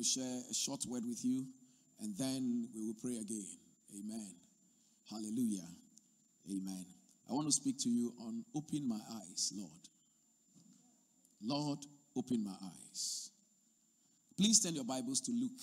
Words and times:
to 0.00 0.04
share 0.04 0.40
a 0.50 0.54
short 0.54 0.80
word 0.88 1.02
with 1.06 1.22
you 1.22 1.44
and 2.00 2.16
then 2.16 2.66
we 2.74 2.86
will 2.86 2.96
pray 3.02 3.18
again. 3.18 3.46
Amen. 3.98 4.34
Hallelujah. 5.10 5.68
Amen. 6.50 6.86
I 7.28 7.34
want 7.34 7.46
to 7.48 7.52
speak 7.52 7.78
to 7.80 7.90
you 7.90 8.14
on 8.20 8.42
open 8.54 8.88
my 8.88 8.98
eyes, 9.12 9.52
Lord. 9.54 9.88
Lord, 11.42 11.78
open 12.16 12.44
my 12.44 12.54
eyes. 12.64 13.30
Please 14.38 14.60
turn 14.60 14.74
your 14.74 14.84
Bibles 14.84 15.20
to 15.22 15.32
Luke. 15.32 15.60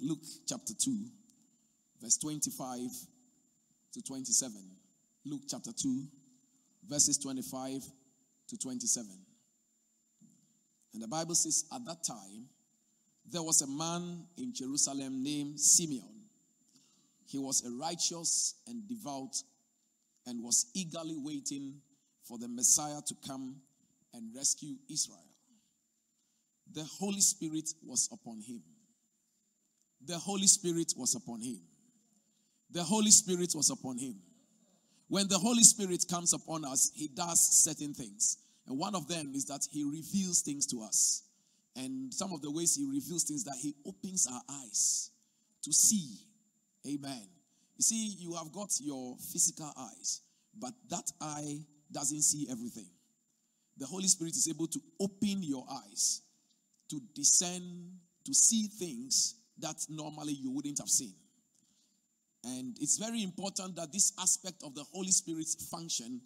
Luke 0.00 0.22
chapter 0.46 0.72
2, 0.72 0.96
verse 2.00 2.18
25 2.18 2.78
to 3.94 4.02
27. 4.02 4.52
Luke 5.26 5.42
chapter 5.48 5.72
2, 5.72 6.04
verses 6.88 7.18
25 7.18 7.82
to 8.48 8.58
27. 8.58 9.10
And 10.92 11.02
the 11.02 11.08
Bible 11.08 11.34
says, 11.34 11.64
At 11.74 11.84
that 11.86 12.04
time, 12.04 12.46
there 13.30 13.42
was 13.42 13.62
a 13.62 13.66
man 13.66 14.26
in 14.36 14.52
Jerusalem 14.54 15.22
named 15.22 15.58
Simeon. 15.58 16.14
He 17.26 17.38
was 17.38 17.64
a 17.64 17.70
righteous 17.70 18.54
and 18.66 18.86
devout 18.88 19.36
and 20.26 20.42
was 20.42 20.66
eagerly 20.74 21.16
waiting 21.16 21.80
for 22.22 22.38
the 22.38 22.48
Messiah 22.48 23.00
to 23.06 23.14
come 23.26 23.56
and 24.12 24.34
rescue 24.34 24.76
Israel. 24.90 25.18
The 26.72 26.84
Holy 26.98 27.20
Spirit 27.20 27.72
was 27.84 28.08
upon 28.12 28.40
him. 28.40 28.62
The 30.06 30.18
Holy 30.18 30.46
Spirit 30.46 30.94
was 30.96 31.14
upon 31.14 31.40
him. 31.40 31.60
The 32.70 32.82
Holy 32.82 33.10
Spirit 33.10 33.52
was 33.54 33.70
upon 33.70 33.98
him. 33.98 34.16
When 35.08 35.28
the 35.28 35.38
Holy 35.38 35.62
Spirit 35.62 36.04
comes 36.08 36.32
upon 36.32 36.64
us, 36.64 36.90
he 36.94 37.08
does 37.08 37.40
certain 37.40 37.94
things. 37.94 38.38
And 38.66 38.78
one 38.78 38.94
of 38.94 39.08
them 39.08 39.32
is 39.34 39.44
that 39.46 39.66
he 39.70 39.84
reveals 39.84 40.40
things 40.40 40.66
to 40.66 40.82
us. 40.82 41.23
And 41.76 42.12
some 42.14 42.32
of 42.32 42.40
the 42.40 42.50
ways 42.50 42.76
he 42.76 42.84
reveals 42.84 43.24
things 43.24 43.44
that 43.44 43.56
he 43.60 43.74
opens 43.86 44.26
our 44.26 44.42
eyes 44.48 45.10
to 45.62 45.72
see. 45.72 46.18
Amen. 46.86 47.26
You 47.76 47.82
see, 47.82 48.16
you 48.18 48.34
have 48.34 48.52
got 48.52 48.70
your 48.80 49.16
physical 49.32 49.72
eyes, 49.76 50.20
but 50.56 50.72
that 50.90 51.10
eye 51.20 51.58
doesn't 51.90 52.22
see 52.22 52.46
everything. 52.50 52.86
The 53.76 53.86
Holy 53.86 54.06
Spirit 54.06 54.36
is 54.36 54.48
able 54.48 54.68
to 54.68 54.80
open 55.00 55.42
your 55.42 55.66
eyes 55.68 56.22
to 56.90 57.00
discern, 57.14 57.90
to 58.24 58.34
see 58.34 58.68
things 58.78 59.34
that 59.58 59.76
normally 59.88 60.34
you 60.34 60.50
wouldn't 60.50 60.78
have 60.78 60.88
seen. 60.88 61.14
And 62.44 62.76
it's 62.80 62.98
very 62.98 63.22
important 63.22 63.74
that 63.76 63.92
this 63.92 64.12
aspect 64.20 64.62
of 64.64 64.74
the 64.74 64.84
Holy 64.92 65.10
Spirit's 65.10 65.68
function 65.68 66.20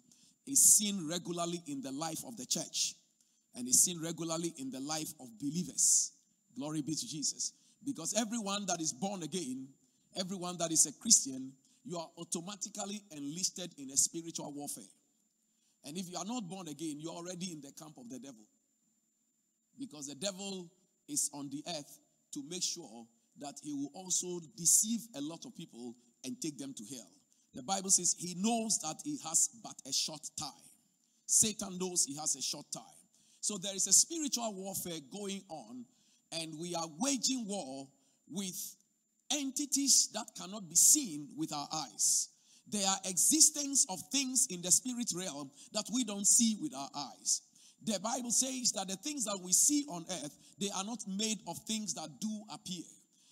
is 0.45 0.61
seen 0.61 1.07
regularly 1.07 1.63
in 1.67 1.81
the 1.81 1.91
life 1.91 2.23
of 2.27 2.35
the 2.37 2.45
church 2.45 2.95
and 3.59 3.67
is 3.67 3.83
seen 3.83 4.01
regularly 4.01 4.53
in 4.57 4.71
the 4.71 4.79
life 4.79 5.13
of 5.19 5.27
believers. 5.37 6.13
Glory 6.55 6.81
be 6.81 6.95
to 6.95 7.07
Jesus. 7.07 7.51
Because 7.85 8.13
everyone 8.17 8.65
that 8.67 8.79
is 8.79 8.93
born 8.93 9.21
again, 9.21 9.67
everyone 10.17 10.57
that 10.59 10.71
is 10.71 10.85
a 10.85 10.93
Christian, 10.93 11.51
you 11.83 11.97
are 11.97 12.07
automatically 12.17 13.01
enlisted 13.11 13.73
in 13.77 13.89
a 13.91 13.97
spiritual 13.97 14.53
warfare. 14.53 14.89
And 15.83 15.97
if 15.97 16.09
you 16.09 16.17
are 16.17 16.25
not 16.25 16.47
born 16.47 16.69
again, 16.69 16.95
you're 16.99 17.13
already 17.13 17.51
in 17.51 17.59
the 17.59 17.73
camp 17.73 17.97
of 17.97 18.09
the 18.09 18.19
devil. 18.19 18.45
Because 19.77 20.07
the 20.07 20.15
devil 20.15 20.71
is 21.09 21.29
on 21.33 21.49
the 21.49 21.61
earth 21.67 21.99
to 22.33 22.43
make 22.49 22.63
sure 22.63 23.05
that 23.39 23.55
he 23.61 23.73
will 23.73 23.91
also 23.93 24.39
deceive 24.55 25.01
a 25.15 25.21
lot 25.21 25.45
of 25.45 25.55
people 25.55 25.95
and 26.23 26.41
take 26.41 26.57
them 26.57 26.73
to 26.77 26.83
hell. 26.95 27.11
The 27.53 27.63
Bible 27.63 27.89
says 27.89 28.15
he 28.17 28.35
knows 28.37 28.79
that 28.83 29.01
he 29.03 29.17
has 29.25 29.49
but 29.61 29.75
a 29.85 29.91
short 29.91 30.21
time. 30.39 30.49
Satan 31.25 31.77
knows 31.77 32.05
he 32.05 32.15
has 32.15 32.35
a 32.35 32.41
short 32.41 32.65
time. 32.71 32.98
So 33.41 33.57
there 33.57 33.75
is 33.75 33.87
a 33.87 33.93
spiritual 33.93 34.53
warfare 34.53 34.99
going 35.11 35.43
on, 35.49 35.85
and 36.31 36.57
we 36.59 36.75
are 36.75 36.87
waging 36.99 37.45
war 37.47 37.87
with 38.29 38.75
entities 39.31 40.09
that 40.13 40.25
cannot 40.37 40.67
be 40.69 40.75
seen 40.75 41.29
with 41.37 41.53
our 41.53 41.67
eyes. 41.73 42.29
There 42.67 42.87
are 42.87 42.97
existence 43.05 43.85
of 43.89 43.99
things 44.11 44.47
in 44.49 44.61
the 44.61 44.71
spirit 44.71 45.11
realm 45.15 45.49
that 45.73 45.85
we 45.93 46.03
don't 46.03 46.27
see 46.27 46.57
with 46.61 46.75
our 46.75 46.89
eyes. 46.95 47.41
The 47.83 47.99
Bible 47.99 48.31
says 48.31 48.73
that 48.73 48.87
the 48.87 48.97
things 48.97 49.25
that 49.25 49.39
we 49.41 49.53
see 49.53 49.85
on 49.89 50.05
earth, 50.09 50.37
they 50.59 50.69
are 50.75 50.83
not 50.83 50.99
made 51.07 51.39
of 51.47 51.57
things 51.59 51.93
that 51.95 52.09
do 52.19 52.43
appear. 52.53 52.83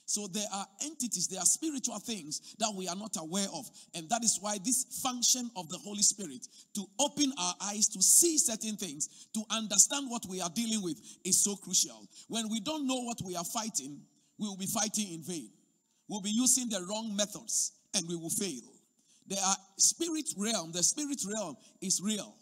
So 0.08 0.26
there 0.26 0.48
are 0.54 0.66
entities, 0.84 1.28
there 1.28 1.42
are 1.42 1.46
spiritual 1.46 2.00
things 2.00 2.56
that 2.60 2.74
we 2.74 2.88
are 2.88 2.96
not 2.96 3.18
aware 3.20 3.48
of. 3.54 3.70
And 3.94 4.10
that 4.10 4.24
is 4.24 4.40
why 4.40 4.58
this 4.64 5.02
function 5.04 5.52
of 5.58 5.68
the 5.68 5.78
Holy 5.78 6.02
Spirit 6.02 6.48
to 6.76 6.86
open 6.98 7.34
our 7.38 7.54
eyes 7.62 7.90
to 7.90 8.02
see 8.02 8.38
certain 8.38 8.78
things, 8.78 9.28
to 9.34 9.44
understand 9.52 10.10
what 10.10 10.26
we 10.30 10.40
are 10.40 10.50
dealing 10.56 10.82
with 10.82 10.98
is 11.26 11.44
so 11.44 11.58
crucial. 11.58 12.08
When 12.30 12.50
we 12.50 12.62
don't 12.62 12.88
know 12.88 13.02
what 13.02 13.22
we 13.22 13.36
are 13.36 13.44
fighting, 13.44 14.00
we 14.40 14.48
will 14.48 14.56
be 14.56 14.66
fighting 14.66 15.14
in 15.14 15.24
vain. 15.24 15.50
We'll 16.08 16.22
be 16.22 16.32
using 16.32 16.70
the 16.70 16.86
wrong 16.90 17.14
methods 17.14 17.74
and 17.94 18.08
we 18.08 18.16
will 18.16 18.30
fail. 18.30 18.64
There 19.28 19.44
are 19.44 19.58
spirit 19.78 20.30
realm. 20.38 20.72
The 20.72 20.84
spirit 20.84 21.20
realm 21.30 21.58
is 21.82 22.00
real. 22.02 22.34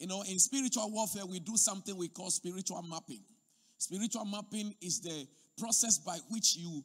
You 0.00 0.08
know, 0.08 0.22
in 0.22 0.40
spiritual 0.40 0.90
warfare, 0.90 1.26
we 1.26 1.38
do 1.38 1.56
something 1.56 1.96
we 1.96 2.08
call 2.08 2.30
spiritual 2.30 2.82
mapping. 2.82 3.22
Spiritual 3.78 4.24
mapping 4.24 4.74
is 4.82 5.00
the 5.00 5.28
process 5.56 5.98
by 5.98 6.18
which 6.28 6.56
you 6.56 6.82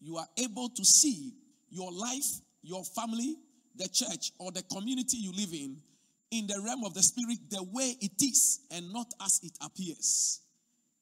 you 0.00 0.16
are 0.16 0.26
able 0.38 0.68
to 0.68 0.84
see 0.84 1.32
your 1.70 1.92
life, 1.92 2.26
your 2.62 2.84
family, 2.84 3.36
the 3.76 3.88
church, 3.88 4.32
or 4.38 4.50
the 4.52 4.62
community 4.62 5.16
you 5.18 5.32
live 5.32 5.52
in 5.52 5.76
in 6.30 6.46
the 6.46 6.60
realm 6.64 6.84
of 6.84 6.94
the 6.94 7.02
spirit 7.02 7.38
the 7.50 7.62
way 7.72 7.96
it 8.00 8.12
is 8.20 8.60
and 8.70 8.92
not 8.92 9.06
as 9.24 9.40
it 9.42 9.52
appears. 9.64 10.40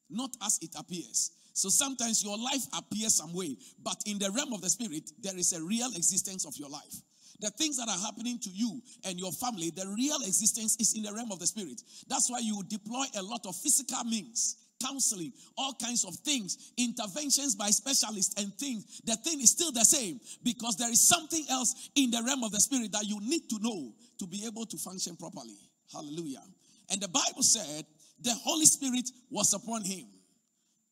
Not 0.09 0.31
as 0.43 0.59
it 0.61 0.71
appears. 0.77 1.31
So 1.53 1.69
sometimes 1.69 2.23
your 2.23 2.37
life 2.37 2.63
appears 2.77 3.15
some 3.15 3.33
way, 3.33 3.57
but 3.83 3.97
in 4.05 4.19
the 4.19 4.31
realm 4.31 4.53
of 4.53 4.61
the 4.61 4.69
spirit, 4.69 5.11
there 5.21 5.35
is 5.37 5.53
a 5.53 5.61
real 5.61 5.89
existence 5.95 6.45
of 6.45 6.55
your 6.55 6.69
life. 6.69 7.01
The 7.39 7.49
things 7.51 7.77
that 7.77 7.89
are 7.89 7.99
happening 7.99 8.39
to 8.39 8.49
you 8.49 8.81
and 9.03 9.19
your 9.19 9.31
family, 9.31 9.71
the 9.75 9.87
real 9.87 10.17
existence 10.21 10.77
is 10.79 10.95
in 10.95 11.03
the 11.03 11.13
realm 11.13 11.31
of 11.31 11.39
the 11.39 11.47
spirit. 11.47 11.81
That's 12.07 12.29
why 12.29 12.39
you 12.39 12.63
deploy 12.67 13.05
a 13.17 13.21
lot 13.21 13.45
of 13.45 13.55
physical 13.55 14.03
means 14.05 14.55
counseling, 14.79 15.33
all 15.57 15.73
kinds 15.73 16.05
of 16.05 16.15
things, 16.15 16.71
interventions 16.77 17.55
by 17.55 17.69
specialists 17.69 18.41
and 18.41 18.53
things, 18.55 19.01
the 19.05 19.15
thing 19.17 19.41
is 19.41 19.51
still 19.51 19.71
the 19.71 19.85
same 19.85 20.19
because 20.43 20.77
there 20.77 20.91
is 20.91 21.01
something 21.01 21.45
else 21.49 21.89
in 21.95 22.11
the 22.11 22.21
realm 22.25 22.43
of 22.43 22.51
the 22.51 22.59
spirit 22.59 22.91
that 22.91 23.05
you 23.05 23.19
need 23.21 23.49
to 23.49 23.59
know 23.61 23.93
to 24.19 24.27
be 24.27 24.45
able 24.45 24.65
to 24.65 24.77
function 24.77 25.15
properly. 25.15 25.57
Hallelujah. 25.91 26.43
And 26.91 27.01
the 27.01 27.07
Bible 27.07 27.43
said 27.43 27.85
the 28.21 28.33
Holy 28.33 28.65
Spirit 28.65 29.09
was 29.29 29.53
upon 29.53 29.83
him. 29.83 30.05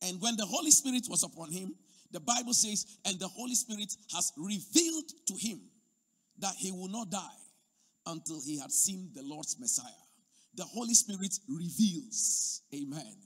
And 0.01 0.21
when 0.21 0.35
the 0.37 0.45
Holy 0.45 0.71
Spirit 0.71 1.07
was 1.09 1.23
upon 1.23 1.51
him, 1.51 1.73
the 2.11 2.19
Bible 2.19 2.53
says, 2.53 2.85
and 3.05 3.19
the 3.19 3.27
Holy 3.27 3.55
Spirit 3.55 3.93
has 4.13 4.31
revealed 4.37 5.11
to 5.27 5.35
him 5.35 5.59
that 6.39 6.53
he 6.57 6.71
will 6.71 6.87
not 6.87 7.09
die 7.09 7.41
until 8.05 8.41
he 8.45 8.59
had 8.59 8.71
seen 8.71 9.09
the 9.15 9.23
Lord's 9.23 9.57
Messiah. 9.59 9.85
The 10.55 10.63
Holy 10.63 10.93
Spirit 10.93 11.33
reveals. 11.49 12.61
Amen 12.73 13.24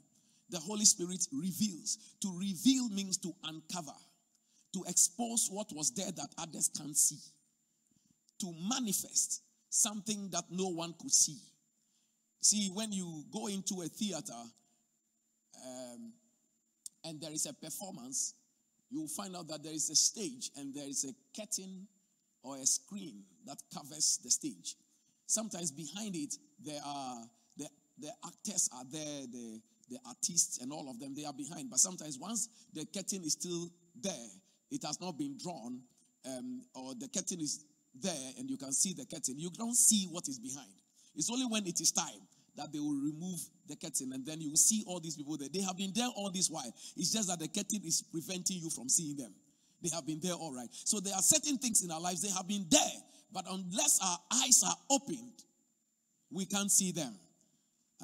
the 0.50 0.60
Holy 0.60 0.86
Spirit 0.86 1.26
reveals. 1.32 1.98
To 2.22 2.38
reveal 2.38 2.90
means 2.90 3.18
to 3.18 3.34
uncover, 3.44 3.98
to 4.74 4.84
expose 4.88 5.50
what 5.52 5.68
was 5.74 5.92
there 5.92 6.12
that 6.12 6.30
others 6.38 6.70
can't 6.76 6.98
see, 6.98 7.20
to 8.40 8.54
manifest 8.70 9.42
something 9.70 10.30
that 10.32 10.46
no 10.50 10.68
one 10.68 10.94
could 11.00 11.12
see. 11.12 11.38
See, 12.42 12.70
when 12.74 12.92
you 12.92 13.26
go 13.32 13.48
into 13.48 13.82
a 13.82 13.88
theater 13.88 14.34
um, 15.66 16.14
and 17.04 17.20
there 17.20 17.32
is 17.32 17.46
a 17.46 17.54
performance, 17.54 18.34
you 18.90 19.02
will 19.02 19.08
find 19.08 19.36
out 19.36 19.48
that 19.50 19.64
there 19.64 19.74
is 19.74 19.90
a 19.90 19.96
stage 19.96 20.50
and 20.58 20.74
there 20.74 20.88
is 20.88 21.06
a 21.06 21.40
curtain 21.40 21.88
or 22.44 22.58
a 22.58 22.66
screen 22.66 23.24
that 23.46 23.58
covers 23.74 24.20
the 24.24 24.32
stage. 24.32 24.76
Sometimes 25.28 25.72
behind 25.72 26.16
it, 26.16 26.36
there 26.66 26.82
are 26.84 27.18
the, 27.58 27.68
the 28.00 28.10
actors 28.26 28.70
are 28.74 28.86
there, 28.92 29.28
the 29.32 29.62
the 29.90 29.98
artists 30.08 30.60
and 30.60 30.72
all 30.72 30.90
of 30.90 31.00
them, 31.00 31.14
they 31.16 31.26
are 31.26 31.34
behind. 31.34 31.70
But 31.70 31.80
sometimes 31.80 32.18
once 32.18 32.50
the 32.74 32.86
curtain 32.86 33.24
is 33.24 33.34
still 33.34 33.70
there, 34.02 34.30
it 34.72 34.84
has 34.84 35.02
not 35.02 35.18
been 35.18 35.38
drawn, 35.42 35.82
um, 36.26 36.62
or 36.76 36.94
the 36.96 37.08
curtain 37.08 37.42
is 37.42 37.66
there 38.02 38.32
and 38.38 38.50
you 38.50 38.58
can 38.58 38.72
see 38.72 38.94
the 38.94 39.06
curtain, 39.06 39.36
you 39.38 39.50
don't 39.58 39.76
see 39.76 40.08
what 40.12 40.28
is 40.28 40.40
behind. 40.40 40.70
It's 41.16 41.30
only 41.30 41.46
when 41.46 41.66
it 41.66 41.82
is 41.82 41.92
time 41.92 42.22
that 42.56 42.72
they 42.72 42.80
will 42.80 43.00
remove 43.02 43.40
the 43.68 43.76
curtain 43.76 44.12
and 44.14 44.26
then 44.26 44.42
you 44.42 44.50
will 44.50 44.58
see 44.58 44.84
all 44.88 45.00
these 45.00 45.16
people 45.16 45.38
there. 45.38 45.50
They 45.52 45.62
have 45.62 45.78
been 45.78 45.92
there 45.96 46.08
all 46.16 46.30
this 46.30 46.50
while. 46.50 46.72
It's 46.98 47.12
just 47.12 47.30
that 47.30 47.40
the 47.40 47.48
curtain 47.48 47.82
is 47.86 48.04
preventing 48.12 48.58
you 48.58 48.70
from 48.70 48.90
seeing 48.90 49.18
them. 49.18 49.34
They 49.82 49.90
have 49.94 50.06
been 50.06 50.20
there 50.22 50.34
all 50.34 50.54
right. 50.54 50.68
So 50.72 51.00
there 51.00 51.16
are 51.16 51.22
certain 51.22 51.58
things 51.58 51.84
in 51.84 51.92
our 51.92 52.02
lives, 52.02 52.22
they 52.22 52.32
have 52.32 52.48
been 52.48 52.66
there, 52.70 53.00
but 53.32 53.46
unless 53.50 54.00
our 54.04 54.18
eyes 54.44 54.64
are 54.66 54.76
opened, 54.90 55.44
we 56.32 56.46
can't 56.46 56.72
see 56.72 56.92
them. 56.92 57.16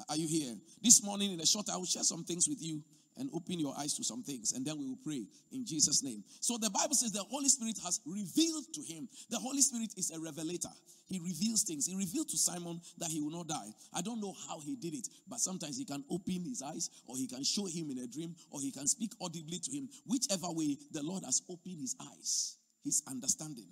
Are 0.08 0.16
you 0.16 0.28
here? 0.28 0.54
This 0.82 1.02
morning, 1.02 1.32
in 1.32 1.40
a 1.40 1.46
short, 1.46 1.68
I 1.70 1.76
will 1.76 1.86
share 1.86 2.02
some 2.02 2.24
things 2.24 2.48
with 2.48 2.62
you, 2.62 2.82
and 3.18 3.30
open 3.32 3.58
your 3.58 3.74
eyes 3.78 3.94
to 3.94 4.04
some 4.04 4.22
things, 4.22 4.52
and 4.52 4.64
then 4.64 4.78
we 4.78 4.86
will 4.86 4.98
pray 5.02 5.24
in 5.52 5.64
Jesus' 5.64 6.02
name. 6.02 6.22
So 6.40 6.58
the 6.58 6.70
Bible 6.70 6.94
says 6.94 7.12
the 7.12 7.24
Holy 7.24 7.48
Spirit 7.48 7.78
has 7.82 8.00
revealed 8.04 8.66
to 8.74 8.82
him. 8.82 9.08
The 9.30 9.38
Holy 9.38 9.62
Spirit 9.62 9.94
is 9.96 10.10
a 10.10 10.20
revelator. 10.20 10.68
He 11.06 11.18
reveals 11.20 11.62
things. 11.62 11.86
He 11.86 11.94
revealed 11.94 12.28
to 12.28 12.36
Simon 12.36 12.80
that 12.98 13.10
he 13.10 13.20
will 13.20 13.30
not 13.30 13.48
die. 13.48 13.72
I 13.94 14.02
don't 14.02 14.20
know 14.20 14.34
how 14.48 14.60
he 14.60 14.76
did 14.76 14.94
it, 14.94 15.08
but 15.28 15.38
sometimes 15.38 15.78
he 15.78 15.84
can 15.84 16.04
open 16.10 16.44
his 16.44 16.62
eyes, 16.62 16.90
or 17.06 17.16
he 17.16 17.26
can 17.26 17.42
show 17.44 17.66
him 17.66 17.90
in 17.90 17.98
a 17.98 18.06
dream, 18.06 18.34
or 18.50 18.60
he 18.60 18.70
can 18.70 18.86
speak 18.86 19.12
audibly 19.20 19.58
to 19.60 19.70
him. 19.70 19.88
Whichever 20.04 20.50
way, 20.50 20.76
the 20.92 21.02
Lord 21.02 21.24
has 21.24 21.42
opened 21.48 21.80
his 21.80 21.96
eyes, 22.00 22.58
his 22.84 23.02
understanding. 23.08 23.68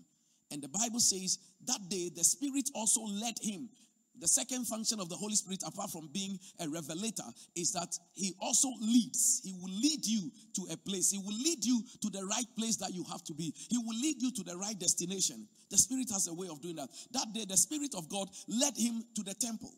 And 0.50 0.62
the 0.62 0.68
Bible 0.68 1.00
says 1.00 1.38
that 1.66 1.88
day 1.88 2.10
the 2.14 2.22
Spirit 2.22 2.70
also 2.74 3.02
led 3.02 3.34
him 3.42 3.68
the 4.20 4.28
second 4.28 4.66
function 4.66 5.00
of 5.00 5.08
the 5.08 5.16
Holy 5.16 5.34
Spirit, 5.34 5.62
apart 5.66 5.90
from 5.90 6.08
being 6.12 6.38
a 6.60 6.68
revelator, 6.68 7.24
is 7.56 7.72
that 7.72 7.98
He 8.14 8.34
also 8.40 8.68
leads. 8.80 9.40
He 9.44 9.52
will 9.52 9.74
lead 9.74 10.06
you 10.06 10.30
to 10.54 10.66
a 10.72 10.76
place. 10.76 11.10
He 11.10 11.18
will 11.18 11.36
lead 11.36 11.64
you 11.64 11.82
to 12.00 12.10
the 12.10 12.24
right 12.24 12.46
place 12.56 12.76
that 12.76 12.94
you 12.94 13.04
have 13.10 13.24
to 13.24 13.34
be. 13.34 13.52
He 13.70 13.78
will 13.78 13.98
lead 13.98 14.22
you 14.22 14.30
to 14.32 14.42
the 14.44 14.56
right 14.56 14.78
destination. 14.78 15.48
The 15.70 15.78
Spirit 15.78 16.10
has 16.12 16.28
a 16.28 16.34
way 16.34 16.48
of 16.48 16.62
doing 16.62 16.76
that. 16.76 16.90
That 17.12 17.32
day, 17.32 17.44
the 17.44 17.56
Spirit 17.56 17.94
of 17.96 18.08
God 18.08 18.28
led 18.48 18.76
him 18.76 19.02
to 19.16 19.22
the 19.22 19.34
temple. 19.34 19.72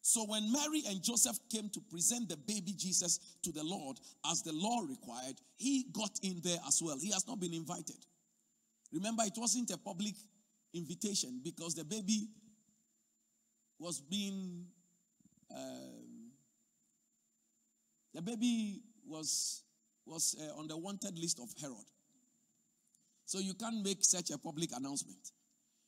So 0.00 0.24
when 0.26 0.52
Mary 0.52 0.82
and 0.88 1.02
Joseph 1.02 1.38
came 1.50 1.70
to 1.70 1.80
present 1.80 2.28
the 2.28 2.36
baby 2.36 2.74
Jesus 2.76 3.38
to 3.42 3.52
the 3.52 3.64
Lord 3.64 3.98
as 4.30 4.42
the 4.42 4.52
law 4.52 4.80
required, 4.86 5.40
he 5.56 5.86
got 5.92 6.10
in 6.22 6.40
there 6.44 6.58
as 6.68 6.82
well. 6.82 6.98
He 7.00 7.10
has 7.10 7.26
not 7.26 7.40
been 7.40 7.54
invited. 7.54 7.96
Remember, 8.92 9.22
it 9.24 9.32
wasn't 9.36 9.70
a 9.70 9.78
public 9.78 10.14
invitation 10.74 11.40
because 11.42 11.74
the 11.74 11.84
baby 11.84 12.28
was 13.78 14.00
being, 14.00 14.66
um, 15.54 16.30
the 18.14 18.22
baby 18.22 18.80
was, 19.06 19.62
was 20.06 20.36
uh, 20.40 20.58
on 20.58 20.68
the 20.68 20.76
wanted 20.76 21.18
list 21.18 21.40
of 21.40 21.48
Herod. 21.60 21.76
So 23.26 23.38
you 23.38 23.54
can't 23.54 23.82
make 23.82 23.98
such 24.02 24.30
a 24.30 24.38
public 24.38 24.70
announcement. 24.76 25.32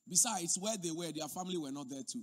Besides, 0.09 0.59
where 0.61 0.77
they 0.83 0.91
were, 0.91 1.13
their 1.13 1.29
family 1.29 1.57
were 1.59 1.73
not 1.73 1.89
there 1.89 2.03
too, 2.03 2.23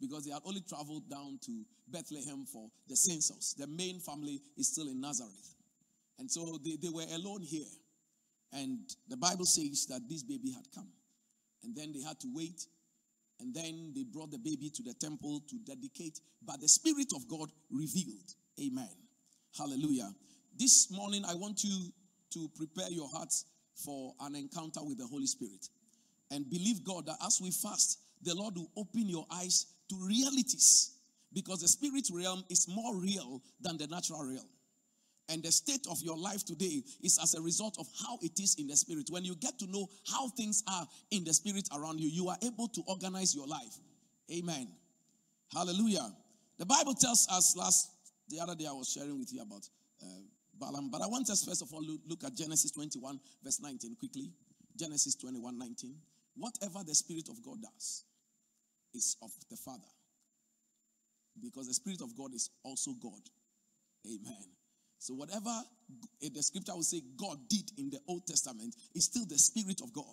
because 0.00 0.24
they 0.24 0.32
had 0.32 0.42
only 0.44 0.62
traveled 0.62 1.08
down 1.08 1.38
to 1.46 1.64
Bethlehem 1.88 2.44
for 2.44 2.68
the 2.88 2.96
census. 2.96 3.54
The 3.54 3.66
main 3.66 4.00
family 4.00 4.40
is 4.56 4.68
still 4.68 4.88
in 4.88 5.00
Nazareth. 5.00 5.54
And 6.18 6.30
so 6.30 6.58
they, 6.64 6.76
they 6.80 6.88
were 6.88 7.06
alone 7.14 7.42
here. 7.42 7.66
And 8.52 8.78
the 9.08 9.16
Bible 9.16 9.46
says 9.46 9.86
that 9.86 10.08
this 10.08 10.22
baby 10.22 10.52
had 10.52 10.64
come. 10.74 10.88
And 11.62 11.74
then 11.76 11.92
they 11.92 12.02
had 12.02 12.18
to 12.20 12.28
wait 12.34 12.66
and 13.40 13.54
then 13.54 13.92
they 13.94 14.04
brought 14.04 14.30
the 14.30 14.38
baby 14.38 14.70
to 14.70 14.82
the 14.82 14.94
temple 14.94 15.42
to 15.48 15.56
dedicate. 15.58 16.20
But 16.44 16.60
the 16.60 16.68
Spirit 16.68 17.12
of 17.14 17.26
God 17.28 17.50
revealed. 17.70 18.34
Amen. 18.60 18.88
Hallelujah. 19.56 20.10
This 20.58 20.90
morning, 20.90 21.24
I 21.26 21.34
want 21.34 21.64
you 21.64 21.92
to 22.34 22.50
prepare 22.56 22.90
your 22.90 23.08
hearts 23.08 23.46
for 23.74 24.14
an 24.20 24.34
encounter 24.34 24.80
with 24.82 24.98
the 24.98 25.06
Holy 25.06 25.26
Spirit. 25.26 25.68
And 26.30 26.48
believe 26.48 26.84
God 26.84 27.06
that 27.06 27.16
as 27.24 27.40
we 27.42 27.50
fast, 27.50 27.98
the 28.22 28.34
Lord 28.34 28.56
will 28.56 28.70
open 28.76 29.08
your 29.08 29.26
eyes 29.32 29.66
to 29.88 29.96
realities. 30.06 30.92
Because 31.32 31.60
the 31.60 31.68
spirit 31.68 32.08
realm 32.12 32.44
is 32.50 32.66
more 32.68 32.96
real 32.96 33.40
than 33.60 33.78
the 33.78 33.86
natural 33.86 34.24
realm. 34.24 34.48
And 35.30 35.42
the 35.42 35.52
state 35.52 35.86
of 35.88 36.02
your 36.02 36.18
life 36.18 36.44
today 36.44 36.82
is 37.02 37.18
as 37.22 37.34
a 37.34 37.40
result 37.40 37.76
of 37.78 37.86
how 38.02 38.18
it 38.20 38.40
is 38.40 38.56
in 38.58 38.66
the 38.66 38.76
spirit. 38.76 39.06
When 39.10 39.24
you 39.24 39.36
get 39.36 39.58
to 39.60 39.66
know 39.70 39.88
how 40.10 40.28
things 40.28 40.64
are 40.68 40.86
in 41.12 41.22
the 41.22 41.32
spirit 41.32 41.68
around 41.76 42.00
you, 42.00 42.08
you 42.08 42.28
are 42.28 42.36
able 42.42 42.66
to 42.66 42.82
organize 42.88 43.34
your 43.34 43.46
life. 43.46 43.78
Amen. 44.32 44.68
Hallelujah. 45.54 46.12
The 46.58 46.66
Bible 46.66 46.94
tells 46.94 47.28
us 47.30 47.56
last, 47.56 47.90
the 48.28 48.40
other 48.40 48.56
day 48.56 48.66
I 48.68 48.72
was 48.72 48.90
sharing 48.90 49.18
with 49.18 49.32
you 49.32 49.42
about 49.42 49.68
uh, 50.02 50.06
Balaam, 50.58 50.90
but 50.90 51.00
I 51.00 51.06
want 51.06 51.30
us 51.30 51.44
first 51.44 51.62
of 51.62 51.72
all 51.72 51.82
look, 51.82 52.00
look 52.06 52.24
at 52.24 52.34
Genesis 52.34 52.72
21, 52.72 53.20
verse 53.42 53.60
19 53.60 53.96
quickly. 53.96 54.32
Genesis 54.76 55.14
21, 55.14 55.58
19. 55.58 55.94
Whatever 56.36 56.80
the 56.84 56.94
Spirit 56.94 57.28
of 57.28 57.42
God 57.42 57.58
does 57.62 58.04
is 58.94 59.16
of 59.22 59.30
the 59.48 59.56
Father. 59.56 59.90
Because 61.40 61.68
the 61.68 61.74
Spirit 61.74 62.00
of 62.00 62.16
God 62.16 62.34
is 62.34 62.50
also 62.64 62.92
God. 63.00 63.20
Amen. 64.06 64.59
So, 65.00 65.14
whatever 65.14 65.50
the 66.20 66.42
scripture 66.42 66.74
will 66.74 66.82
say 66.82 67.00
God 67.16 67.38
did 67.48 67.70
in 67.78 67.88
the 67.88 67.98
Old 68.06 68.26
Testament 68.26 68.76
is 68.94 69.06
still 69.06 69.24
the 69.24 69.38
Spirit 69.38 69.80
of 69.80 69.94
God. 69.94 70.04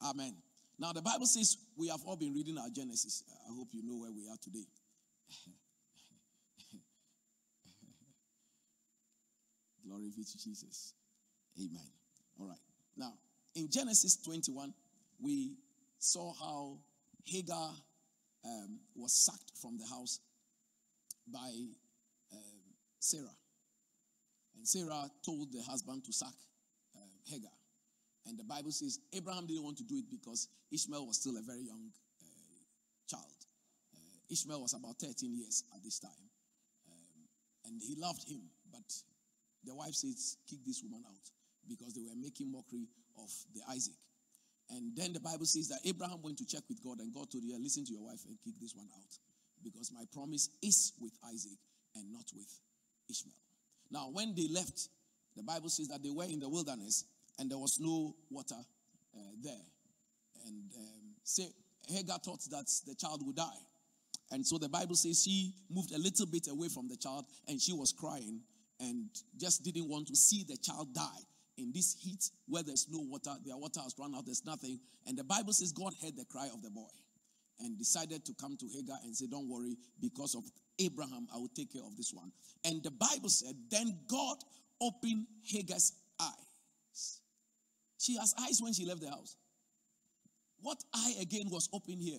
Amen. 0.00 0.36
Now, 0.78 0.92
the 0.92 1.02
Bible 1.02 1.26
says 1.26 1.56
we 1.76 1.88
have 1.88 1.98
all 2.06 2.14
been 2.14 2.32
reading 2.32 2.56
our 2.56 2.70
Genesis. 2.70 3.24
I 3.28 3.52
hope 3.52 3.70
you 3.72 3.82
know 3.82 3.96
where 3.96 4.12
we 4.12 4.28
are 4.28 4.36
today. 4.40 4.64
Glory 9.84 10.12
be 10.16 10.22
to 10.22 10.38
Jesus. 10.38 10.94
Amen. 11.58 11.90
All 12.38 12.46
right. 12.46 12.62
Now, 12.96 13.14
in 13.56 13.68
Genesis 13.70 14.16
21, 14.24 14.72
we 15.20 15.56
saw 15.98 16.32
how 16.32 16.78
Hagar 17.24 17.70
um, 18.44 18.78
was 18.94 19.12
sacked 19.12 19.50
from 19.60 19.78
the 19.78 19.86
house 19.86 20.20
by 21.26 21.50
um, 22.32 22.60
Sarah. 23.00 23.34
And 24.62 24.68
Sarah 24.70 25.10
told 25.26 25.50
the 25.50 25.58
husband 25.66 26.06
to 26.06 26.12
sack 26.12 26.38
uh, 26.94 27.02
Hagar. 27.26 27.50
And 28.30 28.38
the 28.38 28.46
Bible 28.46 28.70
says 28.70 29.00
Abraham 29.12 29.44
didn't 29.50 29.66
want 29.66 29.76
to 29.78 29.82
do 29.82 29.98
it 29.98 30.06
because 30.06 30.46
Ishmael 30.70 31.04
was 31.04 31.18
still 31.18 31.34
a 31.34 31.42
very 31.42 31.66
young 31.66 31.90
uh, 32.22 32.62
child. 33.10 33.42
Uh, 33.90 34.22
Ishmael 34.30 34.62
was 34.62 34.78
about 34.78 35.02
13 35.02 35.34
years 35.34 35.64
at 35.74 35.82
this 35.82 35.98
time. 35.98 36.30
Um, 36.86 37.26
and 37.66 37.82
he 37.82 37.98
loved 37.98 38.22
him. 38.22 38.38
But 38.70 38.86
the 39.66 39.74
wife 39.74 39.98
says, 39.98 40.38
kick 40.46 40.60
this 40.64 40.78
woman 40.86 41.02
out 41.10 41.26
because 41.66 41.98
they 41.98 42.06
were 42.06 42.14
making 42.14 42.54
mockery 42.54 42.86
of 43.18 43.34
the 43.58 43.66
Isaac. 43.66 43.98
And 44.70 44.94
then 44.94 45.12
the 45.12 45.18
Bible 45.18 45.46
says 45.50 45.66
that 45.74 45.82
Abraham 45.84 46.22
went 46.22 46.38
to 46.38 46.46
check 46.46 46.62
with 46.70 46.78
God, 46.86 47.02
and 47.02 47.12
God 47.12 47.34
told 47.34 47.42
her, 47.50 47.58
Listen 47.58 47.84
to 47.84 47.92
your 47.92 48.06
wife 48.06 48.22
and 48.30 48.38
kick 48.46 48.54
this 48.62 48.78
one 48.78 48.86
out. 48.94 49.10
Because 49.58 49.90
my 49.90 50.06
promise 50.14 50.50
is 50.62 50.92
with 51.02 51.18
Isaac 51.26 51.58
and 51.98 52.12
not 52.14 52.30
with 52.30 52.46
Ishmael. 53.10 53.41
Now, 53.92 54.08
when 54.10 54.34
they 54.34 54.48
left, 54.48 54.88
the 55.36 55.42
Bible 55.42 55.68
says 55.68 55.88
that 55.88 56.02
they 56.02 56.10
were 56.10 56.24
in 56.24 56.40
the 56.40 56.48
wilderness 56.48 57.04
and 57.38 57.50
there 57.50 57.58
was 57.58 57.78
no 57.78 58.14
water 58.30 58.56
uh, 59.14 59.20
there. 59.42 59.52
And 60.46 60.64
um, 60.76 61.14
say, 61.22 61.44
Hagar 61.88 62.18
thought 62.18 62.40
that 62.50 62.66
the 62.86 62.94
child 62.94 63.24
would 63.26 63.36
die. 63.36 63.62
And 64.30 64.46
so 64.46 64.56
the 64.56 64.68
Bible 64.68 64.94
says 64.94 65.22
she 65.22 65.52
moved 65.70 65.92
a 65.92 65.98
little 65.98 66.26
bit 66.26 66.48
away 66.48 66.68
from 66.68 66.88
the 66.88 66.96
child 66.96 67.26
and 67.48 67.60
she 67.60 67.74
was 67.74 67.92
crying 67.92 68.40
and 68.80 69.08
just 69.38 69.62
didn't 69.62 69.88
want 69.88 70.08
to 70.08 70.16
see 70.16 70.44
the 70.48 70.56
child 70.56 70.94
die 70.94 71.22
in 71.58 71.70
this 71.72 71.94
heat 72.00 72.30
where 72.48 72.62
there's 72.62 72.86
no 72.90 73.00
water, 73.00 73.34
their 73.44 73.56
water 73.56 73.80
has 73.80 73.94
run 73.98 74.14
out, 74.14 74.24
there's 74.24 74.44
nothing. 74.44 74.80
And 75.06 75.18
the 75.18 75.24
Bible 75.24 75.52
says 75.52 75.72
God 75.72 75.92
heard 76.02 76.16
the 76.16 76.24
cry 76.24 76.48
of 76.52 76.62
the 76.62 76.70
boy 76.70 76.88
and 77.60 77.78
decided 77.78 78.24
to 78.24 78.34
come 78.40 78.56
to 78.56 78.66
Hagar 78.74 78.96
and 79.04 79.14
say, 79.14 79.26
Don't 79.30 79.48
worry, 79.48 79.76
because 80.00 80.34
of 80.34 80.44
Abraham, 80.78 81.28
I 81.34 81.38
will 81.38 81.50
take 81.54 81.72
care 81.72 81.82
of 81.82 81.96
this 81.96 82.12
one. 82.12 82.32
And 82.64 82.82
the 82.82 82.90
Bible 82.90 83.28
said, 83.28 83.54
Then 83.70 83.98
God 84.08 84.36
opened 84.80 85.26
Hagar's 85.44 85.92
eyes. 86.20 87.20
She 87.98 88.16
has 88.16 88.34
eyes 88.40 88.60
when 88.60 88.72
she 88.72 88.84
left 88.84 89.00
the 89.00 89.10
house. 89.10 89.36
What 90.60 90.82
eye 90.94 91.14
again 91.20 91.48
was 91.50 91.68
open 91.72 91.98
here? 91.98 92.18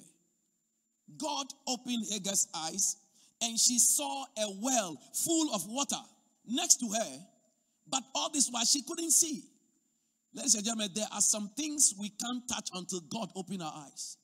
God 1.18 1.48
opened 1.68 2.06
Hagar's 2.10 2.48
eyes 2.56 2.98
and 3.42 3.60
she 3.60 3.80
saw 3.80 4.24
a 4.24 4.48
well 4.62 4.98
full 5.14 5.54
of 5.54 5.66
water 5.68 6.02
next 6.46 6.78
to 6.78 6.90
her, 6.90 7.20
but 7.90 8.04
all 8.16 8.30
this 8.30 8.50
while 8.50 8.66
she 8.66 8.82
couldn't 8.82 9.12
see. 9.12 9.44
Ladies 10.34 10.56
and 10.56 10.64
gentlemen, 10.64 10.90
there 10.96 11.08
are 11.14 11.22
some 11.22 11.50
things 11.56 11.94
we 12.00 12.10
can't 12.10 12.48
touch 12.48 12.70
until 12.74 13.02
God 13.02 13.30
open 13.36 13.62
our 13.62 13.74
eyes. 13.86 14.18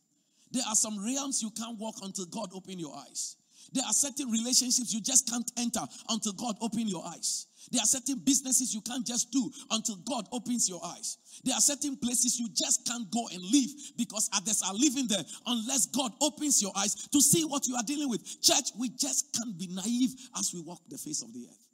There 0.52 0.64
are 0.68 0.76
some 0.76 1.04
realms 1.04 1.42
you 1.42 1.52
can't 1.52 1.78
walk 1.78 1.96
until 2.02 2.26
God 2.26 2.50
open 2.54 2.80
your 2.80 2.96
eyes. 2.96 3.36
There 3.74 3.84
are 3.86 3.94
certain 3.94 4.30
relationships 4.30 4.94
you 4.94 5.02
just 5.02 5.30
can't 5.30 5.50
enter 5.58 5.82
until 6.10 6.34
God 6.34 6.56
open 6.62 6.88
your 6.88 7.06
eyes. 7.06 7.48
There 7.72 7.82
are 7.82 7.86
certain 7.86 8.20
businesses 8.24 8.74
you 8.74 8.82
can't 8.82 9.06
just 9.06 9.32
do 9.32 9.52
until 9.70 9.98
God 9.98 10.28
opens 10.32 10.68
your 10.68 10.82
eyes. 10.84 11.18
There 11.44 11.54
are 11.54 11.62
certain 11.62 11.98
places 11.98 12.40
you 12.40 12.50
just 12.56 12.88
can't 12.88 13.10
go 13.12 13.28
and 13.32 13.44
live 13.44 13.70
because 13.98 14.30
others 14.34 14.64
are 14.66 14.74
living 14.74 15.08
there 15.08 15.24
unless 15.46 15.86
God 15.88 16.12
opens 16.22 16.62
your 16.62 16.72
eyes 16.76 16.96
to 16.96 17.22
see 17.22 17.46
what 17.46 17.68
you 17.68 17.76
are 17.76 17.84
dealing 17.84 18.10
with. 18.10 18.42
Church, 18.42 18.72
we 18.78 18.90
just 18.90 19.36
can't 19.36 19.58
be 19.58 19.68
naive 19.68 20.12
as 20.38 20.52
we 20.54 20.62
walk 20.62 20.82
the 20.90 20.98
face 20.98 21.22
of 21.22 21.34
the 21.34 21.46
earth. 21.48 21.68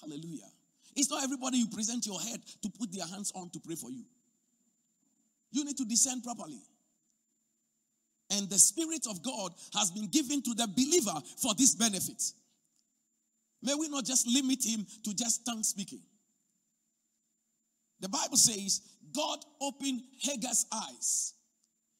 Hallelujah. 0.00 0.50
It's 0.96 1.10
not 1.10 1.22
everybody 1.22 1.58
you 1.58 1.68
present 1.68 2.06
your 2.06 2.20
head 2.20 2.40
to 2.62 2.70
put 2.70 2.92
their 2.92 3.06
hands 3.06 3.32
on 3.34 3.50
to 3.50 3.60
pray 3.60 3.74
for 3.74 3.90
you. 3.90 4.04
You 5.52 5.64
need 5.64 5.76
to 5.76 5.84
discern 5.84 6.20
properly. 6.20 6.60
And 8.30 8.48
the 8.48 8.58
Spirit 8.58 9.06
of 9.08 9.22
God 9.22 9.52
has 9.74 9.90
been 9.90 10.08
given 10.08 10.42
to 10.42 10.54
the 10.54 10.66
believer 10.66 11.14
for 11.38 11.54
this 11.54 11.74
benefit. 11.74 12.22
May 13.62 13.74
we 13.74 13.88
not 13.88 14.04
just 14.04 14.26
limit 14.26 14.64
him 14.64 14.86
to 15.04 15.14
just 15.14 15.44
tongue 15.46 15.62
speaking. 15.62 16.02
The 18.00 18.08
Bible 18.08 18.36
says 18.36 18.82
God 19.14 19.38
opened 19.60 20.02
Hagar's 20.20 20.66
eyes. 20.72 21.34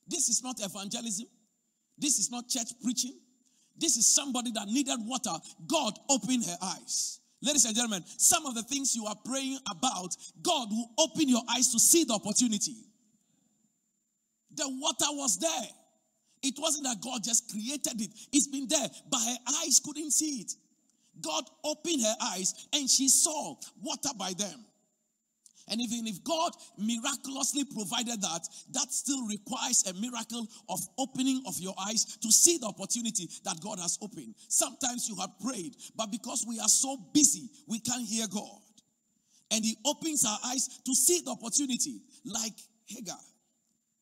This 0.06 0.28
is 0.28 0.42
not 0.42 0.56
evangelism. 0.60 1.26
This 1.96 2.18
is 2.18 2.30
not 2.30 2.48
church 2.48 2.68
preaching. 2.82 3.18
This 3.76 3.96
is 3.96 4.14
somebody 4.14 4.50
that 4.52 4.66
needed 4.66 4.98
water. 5.00 5.34
God 5.66 5.98
opened 6.08 6.44
her 6.44 6.56
eyes. 6.62 7.20
Ladies 7.42 7.64
and 7.64 7.74
gentlemen, 7.74 8.02
some 8.06 8.46
of 8.46 8.54
the 8.54 8.62
things 8.62 8.94
you 8.94 9.06
are 9.06 9.16
praying 9.24 9.58
about, 9.70 10.16
God 10.42 10.68
will 10.70 10.90
open 10.98 11.28
your 11.28 11.42
eyes 11.50 11.72
to 11.72 11.78
see 11.78 12.04
the 12.04 12.14
opportunity. 12.14 12.74
The 14.54 14.64
water 14.66 15.06
was 15.10 15.38
there. 15.38 15.68
It 16.44 16.54
wasn't 16.58 16.84
that 16.84 17.00
God 17.02 17.24
just 17.24 17.50
created 17.50 18.00
it, 18.00 18.10
it's 18.32 18.48
been 18.48 18.68
there, 18.68 18.86
but 19.10 19.18
her 19.18 19.36
eyes 19.62 19.80
couldn't 19.84 20.12
see 20.12 20.42
it. 20.42 20.52
God 21.22 21.44
opened 21.64 22.02
her 22.02 22.16
eyes 22.20 22.68
and 22.72 22.88
she 22.88 23.08
saw 23.08 23.56
water 23.80 24.10
by 24.18 24.32
them. 24.36 24.64
And 25.68 25.80
even 25.80 26.06
if 26.06 26.22
God 26.22 26.52
miraculously 26.76 27.64
provided 27.64 28.20
that, 28.20 28.40
that 28.72 28.92
still 28.92 29.26
requires 29.26 29.84
a 29.86 29.94
miracle 29.94 30.46
of 30.68 30.80
opening 30.98 31.42
of 31.46 31.58
your 31.58 31.74
eyes 31.80 32.18
to 32.18 32.30
see 32.30 32.58
the 32.58 32.66
opportunity 32.66 33.30
that 33.44 33.58
God 33.62 33.78
has 33.78 33.96
opened. 34.02 34.34
Sometimes 34.48 35.08
you 35.08 35.16
have 35.16 35.30
prayed, 35.40 35.74
but 35.96 36.10
because 36.10 36.44
we 36.46 36.60
are 36.60 36.68
so 36.68 36.98
busy, 37.14 37.48
we 37.66 37.78
can't 37.78 38.06
hear 38.06 38.26
God. 38.28 38.60
And 39.50 39.64
He 39.64 39.78
opens 39.86 40.26
our 40.26 40.38
eyes 40.44 40.68
to 40.84 40.94
see 40.94 41.22
the 41.24 41.30
opportunity, 41.30 42.02
like 42.26 42.52
Hagar. 42.84 43.16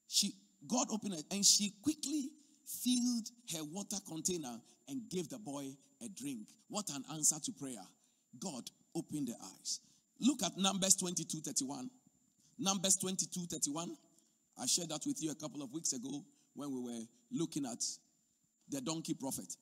She 0.09 0.35
God 0.69 0.88
opened 0.90 1.14
it 1.14 1.25
and 1.31 1.45
she 1.45 1.73
quickly 1.83 2.31
filled 2.66 3.28
her 3.54 3.64
water 3.64 3.97
container 4.09 4.61
and 4.88 5.09
gave 5.11 5.28
the 5.28 5.38
boy 5.38 5.66
a 6.04 6.09
drink. 6.09 6.49
What 6.69 6.88
an 6.90 7.04
answer 7.12 7.37
to 7.45 7.52
prayer. 7.52 7.85
God 8.38 8.71
opened 8.95 9.28
the 9.28 9.35
eyes. 9.42 9.81
Look 10.21 10.42
at 10.42 10.57
Numbers 10.57 10.97
22 10.97 11.40
31. 11.40 11.90
Numbers 12.59 12.97
22 12.97 13.47
31. 13.47 13.97
I 14.61 14.66
shared 14.66 14.90
that 14.90 15.02
with 15.07 15.23
you 15.23 15.31
a 15.31 15.35
couple 15.35 15.62
of 15.62 15.73
weeks 15.73 15.92
ago 15.92 16.25
when 16.54 16.71
we 16.71 16.81
were 16.81 17.04
looking 17.33 17.66
at 17.66 17.83
the 18.69 18.81
donkey 18.81 19.14
prophet. 19.14 19.57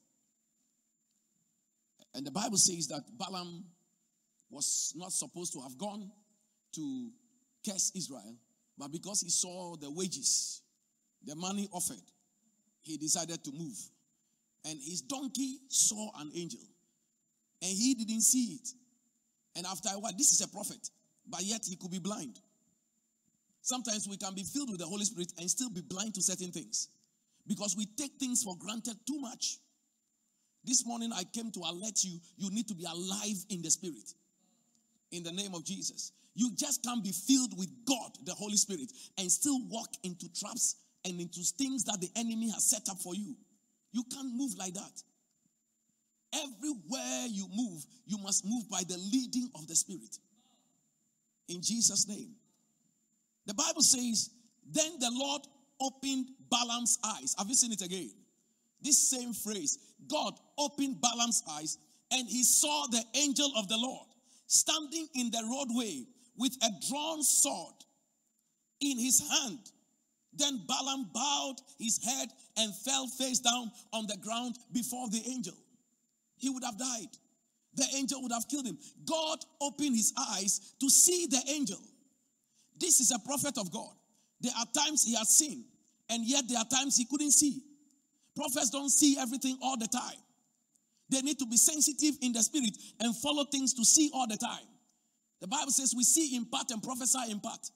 And 2.15 2.27
the 2.27 2.31
Bible 2.31 2.57
says 2.57 2.89
that 2.89 3.03
Balaam 3.17 3.65
was 4.51 4.93
not 4.97 5.13
supposed 5.13 5.53
to 5.53 5.61
have 5.61 5.79
gone 5.79 6.11
to 6.73 7.11
curse 7.65 7.93
Israel, 7.95 8.35
but 8.77 8.91
because 8.91 9.21
he 9.21 9.31
saw 9.31 9.77
the 9.77 9.91
wages, 9.91 10.63
the 11.27 11.35
money 11.37 11.69
offered, 11.73 12.03
he 12.81 12.97
decided 12.97 13.45
to 13.45 13.53
move. 13.53 13.77
And 14.65 14.79
his 14.79 15.01
donkey 15.03 15.59
saw 15.69 16.11
an 16.19 16.31
angel, 16.35 16.61
and 17.63 17.71
he 17.71 17.95
didn't 17.95 18.23
see 18.23 18.55
it. 18.55 18.69
And 19.57 19.67
after 19.67 19.89
a 19.93 19.99
while, 19.99 20.13
this 20.17 20.33
is 20.33 20.41
a 20.43 20.49
prophet, 20.49 20.91
but 21.29 21.43
yet 21.43 21.63
he 21.67 21.77
could 21.77 21.91
be 21.91 21.99
blind. 21.99 22.39
Sometimes 23.63 24.09
we 24.09 24.17
can 24.17 24.35
be 24.35 24.43
filled 24.43 24.71
with 24.71 24.81
the 24.81 24.87
Holy 24.87 25.05
Spirit 25.05 25.33
and 25.39 25.51
still 25.51 25.71
be 25.71 25.83
blind 25.83 26.15
to 26.15 26.23
certain 26.23 26.51
things 26.51 26.89
because 27.47 27.77
we 27.77 27.87
take 27.97 28.13
things 28.19 28.43
for 28.43 28.57
granted 28.57 28.97
too 29.07 29.19
much. 29.21 29.59
This 30.65 30.87
morning, 30.87 31.11
I 31.15 31.25
came 31.25 31.51
to 31.53 31.61
alert 31.61 32.03
you 32.05 32.21
you 32.37 32.51
need 32.51 32.69
to 32.69 32.75
be 32.75 32.85
alive 32.85 33.45
in 33.49 33.63
the 33.63 33.71
Spirit. 33.71 34.15
In 35.13 35.23
the 35.23 35.33
name 35.33 35.55
of 35.55 35.65
Jesus. 35.65 36.13
You 36.35 36.53
just 36.57 36.85
can't 36.85 37.03
be 37.03 37.13
filled 37.13 37.59
with 37.59 37.69
God, 37.87 38.13
the 38.25 38.33
Holy 38.33 38.57
Spirit, 38.57 38.93
and 39.19 39.31
still 39.31 39.61
walk 39.69 39.89
into 40.05 40.33
traps 40.33 40.77
and 41.05 41.21
into 41.21 41.41
things 41.41 41.85
that 41.85 42.01
the 42.01 42.11
enemy 42.17 42.51
has 42.51 42.65
set 42.65 42.89
up 42.91 42.99
for 42.99 43.15
you. 43.15 43.37
You 43.93 44.05
can't 44.13 44.35
move 44.35 44.53
like 44.59 44.75
that. 44.75 45.03
Everywhere 46.33 47.27
you 47.29 47.49
move, 47.55 47.85
you 48.07 48.19
must 48.19 48.45
move 48.45 48.69
by 48.71 48.83
the 48.89 48.97
leading 49.13 49.51
of 49.55 49.67
the 49.67 49.75
Spirit. 49.75 50.17
In 51.49 51.61
Jesus' 51.63 52.07
name. 52.09 52.33
The 53.47 53.55
Bible 53.55 53.83
says, 53.83 54.31
Then 54.71 54.93
the 55.01 55.11
Lord 55.13 55.43
opened 55.81 56.27
Balaam's 56.51 56.99
eyes. 57.05 57.35
Have 57.39 57.49
you 57.49 57.55
seen 57.55 57.73
it 57.73 57.83
again? 57.83 58.11
This 58.83 59.11
same 59.11 59.33
phrase 59.33 59.79
God 60.09 60.35
opened 60.57 61.01
Balaam's 61.01 61.43
eyes, 61.51 61.79
and 62.13 62.29
he 62.29 62.45
saw 62.45 62.87
the 62.91 63.03
angel 63.15 63.51
of 63.57 63.69
the 63.69 63.77
Lord 63.77 64.07
standing 64.47 65.09
in 65.15 65.31
the 65.31 65.43
roadway 65.51 66.05
with 66.37 66.57
a 66.63 66.71
drawn 66.89 67.23
sword 67.23 67.75
in 68.81 68.99
his 68.99 69.21
hand. 69.29 69.59
Then 70.33 70.63
Balaam 70.67 71.11
bowed 71.13 71.57
his 71.79 72.03
head 72.05 72.29
and 72.57 72.75
fell 72.75 73.07
face 73.07 73.41
down 73.41 73.71
on 73.93 74.07
the 74.07 74.17
ground 74.17 74.57
before 74.73 75.09
the 75.11 75.23
angel 75.29 75.55
he 76.41 76.49
would 76.49 76.65
have 76.65 76.79
died. 76.79 77.09
The 77.75 77.87
angel 77.95 78.21
would 78.23 78.33
have 78.33 78.49
killed 78.49 78.67
him. 78.67 78.79
God 79.05 79.39
opened 79.61 79.95
his 79.95 80.13
eyes 80.19 80.75
to 80.81 80.91
see 80.91 81.27
the 81.27 81.41
angel. 81.49 81.79
This 82.79 83.01
is 83.01 83.13
a 83.13 83.19
prophet 83.19 83.59
of 83.59 83.71
God. 83.71 83.93
There 84.41 84.53
are 84.59 84.67
times 84.75 85.05
he 85.05 85.15
has 85.15 85.29
seen, 85.29 85.65
and 86.09 86.27
yet 86.27 86.45
there 86.49 86.59
are 86.59 86.65
times 86.65 86.97
he 86.97 87.05
couldn't 87.05 87.33
see. 87.33 87.63
Prophets 88.35 88.71
don't 88.71 88.89
see 88.89 89.19
everything 89.19 89.59
all 89.63 89.77
the 89.77 89.87
time. 89.87 90.19
They 91.11 91.21
need 91.21 91.39
to 91.41 91.47
be 91.47 91.57
sensitive 91.57 92.15
in 92.23 92.33
the 92.33 92.43
spirit 92.43 92.77
and 93.01 93.15
follow 93.17 93.45
things 93.45 93.75
to 93.75 93.85
see 93.85 94.11
all 94.15 94.27
the 94.27 94.37
time. 94.37 94.67
The 95.41 95.47
Bible 95.47 95.73
says 95.73 95.95
we 95.95 96.05
see 96.05 96.37
in 96.37 96.47
part 96.47 96.71
and 96.71 96.83
prophesy 96.83 97.31
in 97.31 97.41
part. 97.41 97.71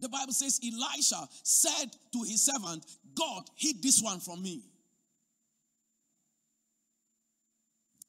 The 0.00 0.08
Bible 0.08 0.32
says 0.32 0.60
Elisha 0.64 1.28
said 1.42 1.90
to 2.12 2.22
his 2.22 2.42
servant, 2.42 2.84
God 3.14 3.44
hid 3.56 3.82
this 3.82 4.02
one 4.02 4.20
from 4.20 4.42
me. 4.42 4.62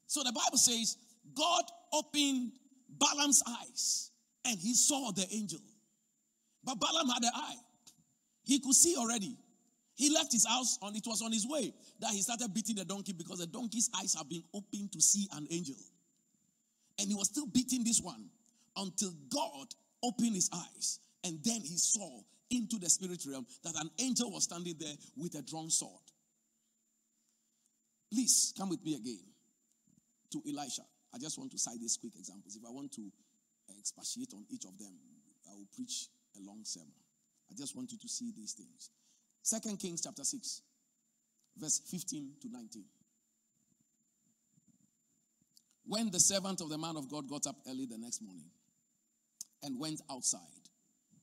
So 0.06 0.22
the 0.22 0.32
Bible 0.32 0.58
says 0.58 0.96
God 1.34 1.64
opened 1.92 2.52
Balaam's 2.98 3.42
eyes 3.46 4.10
and 4.44 4.58
he 4.58 4.74
saw 4.74 5.10
the 5.12 5.26
angel. 5.32 5.60
But 6.64 6.78
Balaam 6.78 7.08
had 7.08 7.22
an 7.22 7.30
eye. 7.34 7.56
He 8.44 8.60
could 8.60 8.74
see 8.74 8.96
already. 8.96 9.36
He 9.94 10.12
left 10.12 10.32
his 10.32 10.46
house 10.46 10.78
and 10.82 10.96
it 10.96 11.06
was 11.06 11.22
on 11.22 11.32
his 11.32 11.46
way 11.46 11.72
that 12.00 12.10
he 12.10 12.22
started 12.22 12.52
beating 12.52 12.76
the 12.76 12.84
donkey 12.84 13.12
because 13.12 13.38
the 13.38 13.46
donkey's 13.46 13.90
eyes 13.98 14.14
have 14.14 14.28
been 14.28 14.42
opened 14.54 14.92
to 14.92 15.00
see 15.00 15.28
an 15.34 15.46
angel. 15.50 15.76
And 16.98 17.08
he 17.08 17.14
was 17.14 17.28
still 17.28 17.46
beating 17.46 17.84
this 17.84 18.00
one 18.00 18.24
until 18.76 19.12
God 19.32 19.66
opened 20.02 20.34
his 20.34 20.50
eyes. 20.52 20.98
And 21.24 21.38
then 21.44 21.60
he 21.60 21.76
saw 21.76 22.20
into 22.50 22.78
the 22.78 22.90
spirit 22.90 23.24
realm 23.26 23.46
that 23.64 23.74
an 23.80 23.90
angel 23.98 24.30
was 24.30 24.44
standing 24.44 24.74
there 24.78 24.94
with 25.16 25.34
a 25.34 25.42
drawn 25.42 25.70
sword. 25.70 26.02
Please 28.12 28.52
come 28.58 28.68
with 28.68 28.84
me 28.84 28.94
again 28.94 29.24
to 30.32 30.42
Elisha. 30.46 30.82
I 31.14 31.18
just 31.18 31.38
want 31.38 31.50
to 31.52 31.58
cite 31.58 31.80
these 31.80 31.96
quick 31.96 32.12
examples. 32.18 32.56
If 32.56 32.62
I 32.66 32.70
want 32.70 32.92
to 32.92 33.02
uh, 33.70 33.72
expatiate 33.78 34.32
on 34.34 34.44
each 34.50 34.64
of 34.64 34.76
them, 34.78 34.92
I 35.50 35.54
will 35.54 35.68
preach 35.74 36.08
a 36.36 36.46
long 36.46 36.60
sermon. 36.64 36.92
I 37.50 37.54
just 37.56 37.76
want 37.76 37.92
you 37.92 37.98
to 37.98 38.08
see 38.08 38.32
these 38.36 38.52
things. 38.52 38.90
Second 39.42 39.78
Kings 39.78 40.02
chapter 40.02 40.24
6, 40.24 40.62
verse 41.58 41.80
15 41.90 42.32
to 42.42 42.48
19. 42.50 42.84
When 45.86 46.10
the 46.10 46.20
servant 46.20 46.60
of 46.60 46.68
the 46.68 46.78
man 46.78 46.96
of 46.96 47.10
God 47.10 47.28
got 47.28 47.46
up 47.46 47.56
early 47.68 47.86
the 47.86 47.98
next 47.98 48.22
morning 48.22 48.50
and 49.62 49.78
went 49.78 50.00
outside, 50.10 50.40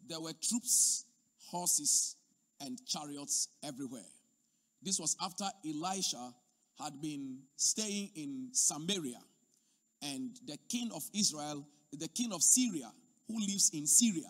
there 0.10 0.20
were 0.20 0.34
troops, 0.42 1.06
horses, 1.50 2.16
and 2.60 2.78
chariots 2.86 3.50
everywhere. 3.64 4.02
This 4.82 5.00
was 5.00 5.16
after 5.22 5.46
Elisha 5.66 6.34
had 6.82 7.02
been 7.02 7.40
staying 7.56 8.10
in 8.16 8.50
Samaria, 8.52 9.20
and 10.02 10.32
the 10.48 10.58
king 10.70 10.90
of 10.94 11.04
Israel, 11.14 11.66
the 11.98 12.08
king 12.08 12.34
of 12.34 12.42
Syria, 12.42 12.92
who 13.28 13.40
lives 13.40 13.72
in 13.74 13.86
Syria, 13.86 14.28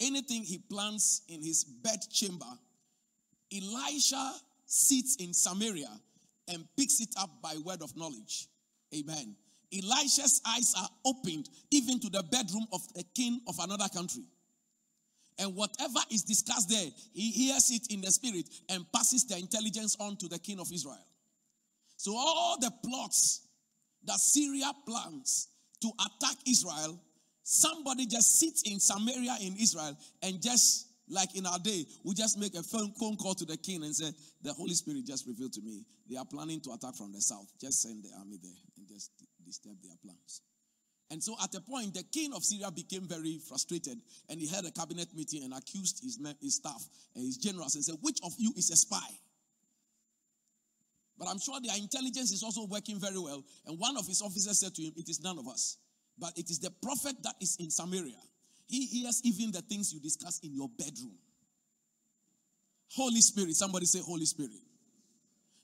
anything 0.00 0.42
he 0.42 0.58
plants 0.58 1.22
in 1.28 1.42
his 1.42 1.64
bedchamber, 1.64 2.58
Elisha 3.54 4.32
sits 4.66 5.16
in 5.16 5.34
Samaria 5.34 5.90
and 6.48 6.66
picks 6.76 7.00
it 7.00 7.14
up 7.20 7.30
by 7.42 7.54
word 7.64 7.82
of 7.82 7.96
knowledge. 7.96 8.48
Amen. 8.94 9.36
Elisha's 9.72 10.40
eyes 10.46 10.74
are 10.78 10.88
opened 11.04 11.48
even 11.70 12.00
to 12.00 12.10
the 12.10 12.22
bedroom 12.24 12.66
of 12.72 12.80
a 12.98 13.02
king 13.14 13.40
of 13.46 13.58
another 13.58 13.88
country. 13.88 14.24
And 15.38 15.54
whatever 15.56 16.00
is 16.10 16.22
discussed 16.22 16.68
there, 16.68 16.86
he 17.12 17.30
hears 17.30 17.70
it 17.70 17.92
in 17.92 18.00
the 18.00 18.10
spirit 18.10 18.48
and 18.68 18.84
passes 18.92 19.24
the 19.26 19.38
intelligence 19.38 19.96
on 19.98 20.16
to 20.18 20.28
the 20.28 20.38
king 20.38 20.60
of 20.60 20.68
Israel. 20.72 21.06
So 21.96 22.14
all 22.16 22.58
the 22.60 22.72
plots 22.84 23.46
that 24.04 24.18
Syria 24.18 24.70
plans 24.86 25.48
to 25.80 25.90
attack 26.00 26.36
Israel, 26.48 27.00
somebody 27.42 28.06
just 28.06 28.38
sits 28.38 28.62
in 28.62 28.80
Samaria 28.80 29.36
in 29.40 29.56
Israel 29.56 29.96
and 30.22 30.42
just 30.42 30.88
like 31.08 31.36
in 31.36 31.46
our 31.46 31.58
day, 31.58 31.84
we 32.04 32.14
just 32.14 32.38
make 32.38 32.54
a 32.54 32.62
phone, 32.62 32.92
call 32.92 33.34
to 33.34 33.44
the 33.44 33.56
king 33.56 33.82
and 33.82 33.94
say, 33.94 34.10
The 34.42 34.52
Holy 34.52 34.74
Spirit 34.74 35.04
just 35.06 35.26
revealed 35.26 35.52
to 35.54 35.60
me 35.60 35.84
they 36.08 36.16
are 36.16 36.24
planning 36.24 36.60
to 36.62 36.72
attack 36.72 36.94
from 36.94 37.12
the 37.12 37.20
south. 37.20 37.48
Just 37.60 37.82
send 37.82 38.02
the 38.02 38.10
army 38.18 38.38
there 38.42 38.52
and 38.76 38.88
just 38.88 39.10
disturb 39.44 39.76
their 39.82 39.96
plans. 40.02 40.42
And 41.12 41.22
so 41.22 41.36
at 41.44 41.54
a 41.54 41.60
point, 41.60 41.92
the 41.92 42.04
king 42.04 42.32
of 42.32 42.42
Syria 42.42 42.70
became 42.70 43.06
very 43.06 43.38
frustrated 43.46 43.98
and 44.30 44.40
he 44.40 44.46
had 44.46 44.64
a 44.64 44.70
cabinet 44.70 45.08
meeting 45.14 45.44
and 45.44 45.52
accused 45.52 46.02
his, 46.02 46.18
his 46.40 46.56
staff 46.56 46.82
and 47.14 47.22
his 47.22 47.36
generals 47.36 47.74
and 47.74 47.84
said, 47.84 47.96
Which 48.00 48.18
of 48.24 48.32
you 48.38 48.50
is 48.56 48.70
a 48.70 48.76
spy? 48.76 49.10
But 51.18 51.28
I'm 51.28 51.38
sure 51.38 51.60
their 51.60 51.76
intelligence 51.76 52.32
is 52.32 52.42
also 52.42 52.66
working 52.66 52.98
very 52.98 53.18
well. 53.18 53.44
And 53.66 53.78
one 53.78 53.98
of 53.98 54.06
his 54.06 54.22
officers 54.22 54.60
said 54.60 54.74
to 54.74 54.82
him, 54.82 54.94
It 54.96 55.10
is 55.10 55.22
none 55.22 55.38
of 55.38 55.46
us, 55.48 55.76
but 56.18 56.32
it 56.38 56.48
is 56.48 56.60
the 56.60 56.70
prophet 56.82 57.16
that 57.24 57.34
is 57.42 57.58
in 57.60 57.70
Samaria. 57.70 58.16
He 58.66 58.86
hears 58.86 59.20
even 59.22 59.52
the 59.52 59.60
things 59.60 59.92
you 59.92 60.00
discuss 60.00 60.40
in 60.42 60.54
your 60.54 60.70
bedroom. 60.78 61.18
Holy 62.96 63.20
Spirit, 63.20 63.54
somebody 63.54 63.84
say 63.84 64.00
Holy 64.00 64.24
Spirit. 64.24 64.62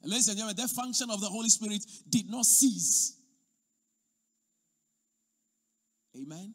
And 0.02 0.10
ladies 0.10 0.28
and 0.28 0.36
gentlemen, 0.36 0.56
the 0.60 0.68
function 0.68 1.08
of 1.10 1.22
the 1.22 1.28
Holy 1.28 1.48
Spirit 1.48 1.80
did 2.10 2.28
not 2.28 2.44
cease. 2.44 3.17
Amen. 6.20 6.54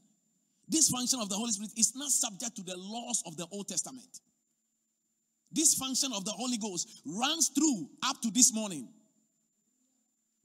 This 0.67 0.89
function 0.89 1.19
of 1.19 1.29
the 1.29 1.35
Holy 1.35 1.51
Spirit 1.51 1.71
is 1.77 1.93
not 1.95 2.09
subject 2.09 2.55
to 2.55 2.63
the 2.63 2.77
laws 2.77 3.23
of 3.25 3.37
the 3.37 3.45
Old 3.51 3.67
Testament. 3.67 4.19
This 5.51 5.75
function 5.75 6.11
of 6.13 6.25
the 6.25 6.31
Holy 6.31 6.57
Ghost 6.57 7.01
runs 7.05 7.49
through 7.49 7.89
up 8.05 8.21
to 8.21 8.31
this 8.31 8.53
morning. 8.53 8.87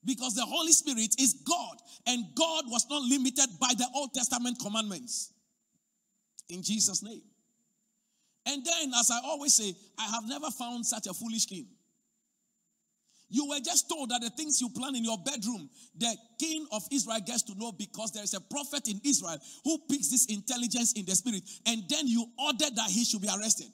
Because 0.05 0.35
the 0.35 0.45
Holy 0.45 0.73
Spirit 0.73 1.15
is 1.19 1.35
God, 1.47 1.77
and 2.07 2.25
God 2.35 2.65
was 2.69 2.87
not 2.89 3.03
limited 3.03 3.49
by 3.61 3.73
the 3.77 3.87
Old 3.95 4.13
Testament 4.15 4.59
commandments. 4.61 5.33
In 6.49 6.63
Jesus' 6.63 7.03
name. 7.03 7.23
And 8.47 8.65
then, 8.65 8.93
as 8.99 9.11
I 9.11 9.21
always 9.25 9.55
say, 9.55 9.75
I 9.99 10.07
have 10.11 10.27
never 10.27 10.51
found 10.51 10.87
such 10.87 11.07
a 11.07 11.15
foolish 11.15 11.47
king. 11.47 11.67
You 13.31 13.47
were 13.49 13.61
just 13.61 13.89
told 13.89 14.11
that 14.11 14.23
the 14.23 14.31
things 14.31 14.61
you 14.61 14.71
plan 14.71 14.97
in 14.97 15.05
your 15.05 15.19
bedroom, 15.19 15.69
the 15.97 16.17
king 16.39 16.67
of 16.73 16.83
Israel 16.91 17.19
gets 17.25 17.43
to 17.43 17.55
know 17.57 17.73
because 17.73 18.13
there 18.13 18.23
is 18.23 18.35
a 18.35 18.41
prophet 18.41 18.89
in 18.89 19.01
Israel 19.05 19.37
who 19.65 19.79
picks 19.89 20.09
this 20.09 20.27
intelligence 20.27 20.93
in 20.95 21.05
the 21.05 21.15
spirit, 21.15 21.43
and 21.67 21.83
then 21.89 22.07
you 22.07 22.27
ordered 22.39 22.75
that 22.77 22.91
he 22.91 23.05
should 23.05 23.21
be 23.21 23.29
arrested. 23.29 23.69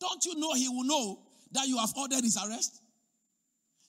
Don't 0.00 0.24
you 0.24 0.36
know 0.36 0.52
he 0.54 0.68
will 0.68 0.84
know 0.84 1.22
that 1.52 1.66
you 1.66 1.78
have 1.78 1.92
ordered 1.96 2.22
his 2.22 2.36
arrest? 2.36 2.82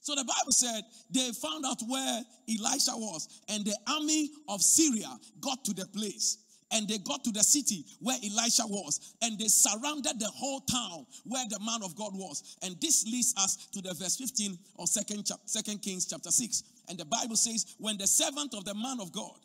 So 0.02 0.16
the 0.16 0.24
Bible 0.24 0.52
said 0.52 0.82
they 1.12 1.32
found 1.32 1.66
out 1.66 1.82
where 1.88 2.22
Elisha 2.50 2.92
was, 2.96 3.42
and 3.50 3.66
the 3.66 3.76
army 3.88 4.32
of 4.48 4.62
Syria 4.62 5.10
got 5.42 5.64
to 5.66 5.74
the 5.74 5.86
place 5.88 6.38
and 6.72 6.88
they 6.88 6.98
got 7.00 7.24
to 7.24 7.32
the 7.32 7.44
city 7.44 7.86
where 8.00 8.18
Elisha 8.18 8.63
was, 8.66 9.16
and 9.22 9.38
they 9.38 9.48
surrounded 9.48 10.20
the 10.20 10.30
whole 10.34 10.62
town 10.62 11.06
where 11.25 11.46
the 11.50 11.60
man 11.60 11.84
of 11.84 11.96
God 11.96 12.13
was. 12.13 12.58
And 12.63 12.80
this 12.82 13.06
leads 13.06 13.34
us 13.38 13.68
to 13.74 13.82
the 13.82 13.94
verse 13.94 14.18
15 14.18 14.58
of 14.80 14.88
second, 14.88 15.30
second 15.46 15.82
Kings 15.82 16.06
chapter 16.06 16.32
6. 16.32 16.63
And 16.90 16.98
the 16.98 17.06
Bible 17.06 17.36
says, 17.36 17.75
When 17.78 17.98
the 17.98 18.08
servant 18.08 18.54
of 18.54 18.66
the 18.66 18.74
man 18.74 19.00
of 19.01 19.12
God 19.12 19.38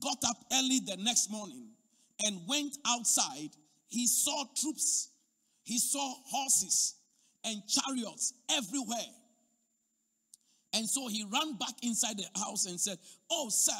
got 0.00 0.18
up 0.26 0.36
early 0.52 0.80
the 0.80 0.96
next 0.98 1.30
morning 1.30 1.68
and 2.24 2.40
went 2.48 2.76
outside, 2.86 3.50
he 3.88 4.06
saw 4.06 4.44
troops, 4.56 5.10
he 5.62 5.78
saw 5.78 6.14
horses 6.26 6.94
and 7.44 7.62
chariots 7.68 8.34
everywhere. 8.50 8.98
And 10.72 10.88
so 10.88 11.06
he 11.06 11.24
ran 11.32 11.54
back 11.56 11.74
inside 11.82 12.18
the 12.18 12.40
house 12.40 12.66
and 12.66 12.80
said, 12.80 12.98
Oh, 13.30 13.48
sir, 13.48 13.72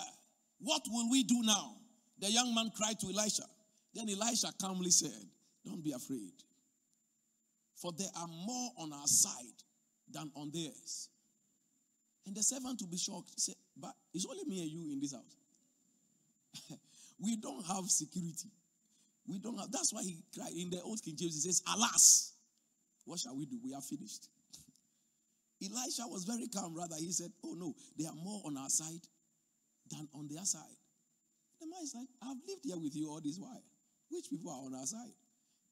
what 0.61 0.83
will 0.89 1.11
we 1.11 1.25
do 1.25 1.43
now? 1.43 1.75
The 2.25 2.33
young 2.33 2.55
man 2.55 2.71
cried 2.75 2.99
to 3.01 3.07
Elisha. 3.09 3.43
Then 3.93 4.09
Elisha 4.09 4.49
calmly 4.59 4.89
said, 4.89 5.29
Don't 5.63 5.85
be 5.85 5.93
afraid, 5.93 6.33
for 7.77 7.93
there 7.93 8.09
are 8.17 8.27
more 8.27 8.71
on 8.79 8.95
our 8.95 9.07
side 9.07 9.61
than 10.11 10.31
on 10.35 10.51
theirs. 10.51 11.11
And 12.25 12.35
the 12.35 12.43
servant 12.43 12.79
to 12.79 12.87
be 12.87 12.97
shocked 12.97 13.39
said, 13.39 13.57
But 13.77 13.93
it's 14.15 14.25
only 14.25 14.45
me 14.47 14.63
and 14.63 14.71
you 14.71 14.91
in 14.91 15.01
this 15.01 15.13
house. 15.13 15.37
we 17.21 17.37
don't 17.37 17.63
have 17.67 17.85
security. 17.91 18.49
We 19.29 19.39
don't 19.39 19.59
have, 19.59 19.71
that's 19.71 19.93
why 19.93 20.03
he 20.03 20.17
cried 20.35 20.53
in 20.57 20.71
the 20.71 20.81
old 20.81 21.03
King 21.05 21.17
James, 21.19 21.45
he 21.45 21.51
says, 21.51 21.61
Alas, 21.77 22.33
what 23.05 23.21
shall 23.21 23.37
we 23.37 23.45
do? 23.45 23.59
We 23.63 23.75
are 23.75 23.83
finished. 23.83 24.31
Elisha 25.63 26.09
was 26.09 26.25
very 26.25 26.49
calm, 26.49 26.75
rather. 26.75 26.97
He 26.99 27.13
said, 27.13 27.33
Oh 27.45 27.53
no, 27.53 27.75
there 27.99 28.09
are 28.09 28.17
more 28.17 28.41
on 28.47 28.57
our 28.57 28.71
side 28.71 29.05
than 29.91 30.09
on 30.15 30.27
their 30.27 30.45
side. 30.47 30.79
The 31.65 31.71
man 31.71 31.83
is 31.83 31.95
like, 31.95 32.09
I've 32.23 32.37
lived 32.47 32.65
here 32.65 32.77
with 32.77 32.95
you 32.95 33.09
all 33.09 33.21
this 33.25 33.39
while. 33.39 33.63
Which 34.11 34.29
people 34.29 34.53
are 34.53 34.67
on 34.67 34.75
our 34.75 34.85
side? 34.85 35.17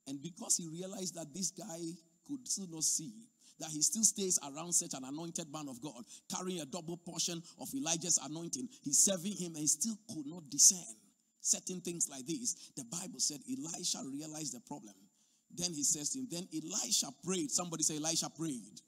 And 0.07 0.23
because 0.23 0.57
he 0.57 0.67
realized 0.67 1.15
that 1.17 1.35
this 1.35 1.51
guy 1.51 1.81
could 2.27 2.49
still 2.49 2.67
not 2.71 2.85
see, 2.85 3.13
that 3.61 3.69
he 3.69 3.83
still 3.83 4.03
stays 4.03 4.39
around 4.41 4.73
such 4.73 4.95
an 4.95 5.05
anointed 5.05 5.53
man 5.53 5.69
of 5.69 5.83
God, 5.83 6.03
carrying 6.35 6.61
a 6.61 6.65
double 6.65 6.97
portion 6.97 7.43
of 7.61 7.69
Elijah's 7.75 8.19
anointing, 8.25 8.69
he's 8.83 9.05
serving 9.05 9.33
him 9.33 9.53
and 9.53 9.59
he 9.59 9.67
still 9.67 9.97
could 10.09 10.27
not 10.27 10.49
discern 10.49 10.97
certain 11.43 11.83
things 11.83 12.09
like 12.09 12.27
this. 12.27 12.73
The 12.75 12.85
Bible 12.85 13.21
said 13.21 13.41
Elisha 13.47 13.99
realized 14.11 14.57
the 14.57 14.61
problem. 14.61 14.95
Then 15.55 15.75
he 15.75 15.85
says 15.85 16.11
to 16.11 16.21
him, 16.21 16.29
Then 16.31 16.49
Elisha 16.55 17.09
prayed. 17.23 17.51
Somebody 17.51 17.83
say, 17.83 17.99
Elisha 17.99 18.31
prayed. 18.31 18.81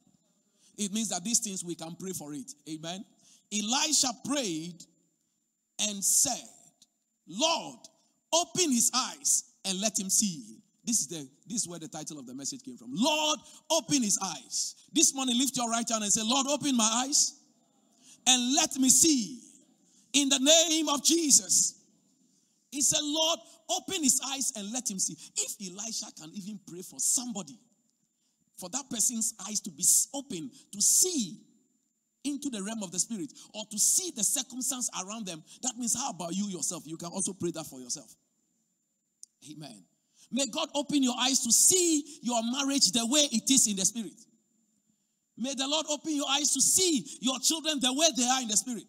It 0.78 0.90
means 0.90 1.10
that 1.10 1.22
these 1.22 1.40
things 1.40 1.62
we 1.62 1.74
can 1.74 1.96
pray 2.00 2.12
for 2.12 2.32
it. 2.32 2.50
Amen. 2.66 3.04
Elisha 3.52 4.08
prayed 4.24 4.82
and 5.80 6.02
said, 6.02 6.48
Lord, 7.26 7.78
open 8.32 8.70
his 8.70 8.90
eyes 8.94 9.44
and 9.64 9.80
let 9.80 9.98
him 9.98 10.10
see. 10.10 10.58
This 10.84 11.00
is 11.00 11.06
the 11.08 11.28
this 11.46 11.62
is 11.62 11.68
where 11.68 11.78
the 11.78 11.88
title 11.88 12.18
of 12.18 12.26
the 12.26 12.34
message 12.34 12.62
came 12.62 12.76
from. 12.76 12.90
Lord, 12.92 13.38
open 13.70 14.02
his 14.02 14.18
eyes. 14.22 14.74
This 14.92 15.14
morning, 15.14 15.38
lift 15.38 15.56
your 15.56 15.70
right 15.70 15.88
hand 15.88 16.02
and 16.02 16.12
say, 16.12 16.22
Lord, 16.24 16.46
open 16.46 16.76
my 16.76 17.04
eyes 17.06 17.34
and 18.26 18.54
let 18.54 18.76
me 18.76 18.88
see. 18.88 19.40
In 20.12 20.28
the 20.28 20.38
name 20.38 20.88
of 20.88 21.02
Jesus. 21.02 21.80
He 22.70 22.82
said, 22.82 23.00
Lord, 23.02 23.38
open 23.70 24.02
his 24.02 24.20
eyes 24.32 24.52
and 24.56 24.72
let 24.72 24.90
him 24.90 24.98
see. 24.98 25.16
If 25.36 25.54
Elisha 25.60 26.06
can 26.20 26.30
even 26.34 26.58
pray 26.66 26.82
for 26.82 26.98
somebody, 26.98 27.56
for 28.56 28.68
that 28.70 28.90
person's 28.90 29.32
eyes 29.46 29.60
to 29.60 29.70
be 29.70 29.84
open, 30.12 30.50
to 30.72 30.82
see 30.82 31.38
into 32.24 32.50
the 32.50 32.62
realm 32.62 32.82
of 32.82 32.90
the 32.90 32.98
spirit 32.98 33.32
or 33.54 33.64
to 33.70 33.78
see 33.78 34.12
the 34.16 34.24
circumstance 34.24 34.90
around 35.04 35.26
them, 35.26 35.42
that 35.62 35.76
means 35.76 35.94
how 35.94 36.10
about 36.10 36.34
you 36.34 36.46
yourself? 36.48 36.82
You 36.86 36.96
can 36.96 37.08
also 37.08 37.32
pray 37.32 37.50
that 37.52 37.66
for 37.66 37.80
yourself. 37.80 38.14
Amen. 39.50 39.84
May 40.32 40.46
God 40.46 40.68
open 40.74 41.02
your 41.02 41.14
eyes 41.20 41.40
to 41.44 41.52
see 41.52 42.18
your 42.22 42.42
marriage 42.42 42.90
the 42.92 43.06
way 43.06 43.28
it 43.30 43.50
is 43.50 43.68
in 43.68 43.76
the 43.76 43.84
spirit. 43.84 44.20
May 45.36 45.54
the 45.54 45.66
Lord 45.68 45.86
open 45.90 46.14
your 46.14 46.28
eyes 46.30 46.52
to 46.54 46.60
see 46.60 47.04
your 47.20 47.38
children 47.40 47.80
the 47.80 47.92
way 47.92 48.06
they 48.16 48.26
are 48.26 48.40
in 48.42 48.48
the 48.48 48.56
spirit. 48.56 48.84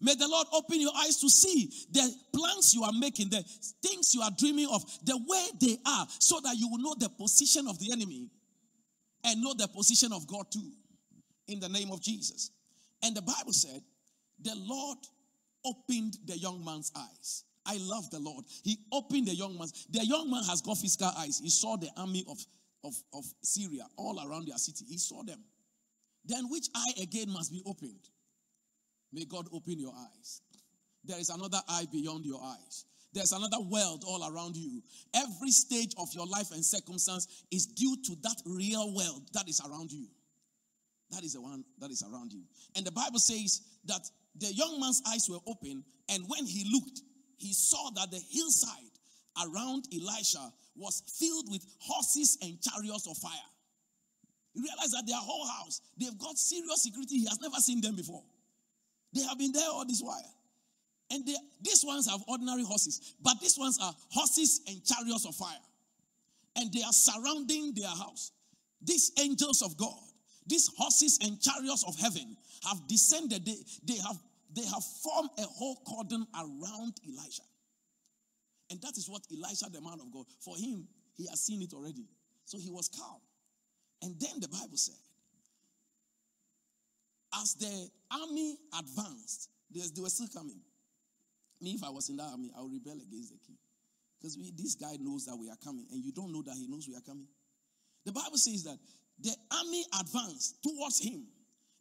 May 0.00 0.14
the 0.14 0.28
Lord 0.28 0.46
open 0.52 0.80
your 0.80 0.92
eyes 0.98 1.16
to 1.18 1.30
see 1.30 1.70
the 1.90 2.12
plans 2.36 2.74
you 2.74 2.82
are 2.82 2.92
making, 2.92 3.30
the 3.30 3.42
things 3.82 4.14
you 4.14 4.20
are 4.20 4.30
dreaming 4.36 4.68
of, 4.70 4.82
the 5.04 5.16
way 5.16 5.46
they 5.60 5.78
are, 5.86 6.06
so 6.18 6.40
that 6.40 6.56
you 6.56 6.68
will 6.68 6.78
know 6.78 6.94
the 6.98 7.08
position 7.08 7.66
of 7.68 7.78
the 7.78 7.92
enemy 7.92 8.28
and 9.24 9.40
know 9.40 9.54
the 9.54 9.68
position 9.68 10.12
of 10.12 10.26
God 10.26 10.50
too. 10.50 10.72
In 11.48 11.60
the 11.60 11.68
name 11.68 11.90
of 11.90 12.02
Jesus. 12.02 12.50
And 13.04 13.14
the 13.14 13.22
Bible 13.22 13.52
said, 13.52 13.82
the 14.42 14.54
Lord 14.56 14.98
opened 15.64 16.16
the 16.26 16.38
young 16.38 16.64
man's 16.64 16.90
eyes. 16.96 17.44
I 17.66 17.76
love 17.80 18.10
the 18.10 18.18
Lord. 18.18 18.44
He 18.62 18.78
opened 18.92 19.28
the 19.28 19.34
young 19.34 19.56
man's. 19.56 19.86
The 19.90 20.04
young 20.04 20.30
man 20.30 20.42
has 20.44 20.60
got 20.60 20.78
physical 20.78 21.10
eyes. 21.18 21.38
He 21.42 21.50
saw 21.50 21.76
the 21.76 21.90
army 21.96 22.24
of, 22.28 22.38
of, 22.82 22.94
of 23.12 23.24
Syria 23.42 23.84
all 23.96 24.18
around 24.26 24.48
their 24.48 24.56
city. 24.58 24.84
He 24.88 24.98
saw 24.98 25.22
them. 25.22 25.38
Then 26.24 26.48
which 26.50 26.68
eye 26.74 26.92
again 27.02 27.30
must 27.30 27.52
be 27.52 27.62
opened? 27.66 28.08
May 29.12 29.26
God 29.26 29.46
open 29.52 29.78
your 29.78 29.92
eyes. 29.94 30.40
There 31.04 31.18
is 31.18 31.28
another 31.28 31.60
eye 31.68 31.86
beyond 31.92 32.24
your 32.24 32.42
eyes. 32.42 32.86
There's 33.12 33.32
another 33.32 33.60
world 33.60 34.04
all 34.06 34.28
around 34.28 34.56
you. 34.56 34.82
Every 35.14 35.50
stage 35.50 35.94
of 35.98 36.12
your 36.14 36.26
life 36.26 36.50
and 36.52 36.64
circumstance 36.64 37.44
is 37.50 37.66
due 37.66 37.96
to 38.06 38.16
that 38.22 38.42
real 38.44 38.92
world 38.94 39.28
that 39.34 39.48
is 39.48 39.60
around 39.60 39.92
you. 39.92 40.06
That 41.10 41.24
is 41.24 41.34
the 41.34 41.40
one 41.40 41.64
that 41.78 41.90
is 41.90 42.02
around 42.02 42.32
you. 42.32 42.42
And 42.76 42.84
the 42.84 42.92
Bible 42.92 43.18
says 43.18 43.62
that 43.84 44.00
the 44.36 44.52
young 44.52 44.80
man's 44.80 45.02
eyes 45.08 45.28
were 45.28 45.38
open, 45.46 45.84
and 46.08 46.24
when 46.28 46.46
he 46.46 46.70
looked, 46.72 47.00
he 47.36 47.52
saw 47.52 47.90
that 47.90 48.10
the 48.10 48.20
hillside 48.30 48.94
around 49.44 49.86
Elisha 49.92 50.52
was 50.76 51.02
filled 51.18 51.50
with 51.50 51.64
horses 51.78 52.38
and 52.42 52.60
chariots 52.60 53.06
of 53.06 53.16
fire. 53.18 53.50
He 54.54 54.60
realized 54.60 54.92
that 54.92 55.06
their 55.06 55.18
whole 55.18 55.46
house, 55.46 55.80
they've 55.98 56.18
got 56.18 56.38
serious 56.38 56.82
security. 56.82 57.18
He 57.18 57.26
has 57.26 57.40
never 57.40 57.56
seen 57.56 57.80
them 57.80 57.96
before. 57.96 58.22
They 59.12 59.22
have 59.22 59.38
been 59.38 59.52
there 59.52 59.68
all 59.68 59.84
this 59.84 60.00
while. 60.00 60.34
And 61.10 61.26
they, 61.26 61.34
these 61.60 61.84
ones 61.84 62.08
have 62.08 62.20
ordinary 62.26 62.64
horses, 62.64 63.14
but 63.22 63.40
these 63.40 63.58
ones 63.58 63.78
are 63.82 63.94
horses 64.10 64.62
and 64.66 64.84
chariots 64.84 65.26
of 65.26 65.34
fire. 65.34 65.62
And 66.56 66.72
they 66.72 66.82
are 66.82 66.92
surrounding 66.92 67.74
their 67.74 67.88
house. 67.88 68.32
These 68.80 69.12
angels 69.18 69.62
of 69.62 69.76
God 69.76 69.98
these 70.46 70.70
horses 70.76 71.18
and 71.22 71.40
chariots 71.40 71.84
of 71.86 71.98
heaven 71.98 72.36
have 72.66 72.86
descended. 72.86 73.44
They, 73.44 73.56
they, 73.84 73.98
have, 73.98 74.18
they 74.54 74.64
have 74.64 74.84
formed 75.02 75.30
a 75.38 75.42
whole 75.42 75.76
cordon 75.86 76.26
around 76.34 76.94
Elisha. 77.06 77.42
And 78.70 78.80
that 78.82 78.96
is 78.96 79.08
what 79.08 79.22
Elisha, 79.30 79.66
the 79.70 79.80
man 79.80 80.00
of 80.00 80.12
God, 80.12 80.26
for 80.40 80.56
him, 80.56 80.88
he 81.16 81.26
has 81.28 81.40
seen 81.40 81.62
it 81.62 81.72
already. 81.72 82.06
So 82.44 82.58
he 82.58 82.70
was 82.70 82.88
calm. 82.88 83.20
And 84.02 84.14
then 84.20 84.40
the 84.40 84.48
Bible 84.48 84.76
said, 84.76 84.96
as 87.40 87.54
the 87.54 87.88
army 88.10 88.56
advanced, 88.78 89.48
they, 89.74 89.80
were 90.00 90.08
still 90.08 90.28
coming. 90.28 90.60
Me, 91.60 91.72
if 91.72 91.82
I 91.82 91.90
was 91.90 92.08
in 92.08 92.16
that 92.16 92.28
army, 92.30 92.52
I 92.56 92.60
would 92.62 92.72
rebel 92.72 93.00
against 93.00 93.32
the 93.32 93.38
king. 93.44 93.56
Because 94.20 94.36
this 94.56 94.74
guy 94.74 94.96
knows 95.00 95.26
that 95.26 95.36
we 95.36 95.50
are 95.50 95.56
coming, 95.62 95.86
and 95.90 96.02
you 96.04 96.12
don't 96.12 96.32
know 96.32 96.42
that 96.42 96.54
he 96.54 96.66
knows 96.68 96.86
we 96.88 96.96
are 96.96 97.04
coming. 97.04 97.26
The 98.04 98.12
Bible 98.12 98.36
says 98.36 98.64
that 98.64 98.78
the 99.24 99.34
army 99.50 99.84
advanced 99.98 100.62
towards 100.62 101.00
him. 101.00 101.24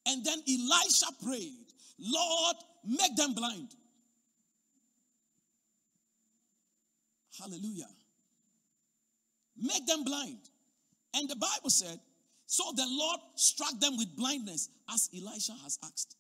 And 0.08 0.26
then 0.26 0.40
Elisha 0.48 1.08
prayed, 1.24 1.68
Lord, 2.00 2.56
make 2.86 3.16
them 3.16 3.34
blind. 3.34 3.70
Hallelujah. 7.40 7.90
Make 9.62 9.86
them 9.86 10.04
blind. 10.04 10.40
And 11.14 11.30
the 11.30 11.36
Bible 11.36 11.70
said, 11.70 12.00
So 12.48 12.64
the 12.76 12.86
Lord 12.88 13.20
struck 13.36 13.78
them 13.80 13.98
with 13.98 14.16
blindness 14.16 14.70
as 14.92 15.10
Elisha 15.16 15.54
has 15.64 15.78
asked. 15.84 16.16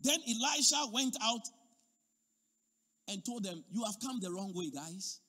Then 0.00 0.18
Elisha 0.26 0.86
went 0.92 1.16
out 1.22 1.48
and 3.08 3.24
told 3.24 3.44
them, 3.44 3.62
You 3.70 3.84
have 3.84 4.00
come 4.00 4.20
the 4.20 4.30
wrong 4.30 4.52
way, 4.54 4.70
guys. 4.70 5.20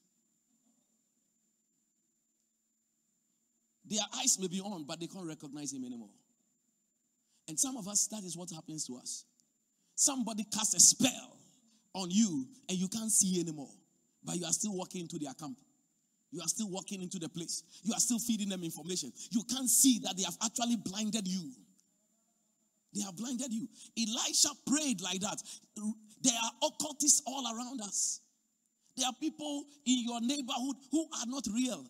Their 3.89 4.04
eyes 4.19 4.38
may 4.39 4.47
be 4.47 4.60
on, 4.60 4.86
but 4.86 5.00
they 5.00 5.08
can't 5.08 5.28
recognize 5.28 5.71
him 5.73 5.86
anymore. 5.86 6.10
And 7.47 7.60
some 7.60 7.78
of 7.78 7.88
us, 7.88 8.08
that 8.08 8.23
is 8.23 8.36
what 8.36 8.50
happens 8.52 8.86
to 8.88 8.97
us. 8.97 9.26
Somebody 9.95 10.45
casts 10.54 10.76
a 10.76 10.80
spell 10.80 11.38
on 11.93 12.12
you 12.12 12.45
and 12.69 12.78
you 12.78 12.88
can't 12.88 13.12
see 13.12 13.39
anymore, 13.39 13.71
but 14.23 14.36
you 14.36 14.45
are 14.45 14.52
still 14.52 14.76
walking 14.76 15.02
into 15.02 15.17
their 15.17 15.34
camp. 15.34 15.58
You 16.32 16.41
are 16.41 16.47
still 16.47 16.69
walking 16.69 17.02
into 17.02 17.19
the 17.19 17.30
place. 17.30 17.63
You 17.84 17.93
are 17.93 18.00
still 18.00 18.19
feeding 18.19 18.50
them 18.50 18.63
information. 18.63 19.13
You 19.32 19.43
can't 19.43 19.69
see 19.69 20.00
that 20.04 20.17
they 20.17 20.23
have 20.23 20.38
actually 20.43 20.76
blinded 20.76 21.26
you. 21.28 21.52
They 22.93 23.02
have 23.04 23.15
blinded 23.15 23.54
you. 23.54 23.67
Elisha 23.97 24.50
prayed 24.65 25.02
like 25.02 25.21
that. 25.21 25.41
There 26.21 26.34
are 26.34 26.52
occultists 26.67 27.21
all 27.26 27.45
around 27.56 27.82
us. 27.82 28.19
There 28.97 29.08
are 29.08 29.13
people 29.19 29.63
in 29.86 30.04
your 30.04 30.19
neighborhood 30.19 30.76
who 30.91 31.08
are 31.19 31.26
not 31.28 31.45
real. 31.54 31.86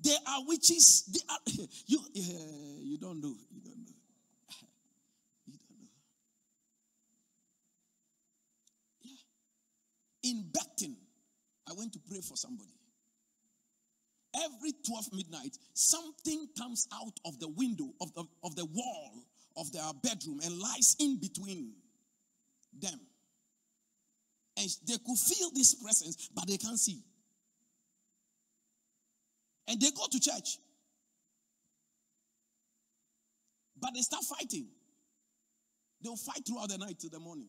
There 0.00 0.18
are 0.26 0.44
witches. 0.46 1.04
They 1.12 1.20
are, 1.28 1.38
you, 1.86 1.98
uh, 1.98 2.10
you 2.82 2.98
don't 2.98 3.20
know. 3.20 3.34
You 3.50 3.60
don't 3.64 3.78
know. 3.78 3.94
You 5.46 5.58
don't 5.58 5.80
know. 5.80 5.88
Yeah. 9.02 10.30
In 10.30 10.44
Beckton, 10.52 10.94
I 11.68 11.72
went 11.76 11.92
to 11.94 11.98
pray 12.08 12.20
for 12.20 12.36
somebody. 12.36 12.70
Every 14.44 14.72
12 14.86 15.12
midnight, 15.12 15.56
something 15.74 16.48
comes 16.56 16.86
out 16.92 17.18
of 17.24 17.40
the 17.40 17.48
window 17.48 17.88
of 18.00 18.12
the, 18.14 18.24
of 18.44 18.54
the 18.54 18.66
wall 18.66 19.24
of 19.56 19.72
their 19.72 19.90
bedroom 20.02 20.40
and 20.44 20.58
lies 20.58 20.96
in 21.00 21.18
between 21.18 21.72
them. 22.80 23.00
And 24.56 24.68
they 24.86 24.98
could 24.98 25.18
feel 25.18 25.50
this 25.54 25.74
presence, 25.74 26.30
but 26.34 26.46
they 26.46 26.56
can't 26.56 26.78
see. 26.78 27.02
And 29.68 29.78
they 29.80 29.90
go 29.90 30.06
to 30.10 30.18
church. 30.18 30.58
But 33.78 33.90
they 33.94 34.00
start 34.00 34.24
fighting. 34.24 34.66
They'll 36.02 36.16
fight 36.16 36.40
throughout 36.46 36.70
the 36.70 36.78
night 36.78 36.98
till 36.98 37.10
the 37.10 37.20
morning. 37.20 37.48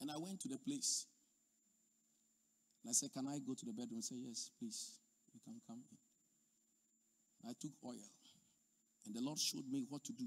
And 0.00 0.10
I 0.10 0.16
went 0.16 0.40
to 0.40 0.48
the 0.48 0.56
place. 0.56 1.06
And 2.82 2.90
I 2.90 2.92
said, 2.94 3.12
Can 3.12 3.28
I 3.28 3.38
go 3.46 3.54
to 3.54 3.66
the 3.66 3.72
bedroom? 3.72 4.00
Say, 4.00 4.16
Yes, 4.26 4.50
please. 4.58 4.94
You 5.34 5.40
can 5.44 5.60
come 5.66 5.82
in. 5.90 5.98
And 7.42 7.50
I 7.50 7.54
took 7.60 7.72
oil. 7.84 8.08
And 9.06 9.14
the 9.14 9.20
Lord 9.20 9.38
showed 9.38 9.68
me 9.70 9.84
what 9.88 10.02
to 10.04 10.12
do. 10.12 10.26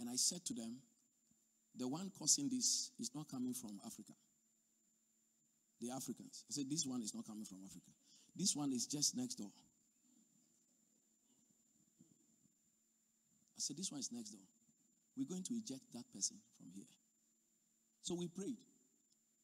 And 0.00 0.08
I 0.08 0.16
said 0.16 0.44
to 0.46 0.54
them, 0.54 0.76
The 1.76 1.86
one 1.86 2.10
causing 2.18 2.48
this 2.48 2.90
is 2.98 3.10
not 3.14 3.28
coming 3.28 3.54
from 3.54 3.78
Africa. 3.86 4.12
The 5.80 5.90
Africans. 5.90 6.44
I 6.48 6.52
said, 6.52 6.66
This 6.70 6.84
one 6.84 7.02
is 7.02 7.14
not 7.14 7.26
coming 7.26 7.44
from 7.44 7.58
Africa. 7.64 7.90
This 8.34 8.54
one 8.54 8.72
is 8.72 8.86
just 8.86 9.16
next 9.16 9.36
door. 9.36 9.50
I 13.56 13.60
said, 13.60 13.76
This 13.76 13.90
one 13.90 14.00
is 14.00 14.10
next 14.12 14.30
door. 14.30 14.46
We're 15.16 15.28
going 15.28 15.42
to 15.44 15.54
eject 15.54 15.82
that 15.94 16.04
person 16.14 16.36
from 16.56 16.70
here. 16.74 16.86
So 18.02 18.14
we 18.14 18.28
prayed. 18.28 18.56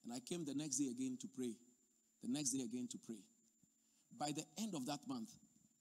And 0.05 0.13
I 0.13 0.21
came 0.21 0.45
the 0.45 0.55
next 0.55 0.77
day 0.77 0.87
again 0.91 1.19
to 1.21 1.29
pray. 1.37 1.55
The 2.23 2.31
next 2.31 2.51
day 2.51 2.63
again 2.63 2.89
to 2.93 2.99
pray. 3.05 3.19
By 4.19 4.31
the 4.31 4.45
end 4.63 4.75
of 4.75 4.87
that 4.87 5.01
month, 5.09 5.31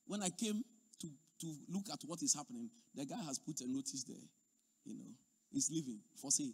when 0.07 0.23
I 0.23 0.29
came 0.29 0.63
to, 1.01 1.07
to 1.41 1.55
look 1.69 1.85
at 1.91 1.99
what 2.05 2.21
is 2.23 2.33
happening, 2.33 2.69
the 2.95 3.05
guy 3.05 3.21
has 3.25 3.37
put 3.37 3.61
a 3.61 3.67
notice 3.67 4.03
there. 4.03 4.25
You 4.85 4.95
know, 4.95 5.13
he's 5.51 5.69
leaving 5.71 5.99
for 6.19 6.31
sale. 6.31 6.53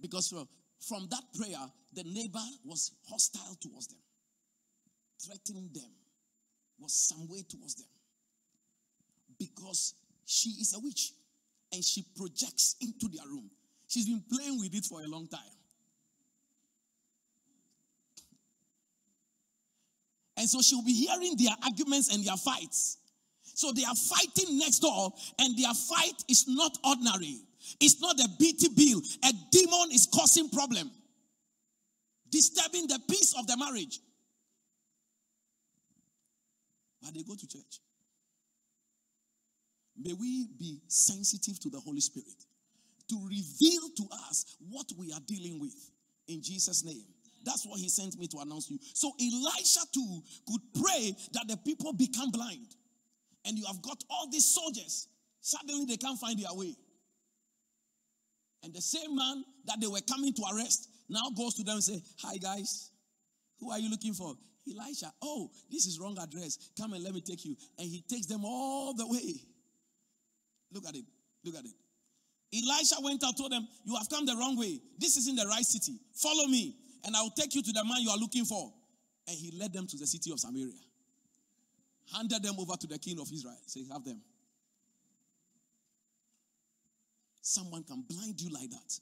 Because 0.00 0.32
from, 0.80 1.08
that 1.10 1.22
prayer, 1.34 1.58
the 1.92 2.04
neighbor 2.04 2.44
was 2.64 2.92
hostile 3.08 3.56
towards 3.60 3.88
them, 3.88 3.98
threatening 5.24 5.70
them, 5.72 5.90
was 6.78 6.94
some 6.94 7.26
way 7.28 7.42
towards 7.48 7.74
them. 7.74 7.86
Because 9.38 9.94
she 10.24 10.50
is 10.60 10.74
a 10.74 10.80
witch 10.80 11.12
and 11.72 11.84
she 11.84 12.04
projects 12.16 12.76
into 12.80 13.08
their 13.08 13.26
room. 13.26 13.50
She's 13.88 14.06
been 14.06 14.22
playing 14.32 14.58
with 14.60 14.74
it 14.74 14.84
for 14.84 15.00
a 15.02 15.06
long 15.06 15.28
time. 15.28 15.40
And 20.36 20.48
so 20.48 20.62
she'll 20.62 20.84
be 20.84 20.92
hearing 20.92 21.34
their 21.36 21.54
arguments 21.64 22.14
and 22.14 22.24
their 22.24 22.36
fights. 22.36 22.98
So 23.42 23.72
they 23.72 23.82
are 23.84 23.94
fighting 23.94 24.56
next 24.58 24.78
door, 24.78 25.12
and 25.40 25.58
their 25.58 25.74
fight 25.74 26.22
is 26.28 26.46
not 26.46 26.78
ordinary. 26.84 27.40
It's 27.80 28.00
not 28.00 28.18
a 28.18 28.28
BT 28.38 28.68
bill. 28.74 29.02
A 29.24 29.32
demon 29.50 29.92
is 29.92 30.08
causing 30.12 30.48
problem, 30.48 30.90
disturbing 32.30 32.86
the 32.86 33.00
peace 33.08 33.34
of 33.38 33.46
the 33.46 33.56
marriage. 33.56 34.00
But 37.02 37.14
they 37.14 37.22
go 37.22 37.34
to 37.34 37.46
church. 37.46 37.80
May 40.00 40.12
we 40.12 40.48
be 40.58 40.80
sensitive 40.86 41.58
to 41.60 41.70
the 41.70 41.80
Holy 41.80 42.00
Spirit 42.00 42.44
to 43.08 43.26
reveal 43.26 43.88
to 43.96 44.04
us 44.28 44.56
what 44.68 44.86
we 44.96 45.12
are 45.12 45.20
dealing 45.26 45.58
with 45.60 45.74
in 46.28 46.42
Jesus' 46.42 46.84
name. 46.84 47.04
That's 47.44 47.66
what 47.66 47.80
he 47.80 47.88
sent 47.88 48.18
me 48.18 48.26
to 48.28 48.38
announce 48.38 48.70
you. 48.70 48.78
So 48.94 49.12
Elisha 49.20 49.80
too 49.92 50.22
could 50.46 50.60
pray 50.82 51.16
that 51.32 51.48
the 51.48 51.56
people 51.56 51.92
become 51.92 52.30
blind. 52.30 52.66
And 53.44 53.56
you 53.56 53.64
have 53.66 53.80
got 53.80 54.02
all 54.10 54.28
these 54.30 54.44
soldiers. 54.44 55.08
Suddenly 55.40 55.86
they 55.86 55.96
can't 55.96 56.18
find 56.18 56.38
their 56.38 56.52
way. 56.52 56.76
And 58.62 58.74
the 58.74 58.80
same 58.80 59.14
man 59.14 59.44
that 59.66 59.80
they 59.80 59.86
were 59.86 60.00
coming 60.00 60.32
to 60.34 60.42
arrest 60.52 60.88
now 61.08 61.30
goes 61.36 61.54
to 61.54 61.64
them 61.64 61.74
and 61.74 61.84
say, 61.84 62.02
Hi 62.22 62.36
guys, 62.36 62.90
who 63.60 63.70
are 63.70 63.78
you 63.78 63.90
looking 63.90 64.14
for? 64.14 64.34
Elisha. 64.68 65.12
Oh, 65.22 65.50
this 65.70 65.86
is 65.86 65.98
wrong 65.98 66.18
address. 66.20 66.70
Come 66.78 66.92
and 66.92 67.02
let 67.02 67.14
me 67.14 67.20
take 67.20 67.44
you. 67.44 67.56
And 67.78 67.88
he 67.88 68.02
takes 68.08 68.26
them 68.26 68.44
all 68.44 68.94
the 68.94 69.06
way. 69.06 69.40
Look 70.72 70.86
at 70.86 70.94
it. 70.94 71.04
Look 71.44 71.54
at 71.54 71.64
it. 71.64 71.72
Elisha 72.52 72.96
went 73.02 73.22
out, 73.24 73.36
told 73.36 73.52
them, 73.52 73.66
You 73.84 73.96
have 73.96 74.08
come 74.08 74.26
the 74.26 74.36
wrong 74.36 74.56
way. 74.58 74.80
This 74.98 75.16
is 75.16 75.28
in 75.28 75.36
the 75.36 75.46
right 75.46 75.64
city. 75.64 75.98
Follow 76.14 76.46
me, 76.46 76.76
and 77.04 77.14
I 77.14 77.22
will 77.22 77.30
take 77.30 77.54
you 77.54 77.62
to 77.62 77.72
the 77.72 77.84
man 77.84 77.98
you 78.00 78.10
are 78.10 78.18
looking 78.18 78.44
for. 78.44 78.72
And 79.26 79.36
he 79.36 79.52
led 79.58 79.72
them 79.72 79.86
to 79.86 79.96
the 79.96 80.06
city 80.06 80.32
of 80.32 80.40
Samaria. 80.40 80.72
Handed 82.14 82.42
them 82.42 82.54
over 82.58 82.74
to 82.76 82.86
the 82.86 82.98
king 82.98 83.18
of 83.20 83.30
Israel. 83.32 83.58
Say, 83.66 83.84
Have 83.92 84.04
them. 84.04 84.20
Someone 87.48 87.82
can 87.82 88.04
blind 88.06 88.38
you 88.42 88.50
like 88.50 88.68
that, 88.68 89.00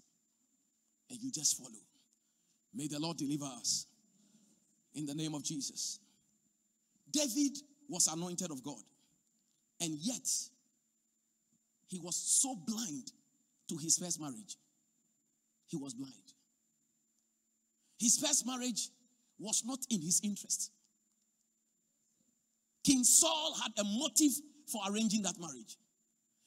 and 1.11 1.21
you 1.21 1.33
just 1.33 1.59
follow. 1.59 1.83
May 2.73 2.87
the 2.87 3.01
Lord 3.01 3.17
deliver 3.17 3.45
us 3.45 3.87
in 4.95 5.05
the 5.05 5.15
name 5.15 5.35
of 5.35 5.43
Jesus. 5.43 5.99
David 7.11 7.59
was 7.89 8.07
anointed 8.07 8.53
of 8.53 8.63
God, 8.63 8.85
and 9.81 9.99
yet 9.99 10.29
he 11.89 11.99
was 11.99 12.15
so 12.15 12.55
blind 12.69 13.11
to 13.69 13.79
his 13.79 13.99
first 13.99 14.21
marriage. 14.21 14.55
He 15.67 15.77
was 15.77 15.93
blind. 15.95 16.15
His 17.99 18.17
first 18.17 18.47
marriage 18.47 18.91
was 19.41 19.65
not 19.67 19.81
in 19.91 20.01
his 20.01 20.21
interest. 20.23 20.71
King 22.85 23.03
Saul 23.03 23.57
had 23.61 23.73
a 23.81 23.83
motive 23.83 24.41
for 24.71 24.83
arranging 24.89 25.23
that 25.23 25.35
marriage. 25.41 25.77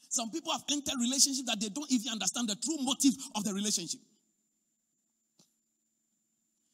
Some 0.09 0.31
people 0.31 0.51
have 0.51 0.63
entered 0.71 0.95
relationships 0.99 1.45
that 1.45 1.59
they 1.61 1.69
don't 1.69 1.89
even 1.91 2.11
understand 2.11 2.49
the 2.49 2.55
true 2.55 2.77
motive 2.81 3.13
of 3.35 3.43
the 3.43 3.53
relationship. 3.53 4.01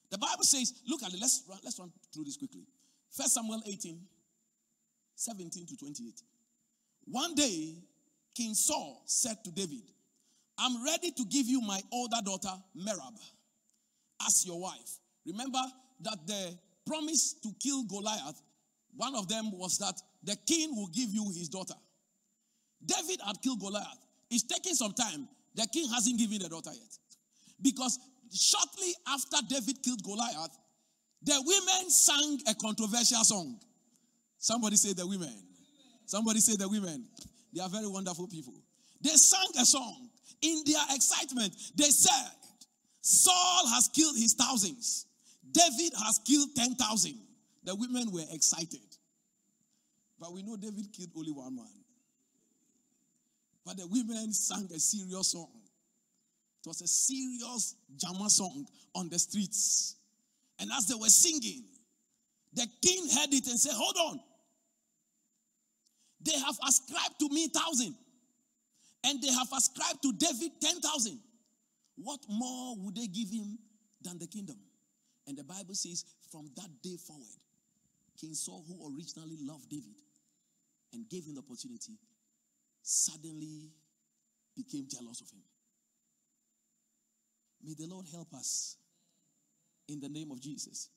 The 0.10 0.17
Bible 0.17 0.43
says, 0.43 0.74
look 0.88 1.04
at 1.04 1.13
it, 1.13 1.19
let's 1.19 1.43
run, 1.48 1.60
let's 1.63 1.78
run 1.78 1.91
through 2.13 2.24
this 2.24 2.38
quickly. 2.38 2.63
First 3.12 3.34
Samuel 3.34 3.62
18, 3.67 4.00
17 5.15 5.65
to 5.67 5.78
28. 5.78 6.21
One 7.06 7.36
day, 7.36 7.76
King 8.34 8.54
Saul 8.54 9.04
said 9.06 9.43
to 9.43 9.52
David, 9.52 9.84
I'm 10.58 10.86
ready 10.86 11.12
to 11.12 11.26
give 11.26 11.48
you 11.48 11.60
my 11.60 11.82
older 11.91 12.21
daughter, 12.24 12.54
Merab, 12.78 13.19
as 14.26 14.45
your 14.45 14.62
wife. 14.62 15.00
Remember 15.26 15.62
that 16.02 16.26
the 16.26 16.58
promise 16.88 17.34
to 17.43 17.50
kill 17.62 17.84
Goliath, 17.84 18.41
one 18.95 19.15
of 19.15 19.28
them 19.28 19.52
was 19.52 19.78
that 19.80 20.02
the 20.24 20.38
king 20.48 20.74
will 20.76 20.88
give 20.88 21.10
you 21.10 21.26
his 21.36 21.50
daughter. 21.50 21.74
David 22.86 23.19
had 23.26 23.41
killed 23.41 23.60
Goliath. 23.60 24.00
It's 24.30 24.43
taking 24.43 24.74
some 24.74 24.93
time. 24.93 25.28
The 25.56 25.67
king 25.71 25.89
hasn't 25.89 26.17
given 26.17 26.39
the 26.39 26.50
daughter 26.50 26.71
yet. 26.74 26.98
Because 27.62 28.00
shortly 28.34 28.93
after 29.08 29.38
David 29.48 29.82
killed 29.84 30.04
Goliath, 30.04 30.58
the 31.24 31.41
women 31.45 31.89
sang 31.89 32.39
a 32.48 32.56
controversial 32.56 33.24
song. 33.24 33.60
Somebody 34.38 34.76
say 34.76 34.93
the 34.93 35.08
women. 35.08 35.34
Somebody 36.06 36.39
say 36.39 36.56
the 36.56 36.69
women. 36.69 37.06
They 37.54 37.62
are 37.62 37.69
very 37.69 37.88
wonderful 37.88 38.28
people. 38.28 38.54
They 39.02 39.12
sang 39.12 39.48
a 39.60 39.65
song 39.65 40.10
in 40.41 40.62
their 40.65 40.84
excitement, 40.91 41.56
they 41.76 41.89
said, 41.89 42.32
Saul 43.02 43.67
has 43.67 43.88
killed 43.89 44.15
his 44.15 44.34
thousands, 44.34 45.06
David 45.52 45.93
has 46.04 46.19
killed 46.26 46.50
10,000. 46.56 47.15
The 47.63 47.76
women 47.76 48.12
were 48.12 48.26
excited. 48.32 48.80
But 50.19 50.34
we 50.34 50.43
know 50.43 50.56
David 50.56 50.93
killed 50.93 51.10
only 51.15 51.32
one 51.32 51.56
man. 51.56 51.65
But 53.65 53.78
the 53.78 53.88
women 53.88 54.32
sang 54.32 54.69
a 54.73 54.80
serious 54.80 55.32
song. 55.32 55.49
It 56.63 56.67
was 56.67 56.82
a 56.82 56.88
serious 56.88 57.75
Jama 57.97 58.30
song 58.30 58.65
on 58.93 59.10
the 59.10 59.19
streets. 59.19 59.95
And 60.60 60.69
as 60.75 60.88
they 60.88 60.95
were 60.95 61.08
singing, 61.08 61.63
the 62.54 62.67
king 62.82 63.10
heard 63.10 63.34
it 63.34 63.47
and 63.47 63.60
said, 63.60 63.73
Hold 63.75 63.95
on. 63.97 64.19
They 66.21 66.39
have 66.39 66.58
ascribed 66.67 67.19
to 67.19 67.30
me 67.30 67.49
thousand, 67.49 67.95
and 69.04 69.21
they 69.21 69.32
have 69.32 69.47
ascribed 69.56 70.01
to 70.04 70.13
David 70.13 70.51
ten 70.62 70.80
thousand. 70.82 71.19
What 71.97 72.19
more 72.28 72.75
would 72.78 72.95
they 72.95 73.08
give 73.08 73.30
him 73.30 73.58
than 74.01 74.17
the 74.19 74.28
kingdom? 74.28 74.58
And 75.28 75.38
the 75.38 75.43
Bible 75.43 75.73
says, 75.75 76.06
from 76.32 76.49
that 76.56 76.69
day 76.84 76.97
forward, 76.97 77.39
King 78.19 78.34
Saul, 78.34 78.63
who 78.67 78.93
originally 78.95 79.38
loved 79.41 79.69
David 79.69 79.95
and 80.93 81.08
gave 81.10 81.25
him 81.25 81.36
the 81.36 81.41
opportunity, 81.41 81.93
suddenly 82.86 83.71
became 84.56 84.86
jealous 84.88 85.19
of 85.19 85.30
him. 85.32 85.41
May 87.63 87.74
the 87.74 87.88
Lord 87.88 88.06
help 88.12 88.32
us 88.36 88.78
in 89.88 90.00
the 90.00 90.08
name 90.08 90.30
of 90.32 90.39
Jesus. 90.39 90.89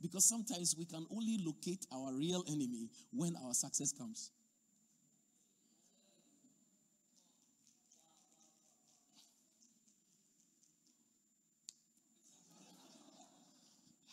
Because 0.00 0.24
sometimes 0.24 0.74
we 0.78 0.86
can 0.86 1.06
only 1.10 1.38
locate 1.44 1.86
our 1.92 2.14
real 2.14 2.42
enemy 2.48 2.88
when 3.12 3.36
our 3.36 3.52
success 3.52 3.92
comes. 3.92 4.30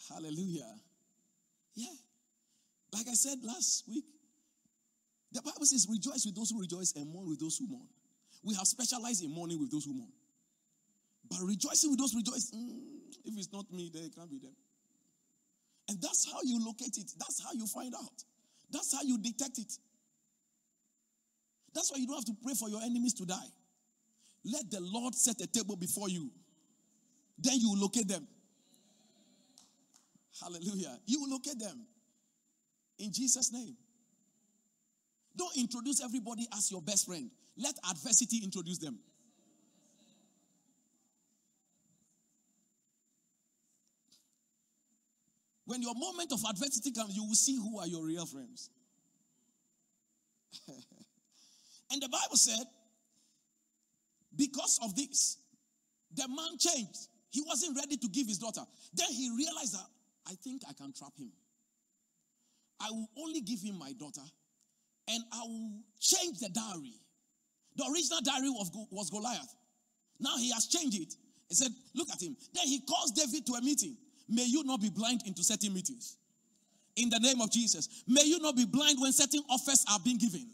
Hallelujah. 0.09 0.75
Yeah. 1.75 1.87
Like 2.93 3.07
I 3.09 3.13
said 3.13 3.37
last 3.43 3.85
week, 3.87 4.05
the 5.33 5.41
Bible 5.41 5.65
says, 5.65 5.87
rejoice 5.89 6.25
with 6.25 6.35
those 6.35 6.51
who 6.51 6.61
rejoice 6.61 6.93
and 6.95 7.11
mourn 7.11 7.27
with 7.27 7.39
those 7.39 7.57
who 7.57 7.67
mourn. 7.67 7.87
We 8.43 8.53
have 8.55 8.67
specialized 8.67 9.23
in 9.23 9.31
mourning 9.31 9.59
with 9.59 9.71
those 9.71 9.85
who 9.85 9.93
mourn. 9.93 10.11
But 11.29 11.39
rejoicing 11.41 11.89
with 11.89 11.99
those 11.99 12.13
rejoice, 12.13 12.51
mm, 12.53 12.77
if 13.25 13.33
it's 13.37 13.51
not 13.51 13.65
me, 13.71 13.89
then 13.91 14.03
it 14.03 14.15
can't 14.15 14.29
be 14.29 14.37
them. 14.37 14.53
And 15.89 16.01
that's 16.01 16.31
how 16.31 16.39
you 16.43 16.63
locate 16.63 16.97
it. 16.97 17.11
That's 17.17 17.43
how 17.43 17.51
you 17.53 17.65
find 17.65 17.93
out. 17.95 18.23
That's 18.71 18.93
how 18.93 19.01
you 19.01 19.17
detect 19.17 19.57
it. 19.57 19.73
That's 21.73 21.91
why 21.91 21.97
you 21.97 22.07
don't 22.07 22.17
have 22.17 22.25
to 22.25 22.37
pray 22.43 22.53
for 22.53 22.69
your 22.69 22.81
enemies 22.81 23.13
to 23.15 23.25
die. 23.25 23.49
Let 24.45 24.69
the 24.69 24.79
Lord 24.81 25.15
set 25.15 25.41
a 25.41 25.47
table 25.47 25.75
before 25.75 26.09
you. 26.09 26.29
Then 27.39 27.55
you 27.59 27.73
locate 27.75 28.07
them. 28.07 28.27
Hallelujah. 30.41 30.97
You 31.05 31.25
locate 31.27 31.59
them. 31.59 31.85
In 32.99 33.11
Jesus' 33.11 33.51
name. 33.51 33.75
Don't 35.35 35.55
introduce 35.57 36.03
everybody 36.03 36.47
as 36.55 36.71
your 36.71 36.81
best 36.81 37.05
friend. 37.05 37.29
Let 37.57 37.75
adversity 37.89 38.41
introduce 38.43 38.77
them. 38.77 38.99
When 45.65 45.81
your 45.81 45.95
moment 45.95 46.31
of 46.31 46.43
adversity 46.47 46.91
comes, 46.91 47.15
you 47.15 47.23
will 47.23 47.35
see 47.35 47.55
who 47.55 47.79
are 47.79 47.87
your 47.87 48.05
real 48.05 48.25
friends. 48.25 48.69
and 50.67 52.01
the 52.01 52.09
Bible 52.09 52.35
said, 52.35 52.65
because 54.35 54.79
of 54.83 54.95
this, 54.95 55.37
the 56.13 56.27
man 56.27 56.57
changed. 56.59 57.07
He 57.29 57.41
wasn't 57.45 57.77
ready 57.77 57.97
to 57.97 58.07
give 58.09 58.27
his 58.27 58.37
daughter. 58.37 58.61
Then 58.93 59.07
he 59.09 59.31
realized 59.35 59.73
that 59.73 59.87
I 60.29 60.33
think 60.43 60.61
I 60.69 60.73
can 60.73 60.93
trap 60.93 61.13
him. 61.17 61.31
I 62.79 62.91
will 62.91 63.07
only 63.17 63.41
give 63.41 63.61
him 63.61 63.79
my 63.79 63.93
daughter 63.93 64.21
and 65.07 65.23
I 65.31 65.41
will 65.45 65.71
change 65.99 66.39
the 66.39 66.49
diary. 66.49 66.93
The 67.75 67.85
original 67.91 68.21
diary 68.23 68.49
was, 68.49 68.71
was 68.91 69.09
Goliath. 69.09 69.55
Now 70.19 70.37
he 70.37 70.51
has 70.51 70.67
changed 70.67 70.99
it. 70.99 71.13
He 71.49 71.55
said, 71.55 71.71
Look 71.93 72.09
at 72.09 72.21
him. 72.21 72.35
Then 72.53 72.67
he 72.67 72.79
calls 72.81 73.11
David 73.11 73.45
to 73.47 73.53
a 73.53 73.61
meeting. 73.61 73.97
May 74.29 74.45
you 74.45 74.63
not 74.63 74.81
be 74.81 74.89
blind 74.89 75.23
into 75.25 75.43
certain 75.43 75.73
meetings. 75.73 76.17
In 76.95 77.09
the 77.09 77.19
name 77.19 77.41
of 77.41 77.51
Jesus. 77.51 78.03
May 78.07 78.23
you 78.23 78.39
not 78.39 78.55
be 78.55 78.65
blind 78.65 78.99
when 79.01 79.11
certain 79.11 79.41
offers 79.49 79.83
are 79.91 79.99
being 80.03 80.17
given. 80.17 80.47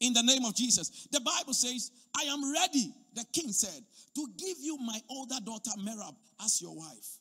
In 0.00 0.12
the 0.12 0.22
name 0.22 0.44
of 0.44 0.54
Jesus. 0.54 1.08
The 1.10 1.20
Bible 1.20 1.52
says, 1.52 1.90
I 2.16 2.22
am 2.22 2.52
ready, 2.52 2.92
the 3.14 3.24
king 3.32 3.52
said, 3.52 3.84
to 4.14 4.26
give 4.38 4.56
you 4.60 4.78
my 4.78 4.98
older 5.10 5.36
daughter 5.44 5.70
Merab 5.78 6.14
as 6.44 6.62
your 6.62 6.74
wife. 6.74 7.18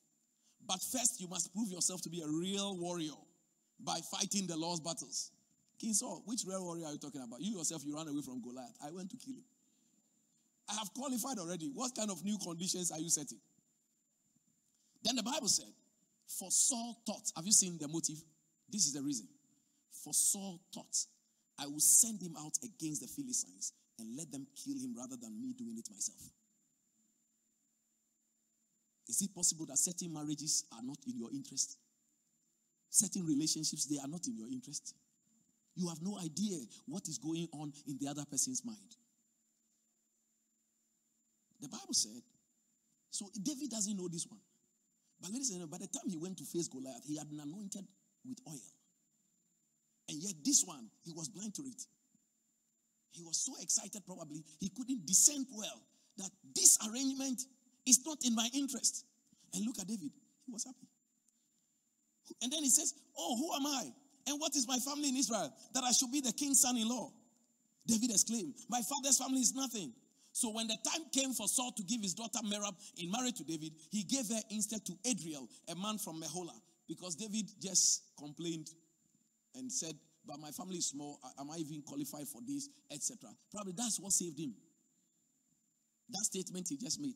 But 0.66 0.80
first, 0.82 1.20
you 1.20 1.28
must 1.28 1.54
prove 1.54 1.70
yourself 1.70 2.02
to 2.04 2.10
be 2.10 2.22
a 2.22 2.28
real 2.28 2.78
warrior 2.78 3.18
by 3.80 4.00
fighting 4.12 4.48
the 4.48 4.56
Lord's 4.56 4.80
battles. 4.80 5.32
King 5.80 5.94
Saul, 5.94 6.22
which 6.26 6.44
real 6.46 6.64
warrior 6.64 6.86
are 6.86 6.92
you 6.92 7.00
talking 7.00 7.22
about? 7.22 7.40
You 7.42 7.58
yourself, 7.58 7.84
you 7.86 7.96
ran 7.96 8.08
away 8.08 8.22
from 8.22 8.42
Goliath. 8.42 8.76
I 8.86 8.92
went 8.92 9.10
to 9.12 9.18
kill 9.18 9.36
him. 9.36 9.48
I 10.70 10.74
have 10.76 10.94
qualified 10.94 11.40
already. 11.40 11.72
What 11.74 11.96
kind 11.96 12.12
of 12.12 12.24
new 12.24 12.38
conditions 12.38 12.92
are 12.92 13.00
you 13.00 13.10
setting? 13.10 13.40
Then 15.04 15.16
the 15.16 15.24
Bible 15.24 15.48
said, 15.48 15.72
For 16.28 16.52
Saul 16.52 17.02
thought, 17.06 17.32
have 17.36 17.46
you 17.46 17.54
seen 17.54 17.78
the 17.80 17.88
motive? 17.88 18.22
This 18.70 18.86
is 18.86 18.94
the 18.94 19.02
reason. 19.02 19.28
For 20.04 20.14
Saul 20.14 20.60
thought, 20.74 20.96
I 21.58 21.66
will 21.66 21.80
send 21.80 22.22
him 22.22 22.36
out 22.38 22.58
against 22.64 23.02
the 23.02 23.08
Philistines 23.08 23.74
and 24.00 24.16
let 24.18 24.32
them 24.32 24.46
kill 24.56 24.76
him 24.78 24.96
rather 24.98 25.16
than 25.16 25.42
me 25.42 25.54
doing 25.58 25.78
it 25.78 25.88
myself. 25.92 26.20
Is 29.08 29.22
it 29.22 29.34
possible 29.34 29.66
that 29.66 29.78
certain 29.78 30.14
marriages 30.14 30.66
are 30.72 30.84
not 30.84 30.98
in 31.08 31.18
your 31.18 31.32
interest? 31.32 31.78
Certain 32.90 33.26
relationships, 33.26 33.86
they 33.86 33.98
are 33.98 34.08
not 34.08 34.28
in 34.28 34.38
your 34.38 34.48
interest. 34.50 34.94
You 35.76 35.88
have 35.90 36.02
no 36.02 36.18
idea 36.20 36.58
what 36.88 37.08
is 37.08 37.18
going 37.18 37.48
on 37.54 37.74
in 37.88 37.98
the 38.00 38.08
other 38.08 38.26
person's 38.26 38.66
mind. 38.66 38.96
The 41.62 41.70
Bible 41.70 41.94
said, 41.94 42.22
so 43.12 43.30
David 43.42 43.70
doesn't 43.70 43.98
know 43.98 44.08
this 44.08 44.28
one. 44.28 44.40
But 45.22 45.32
ladies 45.32 45.52
and 45.52 45.70
by 45.70 45.78
the 45.78 45.88
time 45.88 46.10
he 46.10 46.18
went 46.18 46.38
to 46.38 46.46
face 46.46 46.68
Goliath, 46.68 47.04
he 47.06 47.18
had 47.18 47.30
been 47.30 47.40
anointed 47.40 47.86
with 48.26 48.40
oil. 48.48 48.72
And 50.08 50.24
yet, 50.24 50.34
this 50.44 50.64
one, 50.66 50.90
he 51.04 51.12
was 51.12 51.28
blind 51.28 51.54
to 51.56 51.62
it. 51.64 51.86
He 53.12 53.22
was 53.24 53.38
so 53.38 53.54
excited, 53.62 54.06
probably, 54.06 54.44
he 54.60 54.70
couldn't 54.70 55.06
discern 55.06 55.46
well 55.52 55.82
that 56.18 56.30
this 56.56 56.78
arrangement 56.90 57.42
is 57.86 58.00
not 58.06 58.18
in 58.24 58.36
my 58.36 58.48
interest. 58.54 59.06
And 59.54 59.66
look 59.66 59.80
at 59.80 59.88
David, 59.88 60.12
he 60.46 60.52
was 60.52 60.64
happy. 60.64 60.88
And 62.42 62.52
then 62.52 62.64
he 62.64 62.70
says, 62.70 62.94
Oh, 63.18 63.36
who 63.38 63.54
am 63.56 63.66
I? 63.66 63.92
And 64.30 64.40
what 64.40 64.56
is 64.56 64.68
my 64.68 64.78
family 64.78 65.10
in 65.10 65.18
Israel 65.18 65.52
that 65.74 65.84
I 65.84 65.92
should 65.92 66.12
be 66.12 66.22
the 66.22 66.32
king's 66.32 66.62
son 66.62 66.78
in 66.78 66.88
law? 66.88 67.12
David 67.88 68.12
exclaimed, 68.12 68.54
My 68.70 68.82
father's 68.82 69.18
family 69.18 69.42
is 69.42 69.56
nothing. 69.56 69.92
So 70.32 70.52
when 70.54 70.68
the 70.68 70.78
time 70.86 71.02
came 71.12 71.34
for 71.34 71.48
Saul 71.48 71.72
to 71.72 71.84
give 71.84 72.02
his 72.04 72.14
daughter 72.14 72.38
Merab 72.46 72.76
in 72.98 73.10
marriage 73.10 73.38
to 73.38 73.44
David, 73.44 73.74
he 73.90 74.04
gave 74.04 74.30
her 74.30 74.40
instead 74.52 74.86
to 74.86 74.94
Adriel, 75.04 75.50
a 75.68 75.74
man 75.74 75.98
from 75.98 76.22
Meholah, 76.22 76.62
because 76.88 77.16
David 77.16 77.50
just 77.60 78.04
complained 78.20 78.70
and 79.56 79.72
said, 79.72 79.96
But 80.28 80.40
my 80.40 80.52
family 80.52 80.78
is 80.78 80.90
small. 80.90 81.20
Am 81.40 81.50
I 81.50 81.58
even 81.58 81.82
qualified 81.82 82.28
for 82.28 82.42
this, 82.48 82.70
etc. 82.92 83.32
Probably 83.52 83.74
that's 83.76 84.00
what 84.00 84.12
saved 84.12 84.40
him. 84.40 84.54
That 86.12 86.22
statement 86.22 86.68
he 86.70 86.78
just 86.78 87.02
made 87.02 87.16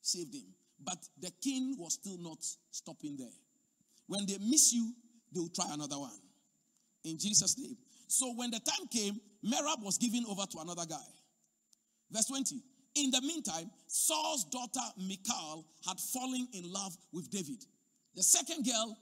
saved 0.00 0.34
him. 0.34 0.46
But 0.82 0.96
the 1.20 1.30
king 1.42 1.76
was 1.78 1.94
still 2.00 2.16
not 2.18 2.38
stopping 2.70 3.18
there. 3.18 3.36
When 4.06 4.24
they 4.24 4.38
miss 4.38 4.72
you, 4.72 4.94
they 5.32 5.40
will 5.40 5.50
try 5.54 5.66
another 5.74 5.98
one. 5.98 6.16
In 7.04 7.18
Jesus' 7.18 7.58
name. 7.58 7.76
So 8.08 8.32
when 8.34 8.50
the 8.50 8.58
time 8.58 8.86
came, 8.90 9.20
Merab 9.44 9.82
was 9.82 9.98
given 9.98 10.24
over 10.28 10.44
to 10.44 10.58
another 10.58 10.84
guy. 10.88 11.06
Verse 12.10 12.26
20. 12.26 12.62
In 12.96 13.10
the 13.10 13.20
meantime, 13.20 13.70
Saul's 13.86 14.44
daughter 14.44 14.86
Michal 14.98 15.64
had 15.86 15.98
fallen 16.00 16.48
in 16.52 16.72
love 16.72 16.96
with 17.12 17.30
David. 17.30 17.64
The 18.16 18.22
second 18.22 18.64
girl 18.64 18.96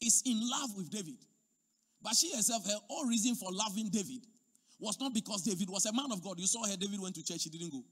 is 0.00 0.22
in 0.26 0.40
love 0.42 0.70
with 0.76 0.90
David. 0.90 1.18
But 2.02 2.14
she 2.14 2.34
herself, 2.34 2.66
her 2.66 2.78
whole 2.88 3.06
reason 3.06 3.34
for 3.34 3.48
loving 3.52 3.90
David 3.90 4.26
was 4.80 5.00
not 5.00 5.14
because 5.14 5.42
David 5.42 5.70
was 5.70 5.86
a 5.86 5.92
man 5.92 6.10
of 6.12 6.22
God. 6.22 6.38
You 6.38 6.46
saw 6.46 6.66
her, 6.66 6.76
David 6.76 7.00
went 7.00 7.14
to 7.16 7.24
church, 7.24 7.40
she 7.40 7.50
didn't 7.50 7.70
go. 7.70 7.82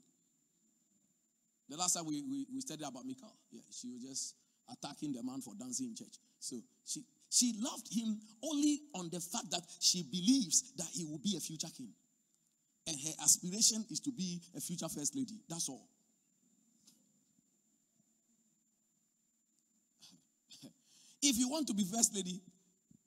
The 1.68 1.76
last 1.76 1.94
time 1.94 2.06
we, 2.06 2.22
we, 2.22 2.46
we 2.52 2.60
studied 2.60 2.86
about 2.86 3.04
Michal, 3.04 3.32
yeah, 3.50 3.62
she 3.70 3.88
was 3.88 4.02
just 4.02 4.34
attacking 4.70 5.12
the 5.12 5.22
man 5.22 5.40
for 5.40 5.54
dancing 5.58 5.88
in 5.88 5.96
church. 5.96 6.18
So 6.38 6.56
she, 6.84 7.02
she 7.36 7.52
loved 7.60 7.92
him 7.92 8.18
only 8.42 8.80
on 8.94 9.10
the 9.12 9.20
fact 9.20 9.50
that 9.50 9.60
she 9.78 10.02
believes 10.02 10.72
that 10.78 10.88
he 10.94 11.04
will 11.04 11.18
be 11.18 11.36
a 11.36 11.40
future 11.40 11.68
king. 11.76 11.92
And 12.86 12.96
her 12.98 13.12
aspiration 13.22 13.84
is 13.90 14.00
to 14.00 14.10
be 14.10 14.40
a 14.56 14.60
future 14.60 14.88
first 14.88 15.14
lady. 15.14 15.42
That's 15.46 15.68
all. 15.68 15.86
if 21.22 21.36
you 21.36 21.50
want 21.50 21.66
to 21.66 21.74
be 21.74 21.84
first 21.84 22.16
lady, 22.16 22.40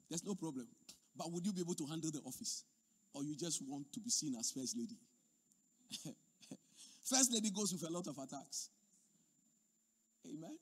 there's 0.09 0.23
no 0.23 0.35
problem. 0.35 0.67
But 1.17 1.31
would 1.31 1.43
you 1.43 1.51
be 1.51 1.61
able 1.61 1.73
to 1.73 1.87
handle 1.87 2.11
the 2.11 2.19
office? 2.19 2.65
Or 3.15 3.23
you 3.23 3.35
just 3.35 3.63
want 3.67 3.91
to 3.93 3.99
be 3.99 4.11
seen 4.11 4.35
as 4.35 4.51
first 4.51 4.77
lady? 4.77 4.99
first 7.03 7.33
lady 7.33 7.49
goes 7.49 7.73
with 7.73 7.81
a 7.89 7.91
lot 7.91 8.05
of 8.05 8.15
attacks. 8.19 8.69
Amen? 10.27 10.55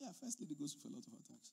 Yeah, 0.00 0.08
first 0.22 0.38
lady 0.38 0.54
goes 0.54 0.76
with 0.76 0.84
a 0.92 0.94
lot 0.94 1.06
of 1.06 1.14
attacks. 1.14 1.52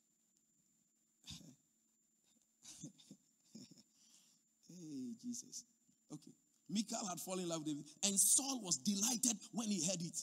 Hey, 4.80 5.14
Jesus. 5.22 5.66
Okay. 6.14 6.32
Michal 6.70 7.06
had 7.08 7.20
fallen 7.20 7.44
in 7.44 7.50
love 7.50 7.60
with 7.60 7.68
David, 7.68 7.86
and 8.04 8.20
Saul 8.20 8.62
was 8.64 8.78
delighted 8.78 9.38
when 9.54 9.70
he 9.70 9.86
heard 9.88 10.02
it. 10.02 10.18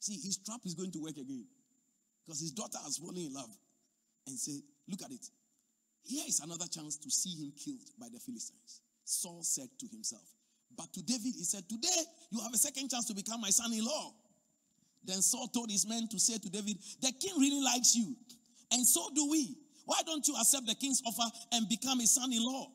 See, 0.00 0.14
his 0.14 0.38
trap 0.38 0.60
is 0.64 0.74
going 0.74 0.90
to 0.92 1.02
work 1.02 1.16
again 1.16 1.46
because 2.24 2.40
his 2.40 2.52
daughter 2.52 2.78
has 2.84 2.98
fallen 2.98 3.16
in 3.16 3.32
love. 3.32 3.50
And 4.26 4.38
say, 4.38 4.60
Look 4.88 5.02
at 5.02 5.10
it. 5.10 5.26
Here 6.04 6.24
is 6.26 6.40
another 6.40 6.66
chance 6.66 6.96
to 6.96 7.10
see 7.10 7.42
him 7.42 7.52
killed 7.56 7.90
by 7.98 8.06
the 8.12 8.18
Philistines. 8.18 8.80
Saul 9.04 9.42
said 9.42 9.68
to 9.78 9.86
himself, 9.86 10.24
But 10.76 10.92
to 10.94 11.02
David, 11.02 11.34
he 11.36 11.44
said, 11.44 11.68
Today 11.68 12.02
you 12.30 12.40
have 12.42 12.52
a 12.52 12.58
second 12.58 12.90
chance 12.90 13.06
to 13.06 13.14
become 13.14 13.40
my 13.40 13.50
son 13.50 13.72
in 13.72 13.84
law. 13.84 14.12
Then 15.04 15.22
Saul 15.22 15.48
told 15.48 15.70
his 15.70 15.86
men 15.86 16.08
to 16.08 16.18
say 16.18 16.38
to 16.38 16.50
David, 16.50 16.78
The 17.00 17.12
king 17.12 17.34
really 17.38 17.62
likes 17.62 17.94
you, 17.94 18.14
and 18.72 18.86
so 18.86 19.08
do 19.14 19.30
we. 19.30 19.56
Why 19.86 20.00
don't 20.04 20.26
you 20.28 20.34
accept 20.36 20.66
the 20.66 20.74
king's 20.74 21.02
offer 21.06 21.30
and 21.52 21.68
become 21.68 22.00
his 22.00 22.14
son 22.14 22.30
in 22.30 22.44
law? 22.44 22.70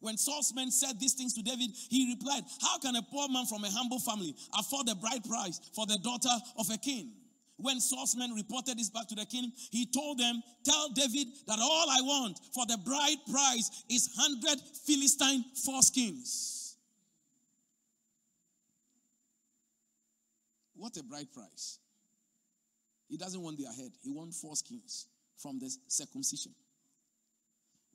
When 0.00 0.16
Saul's 0.16 0.52
men 0.54 0.70
said 0.70 1.00
these 1.00 1.14
things 1.14 1.32
to 1.34 1.42
David, 1.42 1.70
he 1.88 2.14
replied, 2.14 2.42
How 2.60 2.78
can 2.78 2.96
a 2.96 3.02
poor 3.02 3.28
man 3.28 3.46
from 3.46 3.64
a 3.64 3.70
humble 3.70 3.98
family 3.98 4.34
afford 4.58 4.86
the 4.86 4.94
bride 4.94 5.24
price 5.24 5.60
for 5.74 5.86
the 5.86 5.98
daughter 6.02 6.34
of 6.58 6.68
a 6.70 6.76
king? 6.76 7.12
When 7.58 7.80
Saul's 7.80 8.14
men 8.14 8.32
reported 8.34 8.78
this 8.78 8.90
back 8.90 9.08
to 9.08 9.14
the 9.14 9.24
king, 9.24 9.50
he 9.70 9.86
told 9.86 10.18
them, 10.18 10.42
Tell 10.64 10.90
David 10.90 11.28
that 11.46 11.58
all 11.58 11.86
I 11.90 12.02
want 12.02 12.38
for 12.52 12.66
the 12.66 12.76
bride 12.84 13.16
price 13.30 13.84
is 13.88 14.10
100 14.14 14.60
Philistine 14.84 15.44
foreskins. 15.64 16.74
What 20.74 20.94
a 20.98 21.02
bride 21.02 21.32
price. 21.32 21.78
He 23.08 23.16
doesn't 23.16 23.40
want 23.40 23.58
their 23.58 23.72
head, 23.72 23.92
he 24.02 24.10
wants 24.10 24.44
foreskins 24.44 25.06
from 25.38 25.58
the 25.58 25.74
circumcision. 25.88 26.52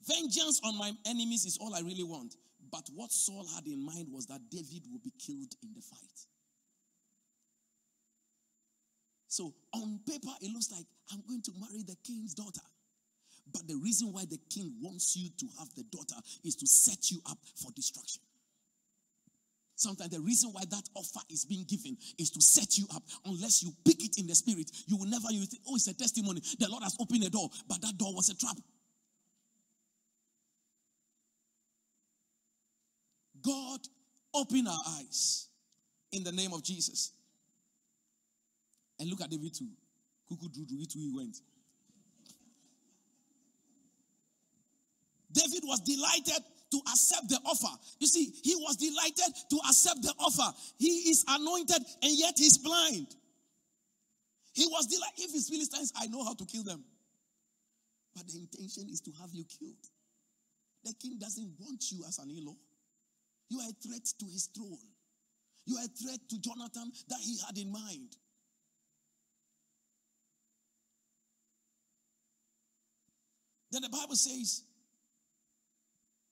Vengeance 0.08 0.62
on 0.64 0.78
my 0.78 0.92
enemies 1.06 1.46
is 1.46 1.58
all 1.60 1.76
I 1.76 1.82
really 1.82 2.04
want. 2.04 2.36
But 2.72 2.90
what 2.96 3.12
Saul 3.12 3.46
had 3.56 3.68
in 3.68 3.86
mind 3.86 4.08
was 4.12 4.26
that 4.28 4.40
David 4.50 4.84
will 4.92 5.02
be 5.04 5.12
killed 5.20 5.54
in 5.62 5.70
the 5.76 5.82
fight. 5.82 6.26
So 9.28 9.54
on 9.74 10.00
paper, 10.08 10.32
it 10.42 10.52
looks 10.52 10.72
like 10.72 10.86
I'm 11.12 11.22
going 11.28 11.42
to 11.44 11.52
marry 11.60 11.84
the 11.84 11.96
king's 12.06 12.34
daughter. 12.34 12.62
But 13.52 13.68
the 13.68 13.76
reason 13.76 14.14
why 14.14 14.26
the 14.26 14.40
king 14.50 14.74
wants 14.82 15.16
you 15.16 15.30
to 15.40 15.48
have 15.60 15.74
the 15.76 15.84
daughter 15.84 16.16
is 16.44 16.56
to 16.58 16.68
set 16.68 17.12
you 17.12 17.20
up 17.30 17.38
for 17.56 17.72
destruction. 17.72 18.22
Sometimes 19.76 20.12
the 20.12 20.20
reason 20.20 20.52
why 20.52 20.62
that 20.70 20.88
offer 20.96 21.22
is 21.30 21.44
being 21.44 21.66
given 21.68 21.98
is 22.20 22.30
to 22.32 22.42
set 22.42 22.78
you 22.78 22.86
up. 22.94 23.04
Unless 23.26 23.64
you 23.64 23.72
pick 23.84 24.04
it 24.04 24.20
in 24.20 24.28
the 24.28 24.36
spirit, 24.36 24.70
you 24.86 24.96
will 24.96 25.08
never 25.08 25.32
use 25.32 25.52
it. 25.54 25.60
Oh, 25.68 25.76
it's 25.76 25.88
a 25.88 25.98
testimony. 25.98 26.42
The 26.60 26.70
Lord 26.70 26.84
has 26.84 26.96
opened 27.00 27.24
a 27.24 27.30
door, 27.30 27.50
but 27.68 27.82
that 27.82 27.98
door 27.98 28.14
was 28.14 28.30
a 28.30 28.36
trap. 28.38 28.58
God, 33.42 33.80
open 34.34 34.68
our 34.68 34.82
eyes 35.00 35.48
in 36.12 36.24
the 36.24 36.32
name 36.32 36.54
of 36.54 36.64
Jesus. 36.64 37.14
And 39.00 39.10
look 39.10 39.22
at 39.22 39.30
David 39.30 39.54
too. 39.54 39.70
Drew 40.30 40.66
to 40.66 40.76
it 40.76 40.94
he 40.94 41.12
went. 41.14 41.38
David 45.32 45.64
was 45.64 45.80
delighted 45.82 46.44
to 46.72 46.78
accept 46.88 47.30
the 47.30 47.40
offer. 47.46 47.76
You 48.00 48.08
see, 48.08 48.34
he 48.44 48.56
was 48.56 48.78
delighted 48.78 49.36
to 49.50 49.58
accept 49.68 50.02
the 50.02 50.14
offer. 50.20 50.56
He 50.78 51.10
is 51.10 51.26
anointed 51.28 51.84
and 52.02 52.12
yet 52.18 52.34
he's 52.38 52.58
blind. 52.58 53.08
He 54.54 54.66
was 54.68 54.88
delighted. 54.88 55.20
If 55.20 55.36
it's 55.36 55.50
Philistines, 55.50 55.94
I 55.98 56.08
know 56.08 56.24
how 56.24 56.34
to 56.34 56.46
kill 56.46 56.64
them. 56.64 56.84
But 58.16 58.28
the 58.28 58.40
intention 58.40 58.90
is 58.90 59.02
to 59.02 59.12
have 59.22 59.30
you 59.34 59.46
killed. 59.46 59.88
The 60.84 60.94
king 60.94 61.18
doesn't 61.20 61.54
want 61.60 61.92
you 61.92 62.04
as 62.08 62.20
an 62.20 62.30
in 62.30 62.46
law. 62.46 62.56
You 63.52 63.60
are 63.60 63.68
a 63.68 63.76
threat 63.86 64.06
to 64.20 64.26
his 64.32 64.48
throne. 64.56 64.80
You 65.66 65.76
are 65.76 65.84
a 65.84 65.92
threat 65.92 66.20
to 66.30 66.40
Jonathan 66.40 66.90
that 67.10 67.20
he 67.20 67.38
had 67.46 67.58
in 67.58 67.70
mind. 67.70 68.16
Then 73.74 73.82
the 73.82 73.90
Bible 73.90 74.16
says, 74.16 74.64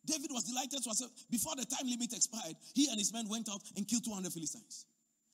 David 0.05 0.32
was 0.32 0.45
delighted 0.45 0.82
to 0.82 0.89
accept. 0.89 1.12
Before 1.29 1.55
the 1.58 1.65
time 1.65 1.91
limit 1.91 2.13
expired, 2.13 2.55
he 2.73 2.88
and 2.88 2.97
his 2.97 3.12
men 3.12 3.27
went 3.27 3.49
out 3.49 3.62
and 3.75 3.86
killed 3.86 4.05
200 4.05 4.32
Philistines. 4.32 4.86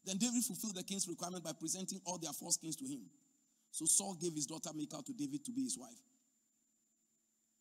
Then 0.05 0.17
David 0.17 0.43
fulfilled 0.43 0.75
the 0.75 0.83
king's 0.83 1.07
requirement 1.07 1.43
by 1.43 1.53
presenting 1.53 2.01
all 2.05 2.17
their 2.17 2.33
false 2.33 2.57
kings 2.57 2.75
to 2.77 2.85
him. 2.85 3.05
So 3.69 3.85
Saul 3.85 4.17
gave 4.19 4.33
his 4.33 4.47
daughter 4.47 4.71
Michal 4.73 5.03
to 5.03 5.13
David 5.13 5.45
to 5.45 5.51
be 5.51 5.63
his 5.63 5.77
wife. 5.77 6.01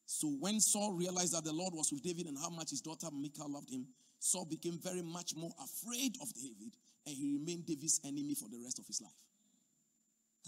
So 0.07 0.29
when 0.41 0.61
Saul 0.61 0.93
realized 0.93 1.35
that 1.35 1.45
the 1.45 1.53
Lord 1.53 1.75
was 1.75 1.93
with 1.93 2.03
David 2.03 2.27
and 2.27 2.39
how 2.39 2.49
much 2.49 2.71
his 2.71 2.81
daughter 2.81 3.09
Michal 3.13 3.53
loved 3.53 3.71
him, 3.71 3.87
Saul 4.25 4.47
became 4.47 4.79
very 4.83 5.03
much 5.03 5.37
more 5.37 5.53
afraid 5.63 6.17
of 6.23 6.33
David 6.33 6.73
and 7.05 7.15
he 7.15 7.37
remained 7.37 7.67
David's 7.67 8.01
enemy 8.05 8.35
for 8.35 8.49
the 8.49 8.57
rest 8.65 8.79
of 8.79 8.87
his 8.87 9.03
life. 9.03 9.13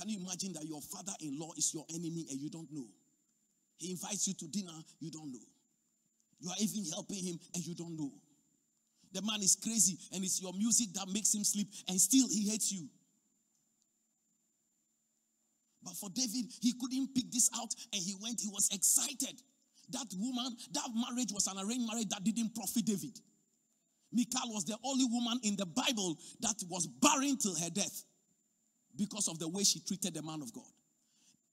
Can 0.01 0.09
you 0.09 0.19
imagine 0.25 0.55
that 0.55 0.65
your 0.65 0.81
father 0.81 1.13
in 1.21 1.39
law 1.39 1.53
is 1.59 1.75
your 1.75 1.85
enemy 1.91 2.25
and 2.31 2.41
you 2.41 2.49
don't 2.49 2.73
know? 2.73 2.89
He 3.77 3.91
invites 3.91 4.27
you 4.29 4.33
to 4.33 4.49
dinner, 4.49 4.73
you 4.99 5.11
don't 5.11 5.31
know. 5.31 5.45
You 6.41 6.49
are 6.49 6.57
even 6.59 6.87
helping 6.91 7.23
him 7.23 7.39
and 7.55 7.67
you 7.67 7.75
don't 7.75 7.99
know. 7.99 8.13
The 9.13 9.21
man 9.21 9.43
is 9.43 9.59
crazy 9.63 9.99
and 10.15 10.25
it's 10.25 10.41
your 10.41 10.55
music 10.55 10.95
that 10.95 11.09
makes 11.13 11.35
him 11.35 11.45
sleep 11.45 11.69
and 11.87 12.01
still 12.01 12.27
he 12.29 12.49
hates 12.49 12.73
you. 12.73 12.89
But 15.85 15.97
for 15.97 16.09
David, 16.09 16.47
he 16.63 16.73
couldn't 16.81 17.15
pick 17.15 17.31
this 17.31 17.51
out 17.55 17.75
and 17.93 18.03
he 18.03 18.15
went, 18.23 18.41
he 18.41 18.49
was 18.49 18.71
excited. 18.73 19.37
That 19.91 20.07
woman, 20.17 20.57
that 20.73 20.89
marriage 20.95 21.31
was 21.31 21.47
an 21.47 21.59
arranged 21.59 21.87
marriage 21.87 22.09
that 22.09 22.25
didn't 22.25 22.55
profit 22.55 22.87
David. 22.87 23.21
Michal 24.13 24.53
was 24.53 24.65
the 24.65 24.77
only 24.85 25.05
woman 25.05 25.41
in 25.43 25.57
the 25.57 25.67
Bible 25.67 26.19
that 26.41 26.57
was 26.69 26.87
barren 26.87 27.37
till 27.37 27.55
her 27.57 27.71
death 27.71 28.05
because 28.97 29.29
of 29.29 29.39
the 29.39 29.49
way 29.49 29.65
she 29.65 29.81
treated 29.81 30.15
the 30.15 30.23
man 30.23 30.43
of 30.43 30.53
God. 30.53 30.65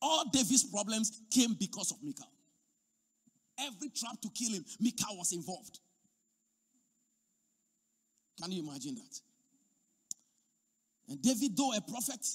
All 0.02 0.26
David's 0.32 0.64
problems 0.64 1.22
came 1.32 1.56
because 1.60 1.92
of 1.92 1.98
Michal. 2.04 2.28
Every 3.60 3.90
trap 3.90 4.20
to 4.22 4.30
kill 4.30 4.54
him, 4.54 4.66
Michal 4.80 5.18
was 5.18 5.32
involved. 5.32 5.80
Can 8.42 8.52
you 8.52 8.68
imagine 8.68 8.96
that? 8.96 9.20
And 11.10 11.22
David, 11.22 11.56
though 11.56 11.74
a 11.74 11.82
prophet, 11.82 12.26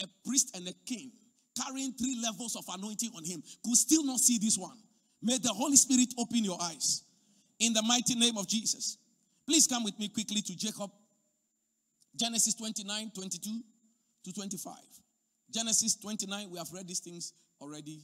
a 0.00 0.06
priest, 0.24 0.56
and 0.56 0.66
a 0.68 0.72
king, 0.86 1.12
carrying 1.62 1.92
three 1.92 2.20
levels 2.22 2.56
of 2.56 2.64
anointing 2.72 3.10
on 3.16 3.24
him, 3.24 3.42
could 3.64 3.76
still 3.76 4.04
not 4.04 4.18
see 4.18 4.38
this 4.38 4.56
one. 4.58 4.78
May 5.22 5.38
the 5.38 5.48
Holy 5.48 5.76
Spirit 5.76 6.14
open 6.18 6.44
your 6.44 6.58
eyes 6.60 7.02
in 7.58 7.72
the 7.72 7.82
mighty 7.82 8.14
name 8.14 8.36
of 8.36 8.46
Jesus. 8.48 8.98
Please 9.46 9.66
come 9.66 9.84
with 9.84 9.98
me 9.98 10.08
quickly 10.08 10.42
to 10.42 10.56
Jacob. 10.56 10.90
Genesis 12.16 12.54
29 12.54 13.12
22 13.14 13.60
to 14.24 14.32
25. 14.32 14.74
Genesis 15.50 15.96
29, 15.96 16.50
we 16.50 16.58
have 16.58 16.72
read 16.72 16.88
these 16.88 17.00
things 17.00 17.32
already 17.60 18.00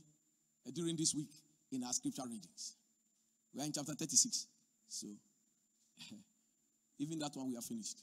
uh, 0.67 0.71
during 0.73 0.97
this 0.97 1.15
week 1.15 1.31
in 1.73 1.83
our 1.83 1.93
scripture 1.93 2.23
readings. 2.25 2.77
We 3.55 3.61
are 3.61 3.65
in 3.65 3.73
chapter 3.73 3.95
36. 3.95 4.47
So, 4.89 5.09
even 6.99 7.19
that 7.19 7.35
one 7.35 7.51
we 7.51 7.57
are 7.57 7.63
finished. 7.63 8.03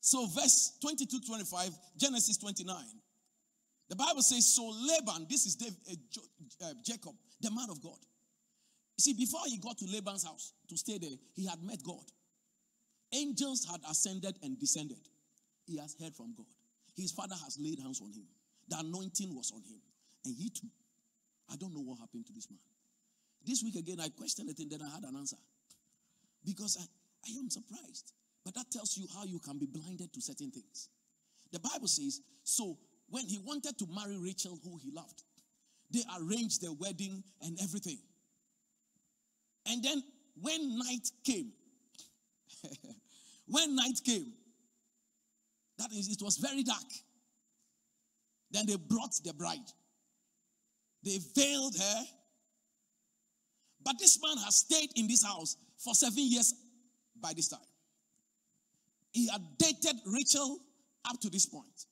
so, 0.00 0.26
verse 0.26 0.76
22 0.82 1.20
25, 1.26 1.70
Genesis 1.96 2.36
29. 2.36 2.76
The 3.88 3.96
Bible 3.96 4.20
says, 4.20 4.46
So 4.54 4.66
Laban, 4.66 5.26
this 5.30 5.46
is 5.46 5.54
David, 5.56 5.76
uh, 5.90 6.66
uh, 6.66 6.74
Jacob, 6.84 7.14
the 7.40 7.50
man 7.50 7.70
of 7.70 7.82
God. 7.82 7.98
See, 8.98 9.14
before 9.14 9.40
he 9.46 9.58
got 9.58 9.78
to 9.78 9.86
Laban's 9.86 10.24
house 10.24 10.52
to 10.68 10.76
stay 10.76 10.98
there, 10.98 11.16
he 11.34 11.46
had 11.46 11.62
met 11.62 11.82
God. 11.84 12.04
Angels 13.12 13.66
had 13.70 13.80
ascended 13.88 14.36
and 14.42 14.58
descended. 14.58 14.98
He 15.66 15.78
has 15.78 15.94
heard 16.00 16.14
from 16.14 16.34
God. 16.36 16.46
His 16.96 17.12
father 17.12 17.36
has 17.44 17.58
laid 17.60 17.78
hands 17.78 18.00
on 18.00 18.12
him. 18.12 18.26
The 18.68 18.78
anointing 18.80 19.34
was 19.34 19.52
on 19.52 19.62
him. 19.62 19.80
And 20.24 20.34
he 20.36 20.50
too. 20.50 20.68
I 21.50 21.56
don't 21.56 21.72
know 21.72 21.80
what 21.80 22.00
happened 22.00 22.26
to 22.26 22.32
this 22.32 22.50
man. 22.50 22.58
This 23.46 23.62
week 23.62 23.76
again, 23.76 24.00
I 24.00 24.08
questioned 24.08 24.50
it 24.50 24.58
and 24.58 24.70
then 24.70 24.82
I 24.82 24.90
had 24.90 25.04
an 25.04 25.16
answer. 25.16 25.36
Because 26.44 26.76
I, 26.76 26.84
I 27.30 27.38
am 27.38 27.48
surprised. 27.48 28.12
But 28.44 28.54
that 28.54 28.70
tells 28.70 28.96
you 28.96 29.06
how 29.14 29.24
you 29.24 29.38
can 29.38 29.58
be 29.58 29.66
blinded 29.66 30.12
to 30.12 30.20
certain 30.20 30.50
things. 30.50 30.88
The 31.52 31.60
Bible 31.60 31.88
says, 31.88 32.20
so 32.42 32.76
when 33.08 33.26
he 33.26 33.38
wanted 33.38 33.78
to 33.78 33.86
marry 33.94 34.18
Rachel, 34.18 34.58
who 34.64 34.76
he 34.76 34.90
loved, 34.90 35.22
they 35.90 36.02
arranged 36.20 36.62
the 36.62 36.72
wedding 36.72 37.22
and 37.42 37.58
everything. 37.62 37.98
And 39.66 39.82
then 39.82 40.02
when 40.40 40.78
night 40.78 41.10
came, 41.24 41.52
when 43.46 43.76
night 43.76 44.00
came, 44.04 44.32
that 45.78 45.92
is, 45.92 46.08
it 46.08 46.22
was 46.22 46.38
very 46.38 46.62
dark. 46.62 46.86
Then 48.50 48.66
they 48.66 48.76
brought 48.76 49.14
the 49.24 49.32
bride. 49.32 49.70
They 51.04 51.18
veiled 51.34 51.76
her. 51.76 52.04
But 53.84 53.98
this 53.98 54.20
man 54.20 54.36
has 54.44 54.56
stayed 54.56 54.90
in 54.96 55.06
this 55.06 55.24
house 55.24 55.56
for 55.78 55.94
seven 55.94 56.18
years 56.18 56.54
by 57.20 57.32
this 57.34 57.48
time. 57.48 57.60
He 59.12 59.28
had 59.28 59.42
dated 59.58 59.96
Rachel 60.06 60.58
up 61.08 61.20
to 61.20 61.30
this 61.30 61.46
point. 61.46 61.86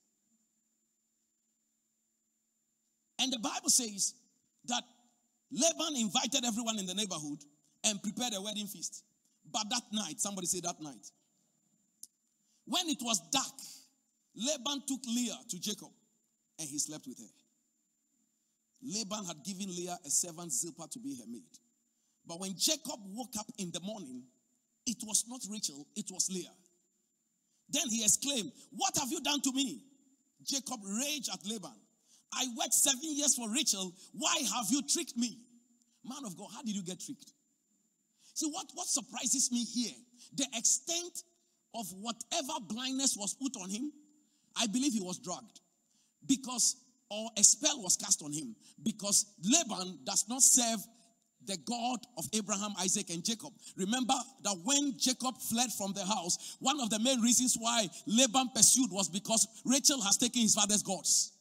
And 3.19 3.31
the 3.31 3.39
Bible 3.39 3.69
says 3.69 4.13
that 4.65 4.83
Laban 5.51 5.95
invited 5.95 6.45
everyone 6.45 6.79
in 6.79 6.85
the 6.85 6.93
neighborhood 6.93 7.39
and 7.83 8.01
prepared 8.01 8.33
a 8.35 8.41
wedding 8.41 8.67
feast. 8.67 9.03
But 9.51 9.69
that 9.69 9.83
night, 9.91 10.19
somebody 10.19 10.47
say 10.47 10.59
that 10.61 10.81
night, 10.81 11.09
when 12.65 12.89
it 12.89 12.99
was 13.01 13.19
dark, 13.31 13.55
Laban 14.35 14.83
took 14.87 14.99
Leah 15.07 15.39
to 15.49 15.59
Jacob 15.59 15.89
and 16.59 16.67
he 16.67 16.77
slept 16.77 17.07
with 17.07 17.17
her. 17.17 17.31
Laban 18.83 19.25
had 19.25 19.43
given 19.43 19.73
Leah 19.75 19.97
a 20.05 20.09
servant 20.09 20.51
Zilpah 20.51 20.87
to 20.91 20.99
be 20.99 21.15
her 21.15 21.25
maid. 21.27 21.43
But 22.27 22.39
when 22.39 22.53
Jacob 22.57 22.99
woke 23.05 23.33
up 23.39 23.47
in 23.57 23.71
the 23.71 23.79
morning, 23.79 24.23
it 24.85 24.97
was 25.03 25.25
not 25.27 25.41
Rachel, 25.49 25.87
it 25.95 26.11
was 26.11 26.29
Leah. 26.29 26.53
Then 27.69 27.89
he 27.89 28.03
exclaimed, 28.03 28.51
What 28.71 28.97
have 28.97 29.11
you 29.11 29.21
done 29.21 29.41
to 29.41 29.51
me? 29.53 29.81
Jacob 30.43 30.79
raged 30.83 31.29
at 31.33 31.45
Laban. 31.45 31.73
I 32.33 32.45
worked 32.57 32.73
seven 32.73 32.99
years 33.03 33.35
for 33.35 33.49
Rachel. 33.49 33.93
Why 34.13 34.37
have 34.55 34.65
you 34.69 34.81
tricked 34.81 35.17
me? 35.17 35.37
Man 36.03 36.25
of 36.25 36.37
God, 36.37 36.49
how 36.53 36.61
did 36.61 36.75
you 36.75 36.83
get 36.83 36.99
tricked? 36.99 37.31
See, 38.33 38.49
what, 38.51 38.67
what 38.73 38.87
surprises 38.87 39.51
me 39.51 39.63
here, 39.63 39.93
the 40.35 40.45
extent 40.55 41.23
of 41.73 41.85
whatever 41.99 42.53
blindness 42.67 43.15
was 43.17 43.33
put 43.33 43.55
on 43.61 43.69
him, 43.69 43.91
I 44.55 44.67
believe 44.67 44.93
he 44.93 45.01
was 45.01 45.19
drugged. 45.19 45.59
Because, 46.25 46.75
or 47.09 47.29
a 47.37 47.43
spell 47.43 47.81
was 47.81 47.95
cast 47.95 48.21
on 48.21 48.31
him. 48.31 48.55
Because 48.83 49.25
Laban 49.43 49.99
does 50.05 50.25
not 50.27 50.41
serve 50.41 50.79
the 51.45 51.57
God 51.65 51.99
of 52.17 52.25
Abraham, 52.33 52.73
Isaac, 52.79 53.09
and 53.09 53.23
Jacob. 53.23 53.53
Remember 53.77 54.15
that 54.43 54.55
when 54.63 54.93
Jacob 54.97 55.37
fled 55.37 55.71
from 55.71 55.93
the 55.93 56.05
house, 56.05 56.57
one 56.59 56.79
of 56.81 56.89
the 56.89 56.99
main 56.99 57.21
reasons 57.21 57.55
why 57.57 57.87
Laban 58.05 58.49
pursued 58.53 58.91
was 58.91 59.09
because 59.09 59.47
Rachel 59.65 60.01
has 60.01 60.17
taken 60.17 60.41
his 60.41 60.55
father's 60.55 60.83
gods. 60.83 61.31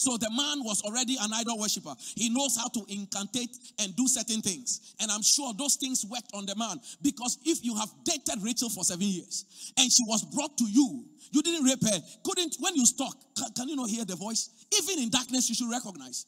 So 0.00 0.16
the 0.16 0.30
man 0.30 0.64
was 0.64 0.80
already 0.80 1.18
an 1.20 1.28
idol 1.34 1.58
worshiper. 1.58 1.94
He 2.16 2.30
knows 2.30 2.56
how 2.56 2.68
to 2.68 2.80
incantate 2.88 3.54
and 3.80 3.94
do 3.96 4.08
certain 4.08 4.40
things. 4.40 4.94
And 4.98 5.10
I'm 5.10 5.20
sure 5.20 5.52
those 5.52 5.76
things 5.76 6.06
worked 6.08 6.30
on 6.32 6.46
the 6.46 6.56
man. 6.56 6.80
Because 7.02 7.36
if 7.44 7.62
you 7.62 7.76
have 7.76 7.90
dated 8.02 8.42
Rachel 8.42 8.70
for 8.70 8.82
seven 8.82 9.04
years 9.04 9.44
and 9.76 9.92
she 9.92 10.02
was 10.06 10.24
brought 10.24 10.56
to 10.56 10.64
you, 10.64 11.04
you 11.32 11.42
didn't 11.42 11.66
rape 11.66 11.82
her, 11.82 11.98
couldn't, 12.24 12.56
when 12.60 12.76
you 12.76 12.86
stalk, 12.86 13.14
can, 13.36 13.52
can 13.52 13.68
you 13.68 13.76
not 13.76 13.90
hear 13.90 14.06
the 14.06 14.16
voice? 14.16 14.48
Even 14.82 15.04
in 15.04 15.10
darkness, 15.10 15.50
you 15.50 15.54
should 15.54 15.70
recognize. 15.70 16.24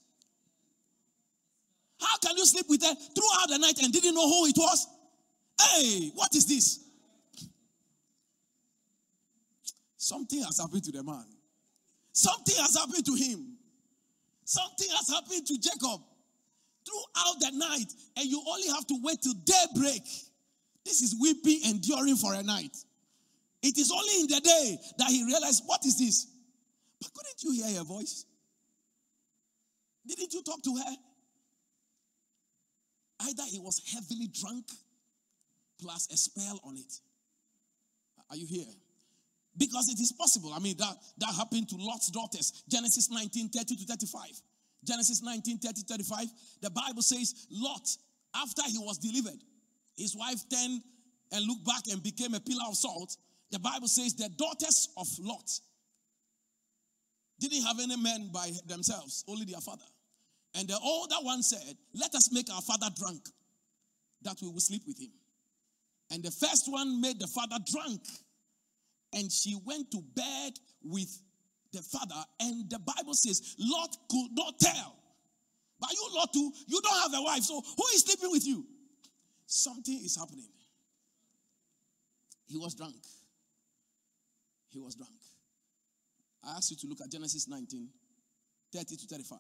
How 1.98 2.18
can 2.18 2.36
you 2.36 2.44
sleep 2.44 2.66
with 2.68 2.82
her 2.82 2.94
throughout 2.94 3.48
the 3.48 3.56
night 3.56 3.78
and 3.82 3.90
didn't 3.90 4.14
know 4.14 4.28
who 4.28 4.48
it 4.48 4.56
was? 4.58 4.86
Hey, 5.58 6.10
what 6.14 6.34
is 6.34 6.46
this? 6.46 6.78
Something 9.96 10.42
has 10.42 10.58
happened 10.58 10.84
to 10.84 10.92
the 10.92 11.02
man. 11.02 11.24
Something 12.12 12.56
has 12.58 12.76
happened 12.76 13.06
to 13.06 13.14
him. 13.14 13.51
Something 14.53 14.88
has 14.90 15.09
happened 15.09 15.46
to 15.46 15.57
Jacob 15.59 16.03
throughout 16.84 17.40
the 17.40 17.53
night, 17.57 17.90
and 18.18 18.26
you 18.26 18.42
only 18.46 18.68
have 18.68 18.86
to 18.88 18.98
wait 19.03 19.22
till 19.22 19.32
daybreak. 19.32 20.03
This 20.84 21.00
is 21.00 21.16
weeping, 21.18 21.70
enduring 21.70 22.16
for 22.16 22.34
a 22.34 22.42
night. 22.42 22.76
It 23.62 23.78
is 23.78 23.90
only 23.90 24.20
in 24.20 24.26
the 24.26 24.40
day 24.40 24.78
that 24.98 25.09
he 25.09 25.24
realized, 25.24 25.62
What 25.64 25.80
is 25.86 25.98
this? 25.98 26.26
But 27.00 27.14
couldn't 27.14 27.42
you 27.42 27.64
hear 27.64 27.78
her 27.78 27.84
voice? 27.84 28.26
Didn't 30.07 30.34
you 30.34 30.42
talk 30.42 30.62
to 30.64 30.76
her? 30.76 30.96
Either 33.20 33.44
he 33.48 33.59
was 33.59 33.80
heavily 33.90 34.28
drunk 34.38 34.66
plus 35.80 36.09
a 36.12 36.16
spell 36.18 36.61
on 36.64 36.76
it. 36.76 36.92
Are 38.28 38.36
you 38.36 38.46
here? 38.46 38.74
Because 39.57 39.88
it 39.88 40.00
is 40.00 40.12
possible. 40.12 40.53
I 40.55 40.59
mean, 40.59 40.76
that, 40.78 40.96
that 41.18 41.34
happened 41.34 41.68
to 41.68 41.76
Lot's 41.78 42.11
daughters. 42.11 42.64
Genesis 42.68 43.11
19 43.11 43.50
30 43.50 43.76
to 43.76 43.84
35. 43.84 44.22
Genesis 44.84 45.22
19 45.22 45.59
30 45.59 45.82
35. 45.82 46.26
The 46.62 46.70
Bible 46.70 47.03
says, 47.03 47.46
Lot, 47.50 47.88
after 48.34 48.62
he 48.66 48.78
was 48.78 48.98
delivered, 48.98 49.38
his 49.96 50.16
wife 50.16 50.40
turned 50.48 50.82
and 51.32 51.46
looked 51.46 51.64
back 51.64 51.82
and 51.90 52.03
became 52.03 52.34
a 52.34 52.40
pillar 52.40 52.64
of 52.68 52.76
salt. 52.76 53.16
The 53.50 53.59
Bible 53.59 53.88
says 53.88 54.14
the 54.14 54.30
daughters 54.30 54.88
of 54.96 55.07
Lot 55.20 55.50
didn't 57.38 57.64
have 57.64 57.78
any 57.80 57.96
men 57.96 58.30
by 58.32 58.50
themselves, 58.66 59.24
only 59.28 59.44
their 59.44 59.61
father. 59.61 59.84
And 60.55 60.68
the 60.68 60.78
older 60.82 61.16
one 61.22 61.42
said, 61.42 61.76
Let 61.94 62.14
us 62.14 62.32
make 62.32 62.50
our 62.53 62.62
father 62.62 62.88
drunk, 62.96 63.28
that 64.22 64.36
we 64.40 64.48
will 64.48 64.61
sleep 64.61 64.82
with 64.86 65.00
him. 65.00 65.12
And 66.11 66.22
the 66.22 66.30
first 66.30 66.70
one 66.70 67.00
made 67.00 67.18
the 67.18 67.26
father 67.26 67.57
drunk 67.70 68.03
and 69.12 69.30
she 69.30 69.56
went 69.64 69.90
to 69.90 70.02
bed 70.14 70.52
with 70.82 71.20
the 71.72 71.82
father. 71.82 72.22
And 72.40 72.68
the 72.70 72.78
Bible 72.78 73.14
says, 73.14 73.56
Lot 73.58 73.96
could 74.10 74.30
not 74.32 74.58
tell. 74.60 74.96
But 75.80 75.92
you, 75.92 76.08
Lot, 76.14 76.32
too, 76.32 76.52
you 76.68 76.80
don't 76.80 77.02
have 77.02 77.20
a 77.20 77.22
wife. 77.22 77.42
So 77.42 77.60
who 77.60 77.84
is 77.94 78.02
sleeping 78.02 78.30
with 78.30 78.46
you? 78.46 78.64
Something 79.46 80.00
is 80.04 80.16
happening. 80.16 80.48
He 82.46 82.56
was 82.56 82.74
drunk. 82.74 83.02
He 84.70 84.78
was 84.78 84.94
drunk. 84.94 85.12
I 86.44 86.56
asked 86.56 86.70
you 86.70 86.76
to 86.78 86.86
look 86.86 87.00
at 87.00 87.10
Genesis 87.10 87.48
19, 87.48 87.88
30 88.72 88.96
to 88.96 89.06
35. 89.06 89.38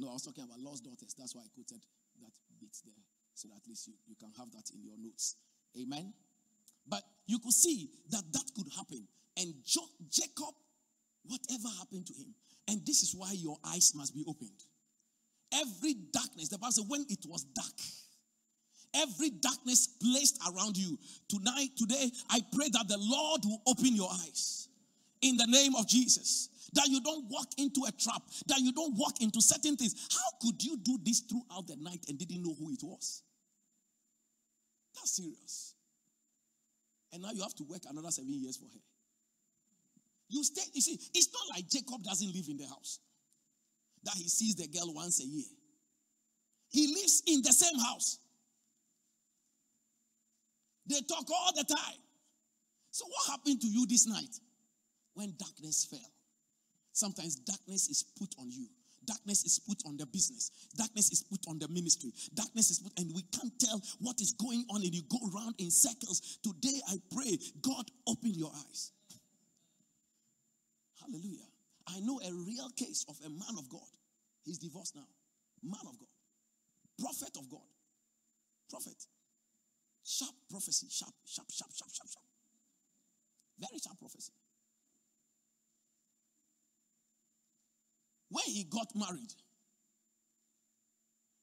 No, 0.00 0.10
I 0.10 0.12
was 0.12 0.22
talking 0.22 0.44
about 0.44 0.58
Lot's 0.58 0.80
daughters. 0.80 1.14
That's 1.16 1.34
why 1.34 1.42
I 1.42 1.48
quoted 1.54 1.82
that 2.20 2.32
bit 2.60 2.76
there. 2.84 3.02
So 3.34 3.48
that 3.48 3.62
at 3.62 3.68
least 3.68 3.86
you, 3.86 3.94
you 4.08 4.16
can 4.18 4.30
have 4.38 4.50
that 4.52 4.70
in 4.74 4.84
your 4.84 4.98
notes. 4.98 5.36
Amen. 5.80 6.12
But 6.86 7.02
you 7.26 7.38
could 7.38 7.52
see 7.52 7.90
that 8.10 8.22
that 8.32 8.50
could 8.56 8.66
happen. 8.76 9.06
And 9.36 9.54
jo- 9.64 9.80
Jacob, 10.10 10.54
whatever 11.24 11.68
happened 11.78 12.06
to 12.06 12.14
him, 12.14 12.34
and 12.68 12.84
this 12.86 13.02
is 13.02 13.14
why 13.14 13.32
your 13.32 13.56
eyes 13.64 13.92
must 13.94 14.14
be 14.14 14.24
opened. 14.26 14.50
Every 15.54 15.94
darkness, 16.12 16.48
the 16.48 16.58
Bible 16.58 16.72
says, 16.72 16.84
when 16.88 17.04
it 17.08 17.24
was 17.28 17.44
dark, 17.44 17.74
every 18.94 19.30
darkness 19.30 19.86
placed 19.86 20.38
around 20.48 20.76
you, 20.76 20.98
tonight, 21.28 21.70
today, 21.76 22.10
I 22.30 22.40
pray 22.54 22.68
that 22.72 22.88
the 22.88 22.98
Lord 22.98 23.42
will 23.44 23.62
open 23.66 23.94
your 23.94 24.10
eyes 24.10 24.68
in 25.20 25.36
the 25.36 25.46
name 25.46 25.74
of 25.76 25.86
Jesus. 25.88 26.48
That 26.74 26.88
you 26.88 27.02
don't 27.02 27.26
walk 27.28 27.48
into 27.58 27.82
a 27.86 27.92
trap, 27.92 28.22
that 28.46 28.60
you 28.60 28.72
don't 28.72 28.96
walk 28.96 29.20
into 29.20 29.42
certain 29.42 29.76
things. 29.76 30.08
How 30.10 30.38
could 30.40 30.62
you 30.64 30.78
do 30.78 30.98
this 31.02 31.20
throughout 31.20 31.66
the 31.66 31.76
night 31.76 32.04
and 32.08 32.18
didn't 32.18 32.42
know 32.42 32.54
who 32.58 32.70
it 32.70 32.82
was? 32.82 33.22
That's 34.94 35.16
serious. 35.16 35.71
And 37.12 37.22
now 37.22 37.30
you 37.32 37.42
have 37.42 37.54
to 37.56 37.64
work 37.64 37.82
another 37.88 38.10
seven 38.10 38.32
years 38.32 38.56
for 38.56 38.64
her. 38.64 38.80
You 40.28 40.42
stay, 40.44 40.62
you 40.72 40.80
see, 40.80 40.98
it's 41.14 41.28
not 41.32 41.54
like 41.54 41.68
Jacob 41.68 42.02
doesn't 42.02 42.34
live 42.34 42.46
in 42.48 42.56
the 42.56 42.66
house, 42.66 43.00
that 44.04 44.14
he 44.16 44.28
sees 44.28 44.54
the 44.54 44.66
girl 44.66 44.94
once 44.94 45.20
a 45.20 45.26
year. 45.26 45.44
He 46.70 46.86
lives 46.88 47.22
in 47.26 47.42
the 47.42 47.52
same 47.52 47.78
house. 47.78 48.18
They 50.86 51.00
talk 51.02 51.30
all 51.30 51.52
the 51.54 51.64
time. 51.64 52.00
So, 52.90 53.04
what 53.06 53.30
happened 53.30 53.60
to 53.60 53.66
you 53.66 53.86
this 53.86 54.06
night 54.06 54.34
when 55.14 55.34
darkness 55.38 55.86
fell? 55.90 56.00
Sometimes 56.92 57.36
darkness 57.36 57.88
is 57.88 58.04
put 58.18 58.34
on 58.38 58.50
you. 58.50 58.66
Darkness 59.06 59.44
is 59.44 59.58
put 59.58 59.82
on 59.86 59.96
the 59.96 60.06
business. 60.06 60.50
Darkness 60.76 61.10
is 61.12 61.22
put 61.22 61.40
on 61.48 61.58
the 61.58 61.68
ministry. 61.68 62.12
Darkness 62.34 62.70
is 62.70 62.78
put, 62.78 62.92
and 62.98 63.12
we 63.14 63.22
can't 63.22 63.52
tell 63.58 63.80
what 64.00 64.20
is 64.20 64.32
going 64.32 64.64
on, 64.70 64.82
and 64.82 64.94
you 64.94 65.02
go 65.10 65.18
around 65.34 65.54
in 65.58 65.70
circles. 65.70 66.38
Today, 66.42 66.80
I 66.88 66.96
pray, 67.14 67.38
God, 67.60 67.90
open 68.06 68.34
your 68.34 68.50
eyes. 68.54 68.92
Hallelujah. 71.00 71.48
I 71.88 72.00
know 72.00 72.20
a 72.20 72.32
real 72.32 72.70
case 72.76 73.04
of 73.08 73.16
a 73.26 73.28
man 73.28 73.58
of 73.58 73.68
God. 73.68 73.90
He's 74.44 74.58
divorced 74.58 74.94
now. 74.94 75.06
Man 75.62 75.86
of 75.86 75.98
God. 75.98 76.08
Prophet 77.00 77.36
of 77.36 77.50
God. 77.50 77.66
Prophet. 78.70 78.96
Sharp 80.04 80.34
prophecy. 80.50 80.86
Sharp, 80.90 81.12
sharp, 81.24 81.50
sharp, 81.50 81.70
sharp, 81.74 81.90
sharp, 81.92 82.08
sharp. 82.08 82.24
Very 83.58 83.78
sharp 83.78 83.98
prophecy. 83.98 84.32
When 88.32 88.44
he 88.46 88.64
got 88.64 88.88
married, 88.94 89.32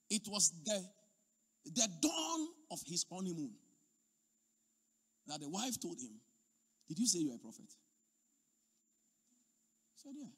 it 0.09 0.23
was 0.27 0.51
the, 0.65 0.83
the 1.65 1.87
dawn 2.01 2.47
of 2.71 2.79
his 2.85 3.05
honeymoon 3.11 3.51
that 5.27 5.39
the 5.39 5.47
wife 5.47 5.79
told 5.79 5.99
him, 5.99 6.19
Did 6.87 6.99
you 6.99 7.05
say 7.05 7.19
you're 7.19 7.35
a 7.35 7.39
prophet? 7.39 7.69
He 9.93 10.01
said, 10.01 10.13
Yeah. 10.15 10.31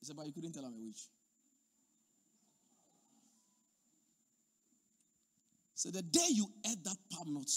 He 0.00 0.06
said, 0.06 0.16
But 0.16 0.26
you 0.26 0.32
couldn't 0.32 0.52
tell 0.52 0.64
I'm 0.64 0.72
a 0.72 0.86
witch. 0.86 1.08
So 5.74 5.90
the 5.90 6.02
day 6.02 6.28
you 6.30 6.46
ate 6.64 6.82
that 6.84 6.96
palm 7.10 7.34
nut 7.34 7.50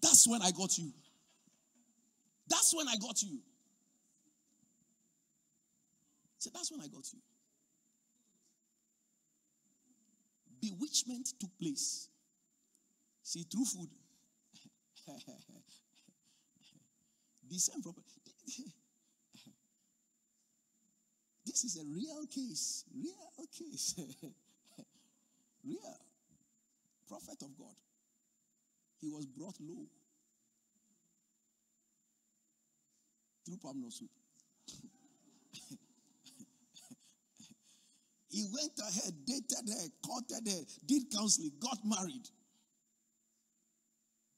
that's 0.00 0.28
when 0.28 0.40
I 0.42 0.50
got 0.50 0.78
you. 0.78 0.92
That's 2.48 2.74
when 2.74 2.88
I 2.88 2.96
got 2.96 3.22
you. 3.22 3.38
So 6.40 6.48
that's 6.54 6.72
when 6.72 6.80
I 6.80 6.88
got 6.88 7.04
you. 7.12 7.18
Bewitchment 10.62 11.28
took 11.38 11.50
place. 11.58 12.08
See, 13.22 13.44
through 13.44 13.66
food. 13.66 13.90
the 17.48 17.58
same 17.58 17.82
problem. 17.82 18.04
This 21.46 21.64
is 21.64 21.76
a 21.78 21.84
real 21.84 22.26
case. 22.26 22.84
Real 22.94 23.46
case. 23.58 23.96
real. 25.64 25.98
Prophet 27.08 27.42
of 27.42 27.58
God. 27.58 27.74
He 29.00 29.08
was 29.08 29.26
brought 29.26 29.56
low 29.60 29.88
through 33.44 33.56
palm 33.56 33.80
nut 33.80 33.92
soup. 33.92 34.10
He 38.30 38.46
went 38.54 38.78
ahead, 38.78 39.14
dated 39.26 39.68
her, 39.68 39.86
courted 40.06 40.46
her, 40.46 40.62
did 40.86 41.10
counseling, 41.10 41.50
got 41.58 41.78
married. 41.84 42.28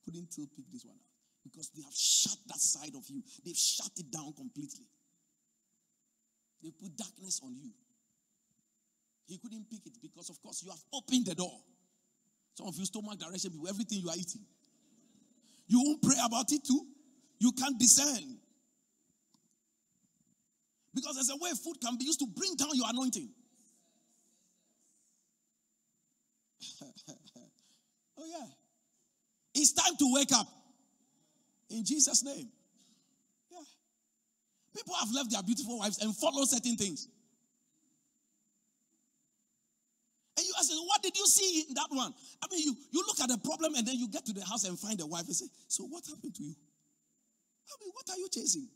Couldn't 0.05 0.33
still 0.33 0.49
pick 0.57 0.65
this 0.73 0.85
one 0.85 0.97
out 0.97 1.13
because 1.45 1.69
they 1.77 1.83
have 1.83 1.95
shut 1.95 2.39
that 2.49 2.59
side 2.59 2.95
of 2.97 3.05
you. 3.09 3.23
They've 3.45 3.57
shut 3.57 3.93
it 3.99 4.11
down 4.11 4.33
completely. 4.33 4.87
They 6.63 6.71
put 6.71 6.97
darkness 6.97 7.41
on 7.45 7.55
you. 7.61 7.71
He 9.27 9.39
couldn't 9.39 9.69
pick 9.71 9.87
it 9.87 9.99
because, 10.01 10.31
of 10.31 10.41
course, 10.43 10.63
you 10.65 10.71
have 10.71 10.81
opened 10.93 11.27
the 11.27 11.35
door. 11.35 11.61
Some 12.55 12.69
of 12.69 12.77
you 12.77 12.85
stomach 12.87 13.19
direction 13.19 13.51
people, 13.51 13.69
everything 13.69 14.01
you 14.01 14.09
are 14.09 14.17
eating. 14.17 14.43
You 15.67 15.83
won't 15.85 16.03
pray 16.03 16.17
about 16.25 16.51
it 16.51 16.65
too. 16.65 16.87
You 17.39 17.53
can't 17.53 17.79
discern. 17.79 18.39
Because 20.95 21.15
there's 21.15 21.31
a 21.31 21.37
way 21.37 21.51
food 21.63 21.81
can 21.81 21.97
be 21.97 22.05
used 22.05 22.21
to 22.21 22.27
bring 22.27 22.55
down 22.57 22.71
your 22.75 22.87
anointing. 22.89 23.29
oh, 28.19 28.27
yeah. 28.27 28.47
It's 29.55 29.73
time 29.73 29.97
to 29.97 30.13
wake 30.13 30.33
up. 30.33 30.49
In 31.71 31.85
Jesus' 31.85 32.25
name. 32.25 32.49
Yeah. 33.51 33.59
People 34.77 34.95
have 34.95 35.09
left 35.13 35.31
their 35.31 35.43
beautiful 35.43 35.79
wives 35.79 35.99
and 36.03 36.15
follow 36.17 36.45
certain 36.45 36.77
things. 36.77 37.09
And 40.37 40.47
you 40.47 40.53
ask, 40.59 40.71
what 40.87 41.03
did 41.03 41.17
you 41.17 41.27
see 41.27 41.67
in 41.69 41.75
that 41.75 41.89
one? 41.91 42.13
I 42.43 42.47
mean, 42.51 42.65
you, 42.65 42.77
you 42.91 43.05
look 43.07 43.21
at 43.21 43.29
the 43.29 43.39
problem 43.39 43.75
and 43.75 43.87
then 43.87 43.97
you 43.97 44.09
get 44.09 44.25
to 44.27 44.33
the 44.33 44.45
house 44.45 44.65
and 44.65 44.79
find 44.79 44.99
the 44.99 45.07
wife 45.07 45.27
and 45.27 45.37
say, 45.37 45.47
So 45.69 45.85
what 45.85 46.05
happened 46.07 46.35
to 46.35 46.43
you? 46.43 46.55
I 47.69 47.75
mean, 47.85 47.93
what 47.93 48.09
are 48.11 48.19
you 48.19 48.29
chasing? 48.31 48.69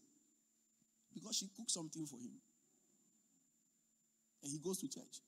Because 1.15 1.37
she 1.37 1.49
cooked 1.57 1.71
something 1.71 2.07
for 2.07 2.19
him. 2.19 2.33
And 4.43 4.53
he 4.53 4.59
goes 4.59 4.79
to 4.79 4.89
church. 4.89 5.21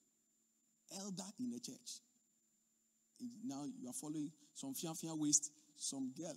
Elder 0.97 1.25
in 1.41 1.51
the 1.51 1.61
church. 1.61 2.01
Now 3.45 3.65
you 3.65 3.89
are 3.89 3.93
following 3.93 4.31
some 4.55 4.75
fian 4.75 5.19
waist, 5.19 5.51
some 5.77 6.13
girl. 6.17 6.37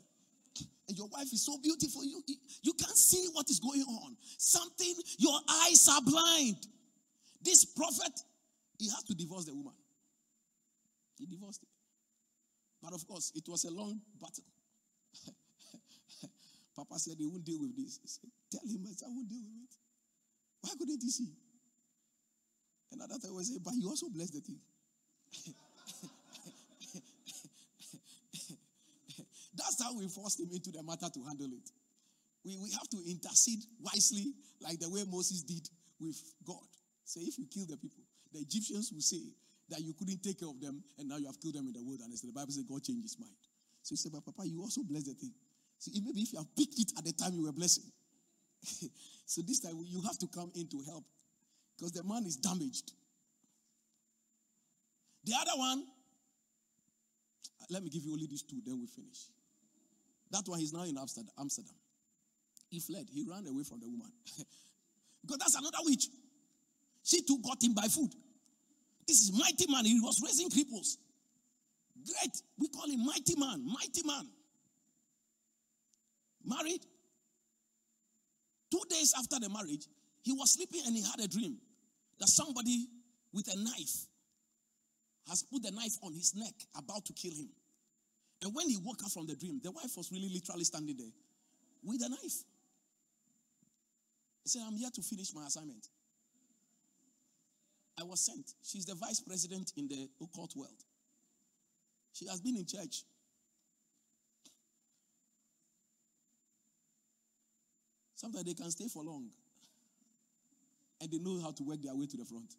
And 0.87 0.97
your 0.97 1.07
wife 1.07 1.31
is 1.31 1.45
so 1.45 1.57
beautiful. 1.61 2.03
You, 2.03 2.21
you 2.63 2.73
can't 2.73 2.97
see 2.97 3.27
what 3.31 3.49
is 3.49 3.59
going 3.59 3.81
on. 3.81 4.17
Something, 4.37 4.93
your 5.17 5.39
eyes 5.49 5.87
are 5.89 6.01
blind. 6.01 6.57
This 7.41 7.65
prophet, 7.65 8.11
he 8.77 8.89
has 8.89 9.03
to 9.03 9.15
divorce 9.15 9.45
the 9.45 9.53
woman. 9.53 9.73
He 11.17 11.25
divorced 11.25 11.63
it. 11.63 11.69
But 12.81 12.93
of 12.93 13.07
course, 13.07 13.31
it 13.35 13.47
was 13.47 13.63
a 13.65 13.71
long 13.71 14.01
battle. 14.19 14.43
Papa 16.75 16.99
said 16.99 17.15
he 17.17 17.27
won't 17.27 17.45
deal 17.45 17.61
with 17.61 17.75
this. 17.77 17.99
He 18.01 18.07
said, 18.07 18.29
Tell 18.51 18.67
him 18.67 18.83
I 18.85 19.07
won't 19.07 19.29
deal 19.29 19.43
with 19.43 19.63
it. 19.63 19.75
Why 20.61 20.71
couldn't 20.77 21.01
he 21.01 21.09
see? 21.09 21.31
And 22.91 23.01
another 23.01 23.19
time 23.19 23.35
was 23.35 23.47
say, 23.47 23.59
but 23.63 23.73
he 23.73 23.85
also 23.85 24.09
blessed 24.09 24.33
the 24.33 24.41
thing. 24.41 24.59
How 29.81 29.97
we 29.97 30.07
forced 30.07 30.39
him 30.39 30.49
into 30.53 30.71
the 30.71 30.83
matter 30.83 31.09
to 31.09 31.23
handle 31.23 31.47
it. 31.47 31.69
We, 32.43 32.57
we 32.57 32.71
have 32.71 32.89
to 32.89 32.97
intercede 33.07 33.63
wisely, 33.79 34.33
like 34.61 34.79
the 34.79 34.89
way 34.89 35.03
Moses 35.09 35.41
did 35.43 35.67
with 35.99 36.17
God. 36.45 36.65
Say, 37.05 37.21
if 37.21 37.37
you 37.37 37.45
kill 37.51 37.65
the 37.65 37.77
people, 37.77 38.03
the 38.33 38.39
Egyptians 38.39 38.91
will 38.93 39.01
say 39.01 39.21
that 39.69 39.81
you 39.81 39.93
couldn't 39.93 40.23
take 40.23 40.39
care 40.39 40.49
of 40.49 40.59
them 40.59 40.83
and 40.97 41.07
now 41.07 41.17
you 41.17 41.25
have 41.25 41.39
killed 41.39 41.55
them 41.55 41.67
in 41.67 41.73
the 41.73 41.83
wilderness. 41.83 42.21
The 42.21 42.31
Bible 42.31 42.51
says 42.51 42.63
God 42.63 42.83
changed 42.83 43.03
his 43.03 43.17
mind. 43.19 43.35
So 43.83 43.93
he 43.93 43.97
said, 43.97 44.11
But 44.11 44.25
Papa, 44.25 44.47
you 44.47 44.61
also 44.61 44.81
bless 44.83 45.03
the 45.03 45.13
thing. 45.13 45.33
See, 45.79 45.91
maybe 46.03 46.21
if 46.21 46.33
you 46.33 46.39
have 46.39 46.55
picked 46.55 46.77
it 46.77 46.91
at 46.97 47.03
the 47.05 47.13
time 47.13 47.33
you 47.33 47.43
were 47.43 47.51
blessing. 47.51 47.85
so 49.25 49.41
this 49.41 49.59
time 49.59 49.73
you 49.85 50.01
have 50.01 50.17
to 50.19 50.27
come 50.27 50.51
in 50.55 50.67
to 50.67 50.81
help 50.85 51.03
because 51.75 51.91
the 51.93 52.03
man 52.03 52.25
is 52.25 52.37
damaged. 52.37 52.91
The 55.23 55.33
other 55.39 55.57
one, 55.57 55.83
let 57.69 57.83
me 57.83 57.89
give 57.89 58.03
you 58.03 58.13
only 58.13 58.27
these 58.27 58.43
two, 58.43 58.61
then 58.65 58.79
we 58.79 58.87
finish. 58.87 59.29
That 60.31 60.47
one, 60.47 60.59
he's 60.59 60.73
now 60.73 60.83
in 60.83 60.97
Amsterdam. 60.97 61.75
He 62.69 62.79
fled. 62.79 63.07
He 63.11 63.25
ran 63.29 63.45
away 63.47 63.63
from 63.63 63.79
the 63.79 63.87
woman. 63.87 64.11
because 65.21 65.37
that's 65.37 65.55
another 65.55 65.77
witch. 65.83 66.07
She 67.03 67.21
too 67.21 67.39
got 67.43 67.61
him 67.61 67.73
by 67.73 67.87
food. 67.87 68.11
This 69.07 69.23
is 69.23 69.37
mighty 69.37 69.69
man. 69.69 69.85
He 69.85 69.99
was 69.99 70.21
raising 70.23 70.49
cripples. 70.49 70.97
Great. 72.05 72.41
We 72.57 72.69
call 72.69 72.89
him 72.89 73.05
mighty 73.05 73.35
man. 73.37 73.65
Mighty 73.65 74.03
man. 74.05 74.27
Married. 76.45 76.85
Two 78.71 78.81
days 78.89 79.13
after 79.17 79.37
the 79.39 79.49
marriage, 79.49 79.85
he 80.21 80.31
was 80.31 80.53
sleeping 80.53 80.81
and 80.85 80.95
he 80.95 81.03
had 81.03 81.19
a 81.19 81.27
dream 81.27 81.57
that 82.19 82.29
somebody 82.29 82.87
with 83.33 83.53
a 83.53 83.57
knife 83.57 84.05
has 85.27 85.43
put 85.43 85.61
the 85.63 85.71
knife 85.71 85.97
on 86.03 86.13
his 86.13 86.33
neck, 86.35 86.53
about 86.77 87.05
to 87.05 87.13
kill 87.13 87.31
him. 87.31 87.49
And 88.41 88.55
when 88.55 88.69
he 88.69 88.77
woke 88.77 89.03
up 89.03 89.11
from 89.11 89.27
the 89.27 89.35
dream, 89.35 89.59
the 89.63 89.71
wife 89.71 89.95
was 89.95 90.11
really 90.11 90.29
literally 90.29 90.63
standing 90.63 90.97
there 90.97 91.11
with 91.83 92.01
a 92.03 92.09
knife. 92.09 92.43
He 94.43 94.49
said, 94.49 94.63
I'm 94.65 94.75
here 94.75 94.89
to 94.93 95.01
finish 95.01 95.33
my 95.33 95.45
assignment. 95.45 95.87
I 97.99 98.03
was 98.03 98.19
sent. 98.21 98.53
She's 98.63 98.85
the 98.85 98.95
vice 98.95 99.19
president 99.19 99.73
in 99.77 99.87
the 99.87 100.09
occult 100.21 100.55
world. 100.55 100.69
She 102.13 102.25
has 102.27 102.41
been 102.41 102.57
in 102.57 102.65
church. 102.65 103.03
Sometimes 108.15 108.45
they 108.45 108.53
can 108.53 108.71
stay 108.71 108.87
for 108.87 109.03
long 109.03 109.29
and 110.99 111.11
they 111.11 111.17
know 111.17 111.41
how 111.41 111.51
to 111.51 111.63
work 111.63 111.81
their 111.81 111.95
way 111.95 112.05
to 112.07 112.17
the 112.17 112.25
front. 112.25 112.53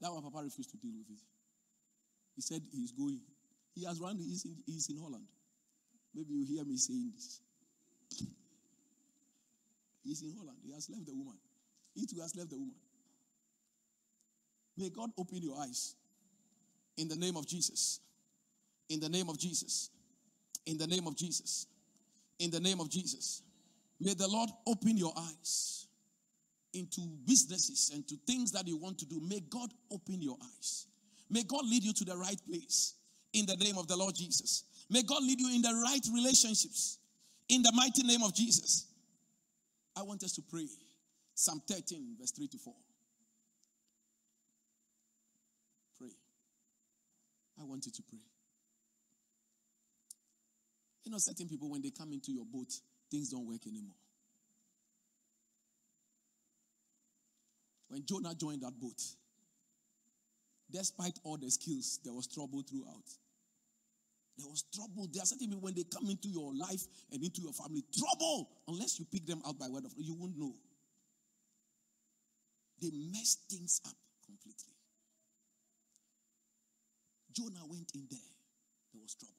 That 0.00 0.12
one, 0.12 0.22
Papa 0.22 0.42
refused 0.42 0.70
to 0.70 0.76
deal 0.76 0.92
with 0.96 1.10
it. 1.10 1.22
He 2.40 2.42
said 2.42 2.62
he's 2.72 2.92
going. 2.92 3.20
He 3.74 3.84
has 3.84 4.00
run, 4.00 4.16
he's 4.16 4.46
in, 4.46 4.56
he's 4.64 4.88
in 4.88 4.96
Holland. 4.96 5.26
Maybe 6.14 6.32
you 6.32 6.46
hear 6.46 6.64
me 6.64 6.78
saying 6.78 7.10
this. 7.14 7.42
He's 10.02 10.22
in 10.22 10.32
Holland. 10.34 10.56
He 10.64 10.72
has 10.72 10.88
left 10.88 11.04
the 11.04 11.12
woman. 11.12 11.34
He 11.94 12.06
too 12.06 12.18
has 12.22 12.34
left 12.34 12.48
the 12.48 12.56
woman. 12.56 12.76
May 14.78 14.88
God 14.88 15.10
open 15.18 15.42
your 15.42 15.60
eyes 15.60 15.96
in 16.96 17.08
the 17.08 17.16
name 17.16 17.36
of 17.36 17.46
Jesus. 17.46 18.00
In 18.88 19.00
the 19.00 19.10
name 19.10 19.28
of 19.28 19.38
Jesus. 19.38 19.90
In 20.64 20.78
the 20.78 20.86
name 20.86 21.06
of 21.06 21.16
Jesus. 21.16 21.66
In 22.38 22.50
the 22.50 22.60
name 22.60 22.80
of 22.80 22.88
Jesus. 22.88 23.42
May 24.00 24.14
the 24.14 24.26
Lord 24.26 24.48
open 24.66 24.96
your 24.96 25.12
eyes 25.14 25.88
into 26.72 27.02
businesses 27.26 27.90
and 27.92 28.08
to 28.08 28.16
things 28.26 28.50
that 28.52 28.66
you 28.66 28.78
want 28.78 28.98
to 29.00 29.04
do. 29.04 29.20
May 29.20 29.40
God 29.40 29.70
open 29.92 30.22
your 30.22 30.38
eyes. 30.42 30.86
May 31.30 31.44
God 31.44 31.64
lead 31.64 31.84
you 31.84 31.92
to 31.92 32.04
the 32.04 32.16
right 32.16 32.40
place 32.48 32.94
in 33.32 33.46
the 33.46 33.56
name 33.56 33.78
of 33.78 33.86
the 33.86 33.96
Lord 33.96 34.14
Jesus. 34.14 34.64
May 34.90 35.02
God 35.02 35.22
lead 35.22 35.40
you 35.40 35.54
in 35.54 35.62
the 35.62 35.72
right 35.84 36.04
relationships 36.12 36.98
in 37.48 37.62
the 37.62 37.72
mighty 37.74 38.02
name 38.02 38.22
of 38.22 38.34
Jesus. 38.34 38.86
I 39.96 40.02
want 40.02 40.22
us 40.24 40.32
to 40.32 40.42
pray. 40.42 40.66
Psalm 41.34 41.62
13, 41.68 42.16
verse 42.18 42.32
3 42.32 42.48
to 42.48 42.58
4. 42.58 42.74
Pray. 45.98 46.10
I 47.60 47.64
want 47.64 47.86
you 47.86 47.92
to 47.92 48.02
pray. 48.08 48.18
You 51.04 51.12
know, 51.12 51.18
certain 51.18 51.48
people, 51.48 51.70
when 51.70 51.82
they 51.82 51.90
come 51.90 52.12
into 52.12 52.32
your 52.32 52.44
boat, 52.44 52.72
things 53.10 53.30
don't 53.30 53.46
work 53.46 53.66
anymore. 53.66 53.94
When 57.88 58.04
Jonah 58.04 58.34
joined 58.34 58.62
that 58.62 58.78
boat, 58.78 59.00
despite 60.72 61.18
all 61.24 61.36
the 61.36 61.50
skills, 61.50 62.00
there 62.04 62.12
was 62.12 62.26
trouble 62.26 62.62
throughout. 62.62 63.08
There 64.38 64.48
was 64.48 64.64
trouble. 64.74 65.06
There 65.12 65.22
are 65.22 65.26
certain 65.26 65.48
people 65.48 65.60
when 65.60 65.74
they 65.74 65.84
come 65.84 66.08
into 66.08 66.28
your 66.28 66.54
life 66.54 66.82
and 67.12 67.22
into 67.22 67.42
your 67.42 67.52
family, 67.52 67.84
trouble. 67.92 68.48
Unless 68.68 68.98
you 68.98 69.06
pick 69.10 69.26
them 69.26 69.42
out 69.46 69.58
by 69.58 69.68
word 69.68 69.84
of 69.84 69.92
you 69.98 70.14
won't 70.14 70.38
know. 70.38 70.54
They 72.80 72.90
mess 73.12 73.36
things 73.50 73.80
up 73.86 73.96
completely. 74.24 74.72
Jonah 77.32 77.66
went 77.68 77.90
in 77.94 78.06
there. 78.10 78.30
There 78.94 79.02
was 79.02 79.14
trouble. 79.14 79.34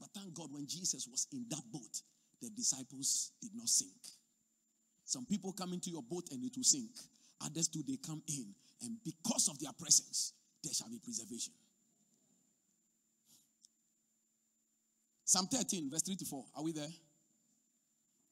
But 0.00 0.08
thank 0.14 0.34
God 0.34 0.48
when 0.52 0.66
Jesus 0.66 1.06
was 1.06 1.28
in 1.32 1.46
that 1.50 1.62
boat, 1.72 2.02
the 2.42 2.50
disciples 2.50 3.32
did 3.40 3.50
not 3.54 3.68
sink. 3.68 4.00
Some 5.04 5.26
people 5.26 5.52
come 5.52 5.72
into 5.72 5.90
your 5.90 6.02
boat 6.02 6.28
and 6.32 6.42
it 6.42 6.56
will 6.56 6.64
sink. 6.64 6.90
Others 7.44 7.68
do, 7.68 7.82
they 7.86 7.96
come 7.96 8.22
in. 8.28 8.46
And 8.82 8.96
because 9.04 9.48
of 9.48 9.58
their 9.58 9.72
presence, 9.78 10.32
there 10.62 10.72
shall 10.72 10.88
be 10.88 10.98
preservation. 10.98 11.52
Psalm 15.24 15.46
13, 15.46 15.90
verse 15.90 16.02
3 16.02 16.16
to 16.16 16.24
4. 16.24 16.44
Are 16.56 16.64
we 16.64 16.72
there? 16.72 16.88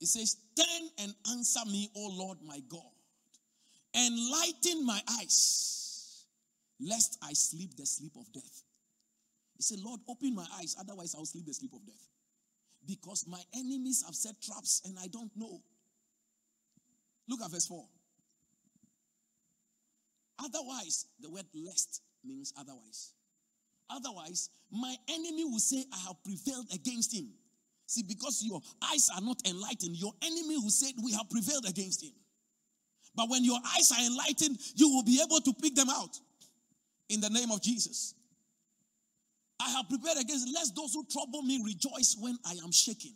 It 0.00 0.06
says, 0.06 0.36
Turn 0.56 0.88
and 0.98 1.14
answer 1.30 1.60
me, 1.66 1.90
O 1.94 2.08
Lord 2.12 2.38
my 2.44 2.60
God. 2.68 2.80
Enlighten 3.94 4.84
my 4.84 5.00
eyes, 5.20 6.26
lest 6.80 7.18
I 7.22 7.32
sleep 7.32 7.76
the 7.76 7.86
sleep 7.86 8.12
of 8.16 8.32
death. 8.32 8.62
He 9.56 9.62
said, 9.62 9.80
Lord, 9.80 10.00
open 10.08 10.34
my 10.34 10.46
eyes, 10.58 10.76
otherwise 10.78 11.14
I'll 11.16 11.24
sleep 11.24 11.46
the 11.46 11.54
sleep 11.54 11.72
of 11.74 11.84
death. 11.84 12.06
Because 12.86 13.26
my 13.28 13.40
enemies 13.54 14.02
have 14.06 14.14
set 14.14 14.40
traps 14.40 14.82
and 14.84 14.96
I 14.98 15.08
don't 15.08 15.30
know. 15.36 15.60
Look 17.28 17.42
at 17.42 17.50
verse 17.50 17.66
4. 17.66 17.84
Otherwise, 20.38 21.06
the 21.20 21.30
word 21.30 21.46
lest 21.54 22.02
means 22.24 22.52
otherwise. 22.58 23.12
Otherwise, 23.90 24.50
my 24.70 24.94
enemy 25.08 25.44
will 25.44 25.58
say, 25.58 25.84
I 25.92 25.98
have 26.06 26.22
prevailed 26.24 26.66
against 26.72 27.14
him. 27.14 27.28
See, 27.86 28.02
because 28.02 28.42
your 28.44 28.60
eyes 28.92 29.08
are 29.14 29.22
not 29.22 29.40
enlightened, 29.48 29.96
your 29.96 30.12
enemy 30.22 30.58
will 30.58 30.70
say, 30.70 30.92
We 31.02 31.12
have 31.12 31.30
prevailed 31.30 31.64
against 31.66 32.02
him. 32.02 32.12
But 33.14 33.30
when 33.30 33.44
your 33.44 33.58
eyes 33.76 33.90
are 33.90 34.04
enlightened, 34.04 34.58
you 34.74 34.88
will 34.90 35.02
be 35.02 35.20
able 35.24 35.40
to 35.40 35.54
pick 35.54 35.74
them 35.74 35.88
out 35.88 36.18
in 37.08 37.20
the 37.20 37.30
name 37.30 37.50
of 37.50 37.62
Jesus. 37.62 38.14
I 39.58 39.70
have 39.70 39.88
prepared 39.88 40.18
against, 40.18 40.48
lest 40.54 40.76
those 40.76 40.94
who 40.94 41.04
trouble 41.10 41.42
me 41.42 41.60
rejoice 41.64 42.16
when 42.20 42.38
I 42.44 42.52
am 42.62 42.70
shaken. 42.70 43.12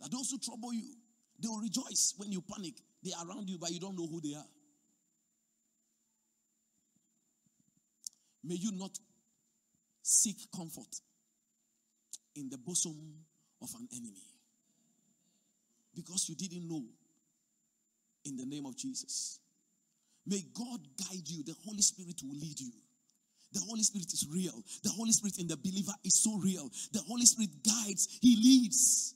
That 0.00 0.10
those 0.10 0.30
who 0.30 0.38
trouble 0.38 0.72
you, 0.72 0.94
they 1.40 1.48
will 1.48 1.60
rejoice 1.60 2.14
when 2.18 2.32
you 2.32 2.42
panic. 2.42 2.74
They 3.02 3.12
are 3.12 3.26
around 3.26 3.48
you, 3.48 3.56
but 3.56 3.70
you 3.70 3.80
don't 3.80 3.96
know 3.96 4.06
who 4.06 4.20
they 4.20 4.34
are. 4.34 4.44
May 8.46 8.54
you 8.54 8.70
not 8.72 8.96
seek 10.02 10.36
comfort 10.54 11.00
in 12.36 12.48
the 12.48 12.58
bosom 12.58 12.94
of 13.60 13.68
an 13.78 13.88
enemy 13.92 14.22
because 15.94 16.28
you 16.28 16.36
didn't 16.36 16.68
know 16.68 16.84
in 18.24 18.36
the 18.36 18.46
name 18.46 18.66
of 18.66 18.76
Jesus. 18.76 19.40
May 20.26 20.42
God 20.54 20.80
guide 20.98 21.26
you. 21.26 21.42
The 21.42 21.54
Holy 21.64 21.82
Spirit 21.82 22.20
will 22.22 22.38
lead 22.38 22.60
you. 22.60 22.72
The 23.52 23.60
Holy 23.66 23.82
Spirit 23.82 24.12
is 24.12 24.26
real. 24.30 24.62
The 24.82 24.90
Holy 24.90 25.12
Spirit 25.12 25.38
in 25.38 25.48
the 25.48 25.56
believer 25.56 25.92
is 26.04 26.22
so 26.22 26.38
real. 26.38 26.68
The 26.92 27.00
Holy 27.00 27.24
Spirit 27.24 27.50
guides, 27.64 28.18
He 28.20 28.36
leads, 28.36 29.14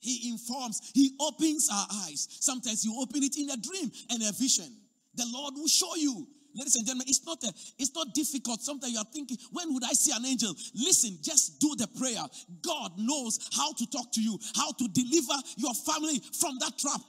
He 0.00 0.30
informs, 0.30 0.90
He 0.94 1.16
opens 1.20 1.68
our 1.72 1.86
eyes. 2.06 2.28
Sometimes 2.40 2.84
you 2.84 2.94
open 3.00 3.22
it 3.22 3.36
in 3.36 3.50
a 3.50 3.56
dream 3.56 3.90
and 4.10 4.22
a 4.22 4.32
vision. 4.32 4.70
The 5.14 5.26
Lord 5.32 5.54
will 5.56 5.68
show 5.68 5.96
you. 5.96 6.28
Ladies 6.54 6.76
and 6.76 6.86
gentlemen, 6.86 7.06
it's 7.08 7.24
not 7.24 7.42
a, 7.44 7.52
it's 7.78 7.94
not 7.94 8.12
difficult. 8.14 8.60
Sometimes 8.60 8.92
you 8.92 8.98
are 8.98 9.12
thinking, 9.12 9.38
when 9.52 9.72
would 9.74 9.84
I 9.84 9.92
see 9.92 10.12
an 10.12 10.24
angel? 10.24 10.54
Listen, 10.74 11.18
just 11.22 11.60
do 11.60 11.74
the 11.76 11.86
prayer. 11.98 12.22
God 12.62 12.92
knows 12.98 13.38
how 13.54 13.72
to 13.72 13.86
talk 13.90 14.12
to 14.12 14.22
you, 14.22 14.38
how 14.56 14.72
to 14.72 14.88
deliver 14.88 15.34
your 15.56 15.74
family 15.74 16.20
from 16.40 16.58
that 16.58 16.78
trap. 16.78 17.00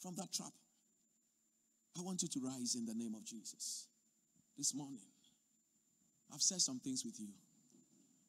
From 0.00 0.14
that 0.16 0.32
trap. 0.32 0.52
I 1.98 2.02
want 2.02 2.22
you 2.22 2.28
to 2.28 2.40
rise 2.40 2.74
in 2.74 2.86
the 2.86 2.94
name 2.94 3.14
of 3.14 3.24
Jesus 3.24 3.86
this 4.58 4.74
morning. 4.74 5.06
I've 6.32 6.42
said 6.42 6.60
some 6.60 6.80
things 6.80 7.04
with 7.04 7.20
you. 7.20 7.28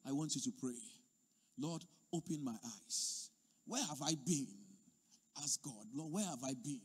I 0.06 0.12
want 0.12 0.36
you 0.36 0.40
to 0.42 0.52
pray. 0.60 0.78
Lord, 1.58 1.82
open 2.12 2.44
my 2.44 2.56
eyes. 2.64 3.30
Where 3.66 3.82
have 3.82 4.00
I 4.02 4.14
been? 4.24 4.46
Ask 5.42 5.62
God, 5.62 5.86
Lord, 5.94 6.12
where 6.12 6.24
have 6.24 6.44
I 6.44 6.54
been? 6.62 6.80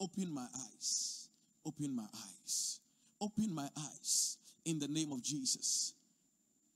Open 0.00 0.32
my 0.32 0.46
eyes. 0.54 1.28
Open 1.64 1.94
my 1.94 2.02
eyes. 2.02 2.80
Open 3.20 3.54
my 3.54 3.68
eyes 3.78 4.38
in 4.64 4.78
the 4.78 4.88
name 4.88 5.12
of 5.12 5.22
Jesus. 5.22 5.94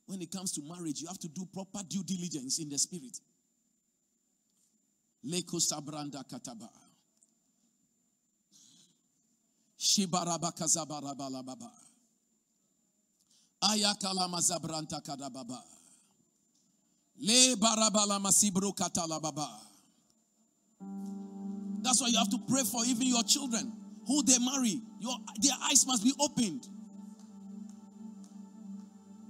When 0.07 0.22
it 0.22 0.30
comes 0.30 0.53
to 0.53 0.62
marriage, 0.62 1.01
you 1.01 1.09
have 1.09 1.18
to 1.18 1.28
do 1.28 1.47
proper 1.53 1.80
due 1.89 2.05
diligence 2.05 2.61
in 2.61 2.68
the 2.68 2.78
spirit. 2.78 3.18
Leko 5.26 5.59
sabranda 5.61 6.22
kataba. 6.24 6.68
Shibarabakazabarabalababa. 9.78 11.70
Ayakala 13.62 14.28
mazabranta 14.28 15.01
kadababa. 15.03 15.61
Le 17.18 17.57
barabala 17.57 18.20
masibro 18.20 18.72
katalababa. 18.72 19.49
That's 21.82 22.01
why 22.01 22.09
you 22.09 22.18
have 22.18 22.30
to 22.30 22.39
pray 22.49 22.62
for 22.62 22.84
even 22.84 23.09
your 23.09 23.24
children 23.24 23.72
who 24.07 24.22
they 24.22 24.38
marry. 24.38 24.80
Your 25.00 25.16
their 25.40 25.57
eyes 25.64 25.86
must 25.86 26.04
be 26.04 26.12
opened. 26.20 26.66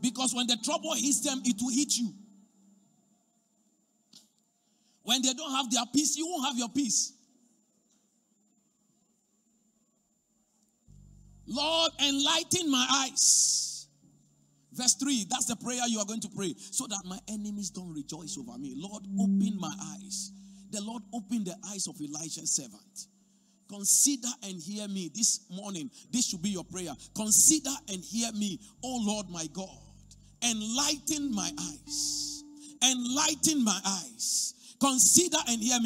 Because 0.00 0.34
when 0.34 0.46
the 0.46 0.56
trouble 0.62 0.94
hits 0.94 1.20
them, 1.20 1.40
it 1.44 1.56
will 1.60 1.74
hit 1.74 1.96
you. 1.96 2.12
When 5.02 5.22
they 5.22 5.32
don't 5.32 5.52
have 5.52 5.70
their 5.70 5.84
peace, 5.92 6.16
you 6.16 6.26
won't 6.26 6.46
have 6.46 6.58
your 6.58 6.68
peace. 6.68 7.12
Lord, 11.46 11.92
enlighten 12.00 12.70
my 12.70 12.86
eyes. 12.90 13.88
Verse 14.72 14.94
3, 14.94 15.26
that's 15.30 15.46
the 15.46 15.56
prayer 15.56 15.80
you 15.86 15.98
are 16.00 16.04
going 16.04 16.20
to 16.20 16.28
pray. 16.36 16.54
So 16.58 16.86
that 16.88 17.02
my 17.04 17.18
enemies 17.28 17.70
don't 17.70 17.94
rejoice 17.94 18.36
over 18.36 18.58
me. 18.58 18.74
Lord, 18.76 19.04
open 19.18 19.56
my 19.58 19.72
eyes. 19.94 20.32
The 20.70 20.82
Lord 20.82 21.02
opened 21.14 21.46
the 21.46 21.56
eyes 21.70 21.86
of 21.86 22.00
Elijah's 22.00 22.50
servant. 22.50 23.06
Consider 23.68 24.28
and 24.42 24.60
hear 24.60 24.86
me 24.88 25.10
this 25.14 25.40
morning. 25.50 25.90
This 26.12 26.28
should 26.28 26.42
be 26.42 26.50
your 26.50 26.64
prayer. 26.64 26.92
Consider 27.14 27.70
and 27.88 28.02
hear 28.02 28.30
me, 28.32 28.60
oh 28.82 29.00
Lord 29.04 29.28
my 29.28 29.46
God. 29.52 29.68
Enlighten 30.42 31.34
my 31.34 31.50
eyes. 31.58 32.44
Enlighten 32.82 33.64
my 33.64 33.78
eyes. 33.84 34.54
Consider 34.80 35.38
and 35.48 35.60
hear 35.60 35.78
me. 35.80 35.84